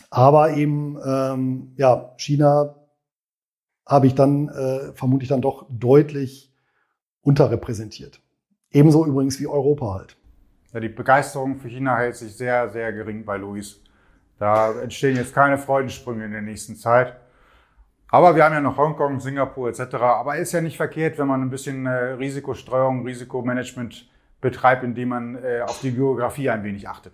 Aber 0.09 0.55
eben, 0.55 0.97
ähm, 1.05 1.74
ja, 1.78 2.13
China 2.17 2.76
habe 3.86 4.07
ich 4.07 4.15
dann 4.15 4.49
äh, 4.49 4.93
vermutlich 4.93 5.30
dann 5.30 5.41
doch 5.41 5.65
deutlich 5.69 6.53
unterrepräsentiert. 7.22 8.22
Ebenso 8.72 9.05
übrigens 9.05 9.39
wie 9.39 9.47
Europa 9.47 9.93
halt. 9.93 10.17
Ja, 10.74 10.80
die 10.80 10.89
Begeisterung 10.89 11.59
für 11.59 11.67
China 11.67 11.97
hält 11.97 12.15
sich 12.15 12.36
sehr, 12.36 12.69
sehr 12.69 12.93
gering 12.93 13.26
bei 13.26 13.38
Luis. 13.38 13.82
Da 14.38 14.72
entstehen 14.82 15.15
jetzt 15.15 15.34
keine 15.34 15.57
Freudensprünge 15.57 16.26
in 16.26 16.32
der 16.32 16.41
nächsten 16.41 16.76
Zeit. 16.76 17.20
Aber 18.14 18.36
wir 18.36 18.43
haben 18.43 18.53
ja 18.53 18.59
noch 18.59 18.78
Hongkong, 18.78 19.22
Singapur 19.22 19.70
etc. 19.70 19.95
Aber 19.95 20.36
ist 20.36 20.51
ja 20.51 20.59
nicht 20.59 20.76
verkehrt, 20.76 21.18
wenn 21.18 21.28
man 21.28 21.41
ein 21.41 21.49
bisschen 21.49 21.86
äh, 21.86 21.89
Risikostreuung, 21.89 23.05
Risikomanagement 23.05 24.09
betreibt, 24.41 24.84
indem 24.84 25.09
man 25.09 25.36
äh, 25.36 25.62
auf 25.62 25.80
die 25.80 25.93
Geografie 25.93 26.49
ein 26.49 26.66
wenig 26.66 26.89
achtet. 26.89 27.14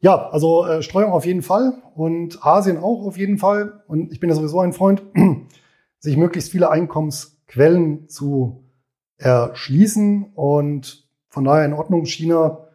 Ja, 0.00 0.28
also 0.28 0.66
äh, 0.66 0.82
Streuung 0.82 1.12
auf 1.12 1.24
jeden 1.24 1.42
Fall 1.42 1.74
und 1.94 2.44
Asien 2.44 2.76
auch 2.76 3.06
auf 3.06 3.16
jeden 3.16 3.38
Fall. 3.38 3.82
Und 3.86 4.12
ich 4.12 4.20
bin 4.20 4.28
ja 4.28 4.36
sowieso 4.36 4.60
ein 4.60 4.74
Freund, 4.74 5.02
sich 5.98 6.18
möglichst 6.18 6.50
viele 6.50 6.70
Einkommensquellen 6.70 8.06
zu 8.08 8.64
erschließen. 9.16 10.32
Und 10.34 11.08
von 11.30 11.44
daher 11.44 11.64
in 11.64 11.72
Ordnung, 11.72 12.04
China 12.04 12.66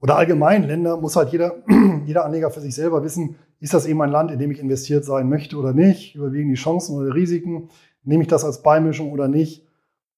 oder 0.00 0.16
allgemein 0.16 0.62
Länder 0.62 0.96
muss 0.96 1.16
halt 1.16 1.30
jeder, 1.30 1.56
jeder 2.06 2.24
Anleger 2.24 2.50
für 2.50 2.60
sich 2.60 2.74
selber 2.74 3.02
wissen, 3.02 3.36
ist 3.60 3.74
das 3.74 3.86
eben 3.86 4.00
ein 4.02 4.10
Land, 4.10 4.30
in 4.30 4.38
dem 4.38 4.50
ich 4.50 4.60
investiert 4.60 5.04
sein 5.04 5.28
möchte 5.28 5.56
oder 5.56 5.72
nicht? 5.72 6.14
Überwiegen 6.14 6.50
die 6.50 6.54
Chancen 6.54 6.96
oder 6.96 7.14
Risiken? 7.14 7.70
Nehme 8.04 8.22
ich 8.22 8.28
das 8.28 8.44
als 8.44 8.62
Beimischung 8.62 9.12
oder 9.12 9.28
nicht? 9.28 9.66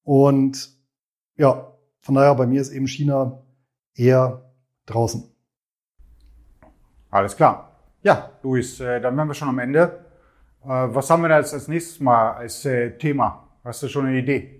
Und 0.04 0.76
ja, 1.36 1.72
von 2.00 2.14
daher 2.14 2.34
bei 2.34 2.46
mir 2.46 2.60
ist 2.60 2.70
eben 2.70 2.86
China 2.86 3.42
eher 3.94 4.42
draußen. 4.86 5.24
Alles 7.10 7.36
klar. 7.36 7.76
Ja, 8.02 8.30
Luis, 8.42 8.80
äh, 8.80 9.00
dann 9.00 9.16
wären 9.16 9.28
wir 9.28 9.34
schon 9.34 9.48
am 9.48 9.58
Ende. 9.58 10.04
Äh, 10.64 10.68
was 10.68 11.10
haben 11.10 11.22
wir 11.22 11.28
da 11.28 11.38
jetzt 11.38 11.54
als 11.54 11.68
nächstes 11.68 12.00
Mal 12.00 12.32
als 12.32 12.64
äh, 12.64 12.96
Thema? 12.96 13.48
Hast 13.64 13.82
du 13.82 13.88
schon 13.88 14.06
eine 14.06 14.18
Idee? 14.18 14.59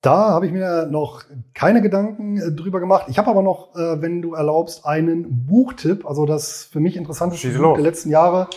Da 0.00 0.30
habe 0.30 0.46
ich 0.46 0.52
mir 0.52 0.86
noch 0.86 1.24
keine 1.52 1.82
Gedanken 1.82 2.38
äh, 2.38 2.52
drüber 2.52 2.80
gemacht. 2.80 3.06
Ich 3.08 3.18
habe 3.18 3.30
aber 3.30 3.42
noch, 3.42 3.74
äh, 3.76 4.00
wenn 4.00 4.22
du 4.22 4.34
erlaubst, 4.34 4.86
einen 4.86 5.46
Buchtipp, 5.46 6.06
also 6.06 6.24
das 6.24 6.64
für 6.64 6.80
mich 6.80 6.96
interessanteste 6.96 7.50
Buch 7.50 7.74
der 7.74 7.82
letzten 7.82 8.10
Jahre, 8.10 8.48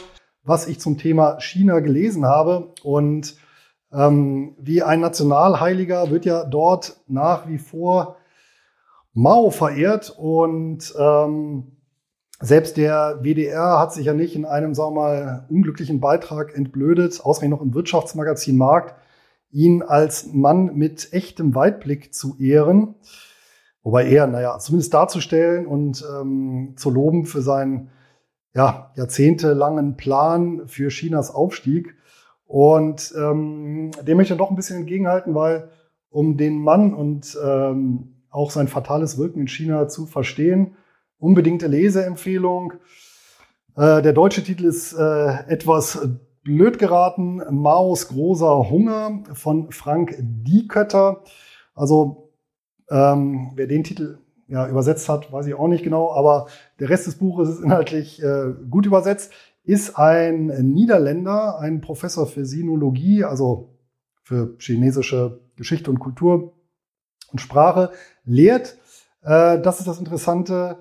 was 0.44 0.68
ich 0.68 0.80
zum 0.80 0.98
Thema 0.98 1.40
China 1.42 1.80
gelesen 1.80 2.26
habe. 2.26 2.74
Und 2.84 3.36
ähm, 3.92 4.56
wie 4.58 4.84
ein 4.84 5.02
Nationalheiliger 5.02 6.12
wird 6.12 6.26
ja 6.26 6.46
dort 6.46 6.98
nach 7.08 7.48
wie 7.48 7.58
vor 7.58 8.18
Mao 9.14 9.52
verehrt 9.52 10.16
und 10.18 10.92
ähm, 10.98 11.78
selbst 12.40 12.78
der 12.78 13.20
WDR 13.22 13.80
hat 13.80 13.94
sich 13.94 14.08
ja 14.08 14.14
nicht 14.14 14.36
in 14.36 14.46
einem, 14.46 14.74
sagen 14.74 14.96
wir 14.96 15.02
mal, 15.02 15.46
unglücklichen 15.50 16.00
Beitrag 16.00 16.58
entblödet, 16.58 17.22
ausgerechnet 17.24 17.60
noch 17.60 17.66
im 17.66 17.76
Wirtschaftsmagazin 17.76 18.58
Markt, 18.58 18.96
ihn 19.54 19.84
als 19.84 20.34
Mann 20.34 20.76
mit 20.76 21.14
echtem 21.14 21.56
Weitblick 21.56 22.14
zu 22.14 22.36
ehren. 22.40 22.96
Wobei 23.84 24.08
er, 24.10 24.28
naja, 24.28 24.58
zumindest 24.60 24.94
darzustellen 24.94 25.68
und 25.68 26.04
ähm, 26.20 26.74
zu 26.76 26.90
loben 26.90 27.26
für 27.26 27.42
seinen 27.42 27.90
ja, 28.56 28.92
jahrzehntelangen 28.96 29.96
Plan 29.96 30.68
für 30.68 30.90
Chinas 30.90 31.32
Aufstieg. 31.32 31.96
Und 32.46 33.14
ähm, 33.18 33.92
dem 34.02 34.18
möchte 34.18 34.34
ich 34.34 34.38
doch 34.38 34.50
ein 34.50 34.56
bisschen 34.56 34.80
entgegenhalten, 34.80 35.36
weil 35.36 35.70
um 36.10 36.38
den 36.38 36.62
Mann 36.62 36.94
und 36.94 37.38
ähm, 37.44 38.24
auch 38.30 38.52
sein 38.52 38.68
fatales 38.68 39.18
Wirken 39.18 39.42
in 39.42 39.48
China 39.48 39.88
zu 39.88 40.06
verstehen, 40.06 40.76
unbedingte 41.20 41.68
Leseempfehlung. 41.68 42.74
Äh, 43.76 44.02
der 44.02 44.14
deutsche 44.14 44.44
Titel 44.44 44.66
ist 44.66 44.94
äh, 44.94 45.48
etwas 45.48 46.08
blöd 46.44 46.78
geraten. 46.80 47.42
Maos 47.50 48.10
großer 48.10 48.70
Hunger 48.70 49.24
von 49.34 49.72
Frank 49.72 50.16
Diekötter. 50.20 51.24
Also 51.74 52.32
ähm, 52.90 53.52
wer 53.56 53.68
den 53.68 53.84
Titel 53.84 54.20
ja, 54.48 54.68
übersetzt 54.68 55.10
hat, 55.10 55.32
weiß 55.32 55.48
ich 55.48 55.56
auch 55.56 55.68
nicht 55.68 55.84
genau, 55.84 56.12
aber 56.12 56.48
der 56.80 56.90
Rest 56.90 57.08
des 57.08 57.16
Buches 57.16 57.50
ist 57.50 57.62
inhaltlich 57.64 58.22
äh, 58.22 58.54
gut 58.70 58.86
übersetzt. 58.86 59.32
Ist 59.64 59.98
ein 59.98 60.48
Niederländer, 60.48 61.60
ein 61.60 61.80
Professor 61.80 62.28
für 62.28 62.46
Sinologie, 62.46 63.24
also 63.24 63.74
für 64.22 64.56
chinesische 64.60 65.40
Geschichte 65.56 65.90
und 65.90 66.00
Kultur 66.00 66.54
und 67.32 67.40
Sprache, 67.40 67.92
lehrt, 68.26 68.78
äh, 69.22 69.60
das 69.62 69.80
ist 69.80 69.88
das 69.88 70.00
Interessante, 70.00 70.80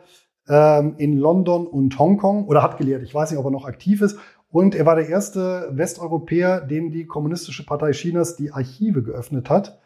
ähm, 0.49 0.95
in 0.99 1.17
London 1.17 1.67
und 1.67 1.97
Hongkong 1.99 2.47
oder 2.47 2.63
hat 2.63 2.77
gelehrt. 2.77 3.03
Ich 3.05 3.15
weiß 3.15 3.31
nicht, 3.31 3.39
ob 3.39 3.47
er 3.47 3.53
noch 3.53 3.65
aktiv 3.65 4.03
ist 4.03 4.19
und 4.53 4.75
er 4.75 4.85
war 4.85 4.97
der 4.97 5.09
erste 5.09 5.71
Westeuropäer, 5.73 6.61
dem 6.61 6.91
die 6.91 7.07
Kommunistische 7.07 7.65
Partei 7.65 7.93
Chinas 7.93 8.37
die 8.37 8.53
Archive 8.53 9.03
geöffnet 9.03 9.49
hat. 9.49 9.81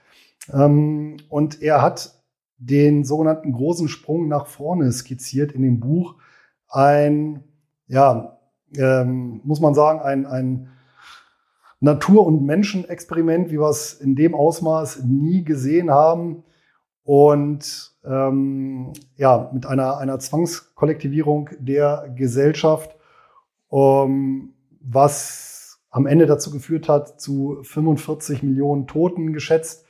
Ähm, 0.53 1.19
und 1.29 1.63
er 1.63 1.83
hat 1.83 2.21
den 2.59 3.05
sogenannten 3.05 3.53
großen 3.53 3.89
Sprung 3.89 4.27
nach 4.27 4.49
vorne 4.49 4.91
skizziert 4.91 5.53
in 5.53 5.63
dem 5.63 5.79
Buch. 5.79 6.17
Ein, 6.69 7.45
ja, 7.87 8.39
ähm, 8.77 9.41
muss 9.45 9.61
man 9.61 9.75
sagen, 9.75 10.01
ein, 10.01 10.27
ein 10.27 10.69
Natur- 11.79 12.27
und 12.27 12.45
Menschenexperiment, 12.45 13.53
wie 13.53 13.61
wir 13.61 13.71
es 13.71 13.95
in 13.95 14.17
dem 14.17 14.35
Ausmaß 14.35 15.05
nie 15.05 15.45
gesehen 15.45 15.93
haben. 15.93 16.43
Und 17.05 17.95
ähm, 18.05 18.95
ja, 19.17 19.49
mit 19.55 19.65
einer, 19.65 19.99
einer 19.99 20.19
Zwangskollektivierung 20.19 21.51
der 21.61 22.13
Gesellschaft. 22.17 22.97
Um, 23.69 24.56
was 24.89 25.81
am 25.91 26.07
Ende 26.07 26.27
dazu 26.27 26.51
geführt 26.51 26.89
hat, 26.89 27.21
zu 27.21 27.59
45 27.63 28.43
Millionen 28.43 28.87
Toten 28.87 29.33
geschätzt 29.33 29.85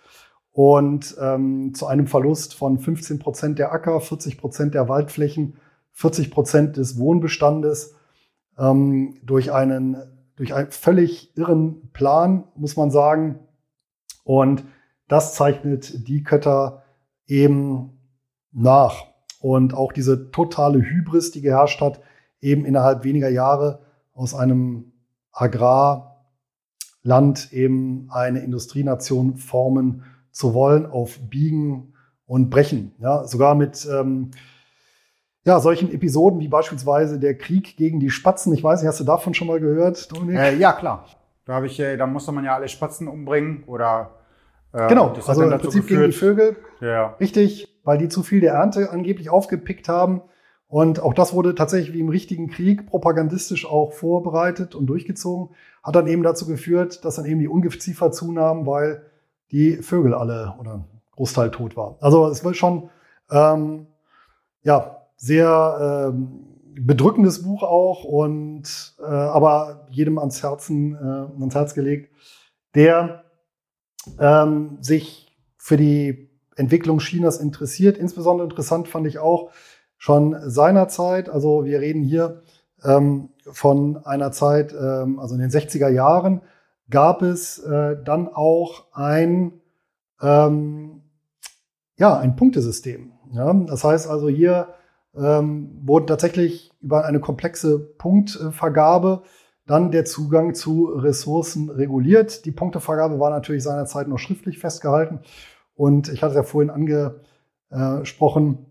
und 0.53 1.17
ähm, 1.21 1.75
zu 1.75 1.87
einem 1.87 2.07
Verlust 2.07 2.55
von 2.55 2.79
15 2.79 3.19
Prozent 3.19 3.59
der 3.59 3.73
Acker, 3.73 4.01
40 4.01 4.39
Prozent 4.39 4.75
der 4.75 4.89
Waldflächen, 4.89 5.59
40 5.93 6.31
Prozent 6.31 6.77
des 6.77 6.99
Wohnbestandes 6.99 7.95
ähm, 8.59 9.19
durch 9.23 9.53
einen 9.53 9.97
durch 10.37 10.55
einen 10.55 10.71
völlig 10.71 11.37
irren 11.37 11.91
Plan, 11.93 12.45
muss 12.55 12.77
man 12.77 12.91
sagen. 12.91 13.41
Und 14.23 14.65
das 15.09 15.35
zeichnet 15.35 16.07
die 16.09 16.23
Kötter 16.23 16.83
eben 17.27 17.99
nach. 18.53 19.05
Und 19.41 19.73
auch 19.73 19.93
diese 19.93 20.31
totale 20.31 20.81
Hybris, 20.81 21.31
die 21.31 21.41
geherrscht 21.41 21.81
hat, 21.81 22.01
eben 22.41 22.67
innerhalb 22.67 23.03
weniger 23.03 23.31
Jahre 23.31 23.86
aus 24.17 24.35
einem 24.35 24.93
Agrarland 25.31 26.13
eben 27.53 28.09
eine 28.11 28.41
Industrienation 28.41 29.37
formen 29.37 30.03
zu 30.33 30.55
wollen, 30.55 30.87
auf 30.87 31.19
Biegen 31.31 31.95
und 32.27 32.51
Brechen. 32.51 32.93
Ja, 32.99 33.25
sogar 33.25 33.55
mit 33.55 33.87
ähm, 33.91 34.33
ja, 35.45 35.61
solchen 35.61 35.93
Episoden 35.93 36.41
wie 36.41 36.49
beispielsweise 36.49 37.21
der 37.21 37.39
Krieg 37.39 37.77
gegen 37.77 38.01
die 38.01 38.11
Spatzen. 38.11 38.53
Ich 38.53 38.65
weiß 38.65 38.81
nicht, 38.81 38.89
hast 38.89 38.99
du 38.99 39.05
davon 39.05 39.33
schon 39.33 39.47
mal 39.47 39.61
gehört, 39.61 40.11
Dominik? 40.11 40.37
Äh, 40.37 40.57
ja, 40.57 40.73
klar. 40.73 41.07
Da 41.45 41.55
habe 41.55 41.67
ich, 41.67 41.79
äh, 41.79 41.97
da 41.97 42.07
musste 42.09 42.33
man 42.33 42.45
ja 42.45 42.57
alle 42.57 42.69
Spatzen 42.69 43.07
umbringen 43.07 43.63
oder 43.67 44.11
äh, 44.73 44.89
genau, 44.89 45.15
also 45.27 45.43
im 45.43 45.51
Prinzip 45.51 45.83
geführt. 45.83 45.89
gegen 45.89 46.11
die 46.11 46.17
Vögel. 46.17 46.57
Ja. 46.81 47.15
Richtig, 47.21 47.81
weil 47.85 47.99
die 47.99 48.09
zu 48.09 48.25
viel 48.25 48.41
der 48.41 48.55
Ernte 48.55 48.91
angeblich 48.91 49.31
aufgepickt 49.31 49.89
haben. 49.89 50.23
Und 50.69 51.01
auch 51.01 51.15
das 51.15 51.33
wurde 51.33 51.55
tatsächlich 51.55 51.95
wie 51.95 52.01
im 52.01 52.09
richtigen 52.09 52.49
Krieg 52.49 52.87
propagandistisch 52.87 53.67
auch 53.67 53.93
vorbereitet 53.93 54.75
und 54.75 54.87
durchgezogen. 54.87 55.55
Hat 55.83 55.95
dann 55.95 56.09
eben 56.09 56.23
dazu 56.23 56.47
geführt, 56.47 57.05
dass 57.05 57.17
dann 57.17 57.25
eben 57.25 57.39
die 57.39 57.49
Ungeziefer 57.49 58.11
zunahmen, 58.11 58.67
weil 58.67 59.03
die 59.53 59.77
Vögel 59.77 60.13
alle 60.13 60.55
oder 60.59 60.85
Großteil 61.13 61.51
tot 61.51 61.77
waren. 61.77 61.95
Also 62.01 62.27
es 62.27 62.45
war 62.45 62.53
schon 62.55 62.91
ähm, 63.31 63.87
ja 64.63 65.03
sehr 65.17 66.11
ähm, 66.13 66.57
bedrückendes 66.79 67.43
Buch 67.43 67.63
auch 67.63 68.05
und 68.05 68.97
äh, 68.99 69.05
aber 69.05 69.87
jedem 69.91 70.19
ans 70.19 70.43
Herzen 70.43 70.95
äh, 70.95 71.41
ans 71.41 71.55
Herz 71.55 71.75
gelegt, 71.75 72.13
der 72.75 73.25
ähm, 74.19 74.79
sich 74.81 75.35
für 75.57 75.77
die 75.77 76.31
Entwicklung 76.57 76.99
Chinas 76.99 77.39
interessiert. 77.39 77.99
Insbesondere 77.99 78.49
interessant 78.49 78.89
fand 78.89 79.07
ich 79.07 79.19
auch, 79.19 79.51
schon 79.99 80.37
seinerzeit. 80.49 81.29
Also 81.29 81.65
wir 81.65 81.81
reden 81.81 82.03
hier 82.03 82.43
ähm, 82.85 83.31
von 83.51 84.05
einer 84.05 84.33
Zeit, 84.33 84.73
ähm, 84.73 85.19
also 85.19 85.35
in 85.35 85.41
den 85.41 85.51
60er 85.51 85.89
Jahren, 85.89 86.43
gab 86.91 87.23
es 87.23 87.59
äh, 87.59 87.97
dann 88.05 88.29
auch 88.29 88.87
ein, 88.93 89.61
ähm, 90.21 91.03
ja, 91.97 92.17
ein 92.19 92.37
Punktesystem. 92.37 93.13
Ja? 93.33 93.53
Das 93.53 93.85
heißt 93.85 94.09
also 94.09 94.29
hier 94.29 94.69
ähm, 95.17 95.81
wurde 95.83 96.07
tatsächlich 96.07 96.73
über 96.81 97.05
eine 97.05 97.21
komplexe 97.21 97.79
Punktvergabe 97.79 99.23
dann 99.67 99.91
der 99.91 100.05
Zugang 100.05 100.55
zu 100.55 100.87
Ressourcen 100.87 101.71
reguliert. 101.71 102.45
Die 102.45 102.53
Punktevergabe 102.53 103.19
war 103.19 103.31
natürlich 103.31 103.65
seinerzeit 103.65 104.07
noch 104.07 104.19
schriftlich 104.19 104.59
festgehalten. 104.59 105.21
Und 105.75 106.09
ich 106.09 106.23
hatte 106.23 106.31
es 106.31 106.37
ja 106.37 106.43
vorhin 106.45 106.71
angesprochen, 106.71 108.67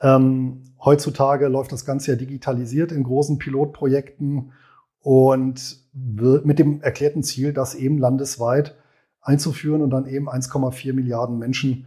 ähm, 0.00 0.62
heutzutage 0.82 1.48
läuft 1.48 1.72
das 1.72 1.84
Ganze 1.84 2.12
ja 2.12 2.16
digitalisiert 2.16 2.92
in 2.92 3.02
großen 3.02 3.38
Pilotprojekten 3.38 4.52
und 5.00 5.78
mit 5.92 6.58
dem 6.58 6.82
erklärten 6.82 7.22
Ziel, 7.22 7.52
das 7.52 7.74
eben 7.74 7.98
landesweit 7.98 8.76
einzuführen 9.20 9.82
und 9.82 9.90
dann 9.90 10.06
eben 10.06 10.28
1,4 10.28 10.92
Milliarden 10.92 11.38
Menschen 11.38 11.86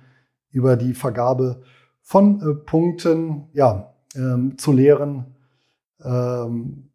über 0.51 0.77
die 0.77 0.93
Vergabe 0.93 1.63
von 2.01 2.41
äh, 2.41 2.53
Punkten 2.53 3.47
ja, 3.53 3.93
ähm, 4.15 4.57
zu 4.57 4.71
lehren, 4.71 5.35
ähm, 6.03 6.89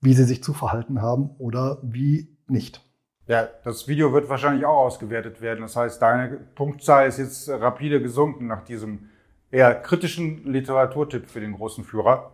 wie 0.00 0.14
sie 0.14 0.24
sich 0.24 0.42
zu 0.42 0.52
verhalten 0.52 1.00
haben 1.00 1.30
oder 1.38 1.78
wie 1.82 2.36
nicht. 2.48 2.84
Ja, 3.26 3.48
das 3.64 3.86
Video 3.86 4.12
wird 4.12 4.28
wahrscheinlich 4.28 4.64
auch 4.66 4.78
ausgewertet 4.78 5.40
werden. 5.40 5.60
Das 5.60 5.76
heißt, 5.76 6.02
deine 6.02 6.38
Punktzahl 6.56 7.06
ist 7.06 7.18
jetzt 7.18 7.48
rapide 7.48 8.02
gesunken 8.02 8.48
nach 8.48 8.64
diesem 8.64 9.10
eher 9.52 9.74
kritischen 9.74 10.44
Literaturtipp 10.44 11.28
für 11.28 11.40
den 11.40 11.52
großen 11.52 11.84
Führer? 11.84 12.32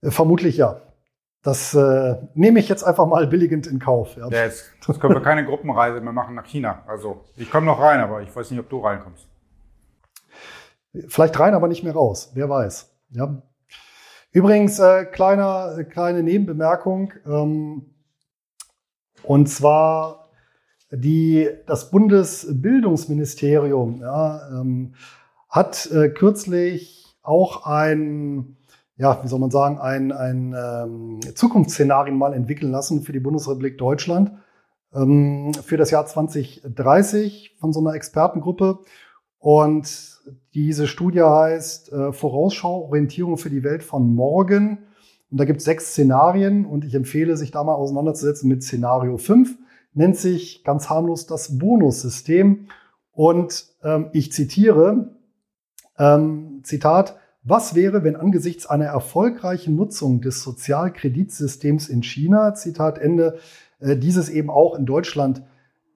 Äh, 0.00 0.10
vermutlich 0.10 0.56
ja. 0.56 0.80
Das 1.42 1.74
äh, 1.74 2.16
nehme 2.34 2.60
ich 2.60 2.68
jetzt 2.68 2.82
einfach 2.82 3.06
mal 3.06 3.26
billigend 3.26 3.66
in 3.66 3.78
Kauf. 3.78 4.16
Ja. 4.16 4.28
ja 4.28 4.44
jetzt, 4.44 4.72
jetzt 4.86 5.00
können 5.00 5.14
wir 5.14 5.22
keine 5.22 5.44
Gruppenreise 5.44 6.00
mehr 6.00 6.12
machen 6.12 6.34
nach 6.34 6.46
China. 6.46 6.82
Also 6.86 7.24
ich 7.36 7.50
komme 7.50 7.66
noch 7.66 7.80
rein, 7.80 8.00
aber 8.00 8.22
ich 8.22 8.34
weiß 8.34 8.50
nicht, 8.50 8.60
ob 8.60 8.68
du 8.68 8.80
reinkommst. 8.80 9.26
Vielleicht 11.08 11.38
rein, 11.38 11.54
aber 11.54 11.68
nicht 11.68 11.82
mehr 11.82 11.94
raus. 11.94 12.30
Wer 12.34 12.48
weiß. 12.48 12.94
Ja. 13.10 13.42
Übrigens, 14.32 14.78
äh, 14.78 15.06
kleiner, 15.06 15.82
kleine 15.84 16.22
Nebenbemerkung. 16.22 17.12
Ähm, 17.26 17.94
und 19.22 19.48
zwar 19.48 20.19
die, 20.90 21.48
das 21.66 21.90
Bundesbildungsministerium 21.90 24.00
ja, 24.00 24.60
ähm, 24.60 24.94
hat 25.48 25.90
äh, 25.92 26.08
kürzlich 26.08 27.14
auch 27.22 27.66
ein, 27.66 28.56
ja, 28.96 29.22
wie 29.22 29.28
soll 29.28 29.38
man 29.38 29.50
sagen, 29.50 29.78
ein, 29.78 30.12
ein 30.12 30.54
ähm, 30.56 31.20
Zukunftsszenarien 31.34 32.16
mal 32.16 32.32
entwickeln 32.34 32.72
lassen 32.72 33.02
für 33.02 33.12
die 33.12 33.20
Bundesrepublik 33.20 33.76
Deutschland. 33.78 34.32
ähm, 34.94 35.52
für 35.54 35.76
das 35.76 35.90
Jahr 35.90 36.06
2030 36.06 37.56
von 37.60 37.72
so 37.72 37.80
einer 37.80 37.94
Expertengruppe. 37.94 38.80
Und 39.38 40.20
diese 40.54 40.86
Studie 40.86 41.22
heißt 41.22 41.92
äh, 41.92 42.12
Vorausschau, 42.12 42.86
Orientierung 42.86 43.38
für 43.38 43.50
die 43.50 43.62
Welt 43.62 43.82
von 43.82 44.14
morgen. 44.14 44.78
Und 45.30 45.38
da 45.38 45.44
gibt 45.44 45.60
es 45.60 45.64
sechs 45.64 45.92
Szenarien 45.92 46.66
und 46.66 46.84
ich 46.84 46.94
empfehle, 46.94 47.36
sich 47.36 47.52
da 47.52 47.62
mal 47.62 47.74
auseinanderzusetzen 47.74 48.48
mit 48.48 48.62
Szenario 48.62 49.16
5. 49.16 49.56
Nennt 49.92 50.16
sich 50.16 50.64
ganz 50.64 50.88
harmlos 50.88 51.26
das 51.26 51.58
Bonussystem. 51.58 52.68
Und 53.12 53.66
ähm, 53.82 54.10
ich 54.12 54.32
zitiere, 54.32 55.16
ähm, 55.98 56.60
Zitat, 56.62 57.16
was 57.42 57.74
wäre, 57.74 58.04
wenn 58.04 58.16
angesichts 58.16 58.66
einer 58.66 58.86
erfolgreichen 58.86 59.74
Nutzung 59.74 60.20
des 60.20 60.42
Sozialkreditsystems 60.42 61.88
in 61.88 62.02
China, 62.02 62.54
Zitat 62.54 62.98
Ende, 62.98 63.38
äh, 63.78 63.96
dieses 63.96 64.28
eben 64.28 64.50
auch 64.50 64.74
in 64.76 64.86
Deutschland 64.86 65.42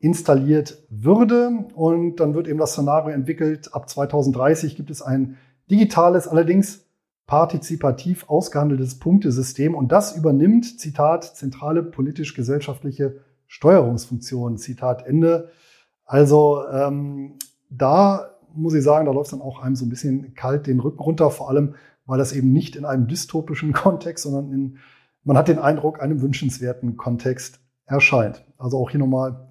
installiert 0.01 0.82
würde? 0.90 1.66
Und 1.74 2.16
dann 2.16 2.34
wird 2.34 2.49
eben 2.49 2.59
das 2.59 2.72
Szenario 2.72 3.11
entwickelt, 3.11 3.74
ab 3.74 3.88
2030 3.88 4.76
gibt 4.76 4.90
es 4.90 5.03
ein 5.03 5.36
digitales, 5.70 6.28
allerdings 6.28 6.84
partizipativ 7.26 8.28
ausgehandeltes 8.28 8.99
Punktesystem 8.99 9.74
und 9.74 9.92
das 9.92 10.16
übernimmt, 10.16 10.78
Zitat, 10.78 11.24
zentrale 11.24 11.82
politisch-gesellschaftliche 11.82 13.20
Steuerungsfunktionen, 13.55 14.59
Zitat 14.59 15.07
Ende. 15.07 15.52
Also 16.05 16.66
ähm, 16.72 17.38
da 17.70 18.30
muss 18.52 18.74
ich 18.74 18.82
sagen, 18.82 19.07
da 19.07 19.12
läuft 19.12 19.32
dann 19.32 19.40
auch 19.40 19.62
einem 19.62 19.76
so 19.76 19.86
ein 19.86 19.90
bisschen 19.90 20.34
kalt 20.34 20.66
den 20.66 20.80
Rücken 20.80 20.98
runter, 20.98 21.30
vor 21.30 21.50
allem, 21.50 21.76
weil 22.05 22.18
das 22.18 22.32
eben 22.32 22.52
nicht 22.52 22.74
in 22.74 22.84
einem 22.84 23.07
dystopischen 23.07 23.72
Kontext, 23.72 24.24
sondern 24.24 24.52
in, 24.52 24.78
man 25.22 25.38
hat 25.38 25.46
den 25.46 25.61
Eindruck, 25.61 26.02
einem 26.02 26.20
wünschenswerten 26.20 26.96
Kontext 26.96 27.61
erscheint. 27.86 28.44
Also 28.59 28.76
auch 28.76 28.90
hier 28.90 28.98
nochmal 28.98 29.48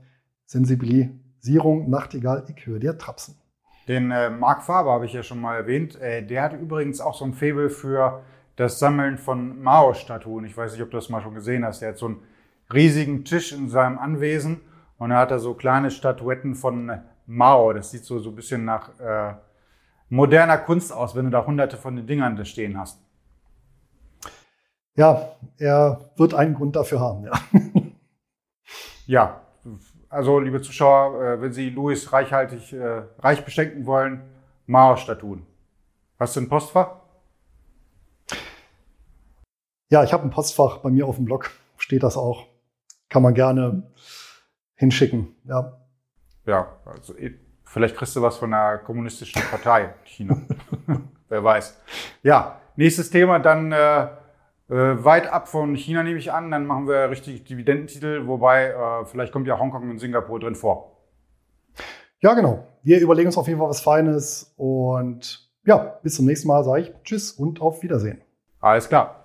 Sensibilisierung, 0.48 1.90
Nachtigall, 1.90 2.44
ich 2.54 2.66
höre 2.66 2.80
dir 2.80 2.98
trapsen. 2.98 3.36
Den 3.88 4.12
äh, 4.12 4.30
Marc 4.30 4.64
Faber 4.64 4.92
habe 4.92 5.06
ich 5.06 5.14
ja 5.14 5.24
schon 5.24 5.40
mal 5.40 5.56
erwähnt. 5.56 5.96
Äh, 6.02 6.26
der 6.26 6.44
hat 6.44 6.54
übrigens 6.54 7.00
auch 7.00 7.16
so 7.16 7.24
ein 7.24 7.34
Faible 7.34 7.70
für 7.70 8.22
das 8.58 8.80
Sammeln 8.80 9.18
von 9.18 9.62
Mao-Statuen. 9.62 10.44
Ich 10.44 10.58
weiß 10.58 10.74
nicht, 10.74 10.82
ob 10.82 10.92
du 10.92 10.98
das 10.98 11.08
mal 11.08 11.22
schon 11.22 11.36
gesehen 11.36 11.64
hast. 11.64 11.82
Der 11.82 11.90
hat 11.90 11.98
so 11.98 12.08
einen 12.08 12.20
riesigen 12.74 13.26
Tisch 13.26 13.52
in 13.52 13.70
seinem 13.70 13.98
Anwesen 13.98 14.62
und 14.98 15.10
da 15.10 15.18
hat 15.18 15.32
er 15.32 15.40
so 15.40 15.54
kleine 15.54 15.92
Statuetten 15.92 16.56
von 16.56 17.02
Mao. 17.26 17.74
Das 17.74 17.92
sieht 17.92 18.06
so, 18.06 18.20
so 18.20 18.30
ein 18.30 18.36
bisschen 18.36 18.66
nach 18.66 19.00
äh, 19.00 19.34
moderner 20.10 20.58
Kunst 20.58 20.94
aus, 20.94 21.16
wenn 21.16 21.26
du 21.26 21.32
da 21.32 21.46
hunderte 21.46 21.78
von 21.78 21.96
den 21.96 22.08
Dingern 22.08 22.36
da 22.36 22.46
stehen 22.46 22.78
hast. 22.78 23.00
Ja, 24.96 25.32
er 25.58 26.12
wird 26.18 26.36
einen 26.36 26.54
Grund 26.54 26.76
dafür 26.76 27.00
haben, 27.00 27.24
ja. 27.24 27.32
ja, 29.08 29.42
also 30.08 30.40
liebe 30.40 30.62
Zuschauer, 30.62 31.24
äh, 31.24 31.42
wenn 31.42 31.52
Sie 31.52 31.72
Louis 31.72 32.14
reichhaltig 32.14 32.74
äh, 32.74 33.02
reich 33.18 33.44
beschenken 33.44 33.88
wollen, 33.88 34.22
Mao-Statuen. 34.68 35.48
Hast 36.20 36.36
du 36.36 36.42
ein 36.42 36.50
Postfach? 36.50 36.98
Ja, 39.90 40.04
ich 40.04 40.14
habe 40.14 40.24
ein 40.24 40.30
Postfach 40.30 40.78
bei 40.78 40.92
mir 40.92 41.08
auf 41.08 41.16
dem 41.16 41.26
Blog, 41.26 41.50
steht 41.78 42.04
das 42.04 42.16
auch. 42.16 42.53
Kann 43.14 43.24
man 43.24 43.34
gerne 43.34 43.84
hinschicken, 44.76 45.36
ja 45.46 45.80
ja, 46.46 46.68
also 46.86 47.16
eh, 47.18 47.34
vielleicht 47.64 47.96
kriegst 47.96 48.16
du 48.16 48.22
was 48.22 48.38
von 48.38 48.52
der 48.52 48.80
kommunistischen 48.80 49.42
Partei 49.50 49.94
China. 50.04 50.38
Wer 51.30 51.44
weiß. 51.44 51.80
Ja, 52.22 52.60
nächstes 52.76 53.10
Thema 53.10 53.40
dann 53.40 53.72
äh, 53.72 54.04
äh, 54.04 55.04
weit 55.04 55.32
ab 55.32 55.48
von 55.48 55.76
China 55.76 56.04
nehme 56.04 56.20
ich 56.20 56.32
an. 56.32 56.52
Dann 56.52 56.66
machen 56.66 56.88
wir 56.88 57.10
richtig 57.10 57.46
Dividendentitel, 57.46 58.28
wobei 58.28 58.68
äh, 58.68 59.06
vielleicht 59.06 59.32
kommt 59.32 59.48
ja 59.48 59.58
Hongkong 59.58 59.90
und 59.90 60.00
Singapur 60.00 60.40
drin 60.40 60.56
vor. 60.56 60.98
Ja, 62.20 62.34
genau. 62.34 62.68
Wir 62.84 63.00
überlegen 63.00 63.28
uns 63.28 63.38
auf 63.38 63.48
jeden 63.48 63.60
Fall 63.60 63.70
was 63.70 63.82
Feines 63.82 64.54
und 64.58 65.50
ja, 65.66 65.78
bis 66.04 66.16
zum 66.16 66.26
nächsten 66.26 66.48
Mal 66.48 66.64
sage 66.64 66.82
ich 66.82 66.94
Tschüss 67.04 67.32
und 67.32 67.62
auf 67.62 67.84
Wiedersehen. 67.84 68.22
Alles 68.60 68.88
klar. 68.88 69.23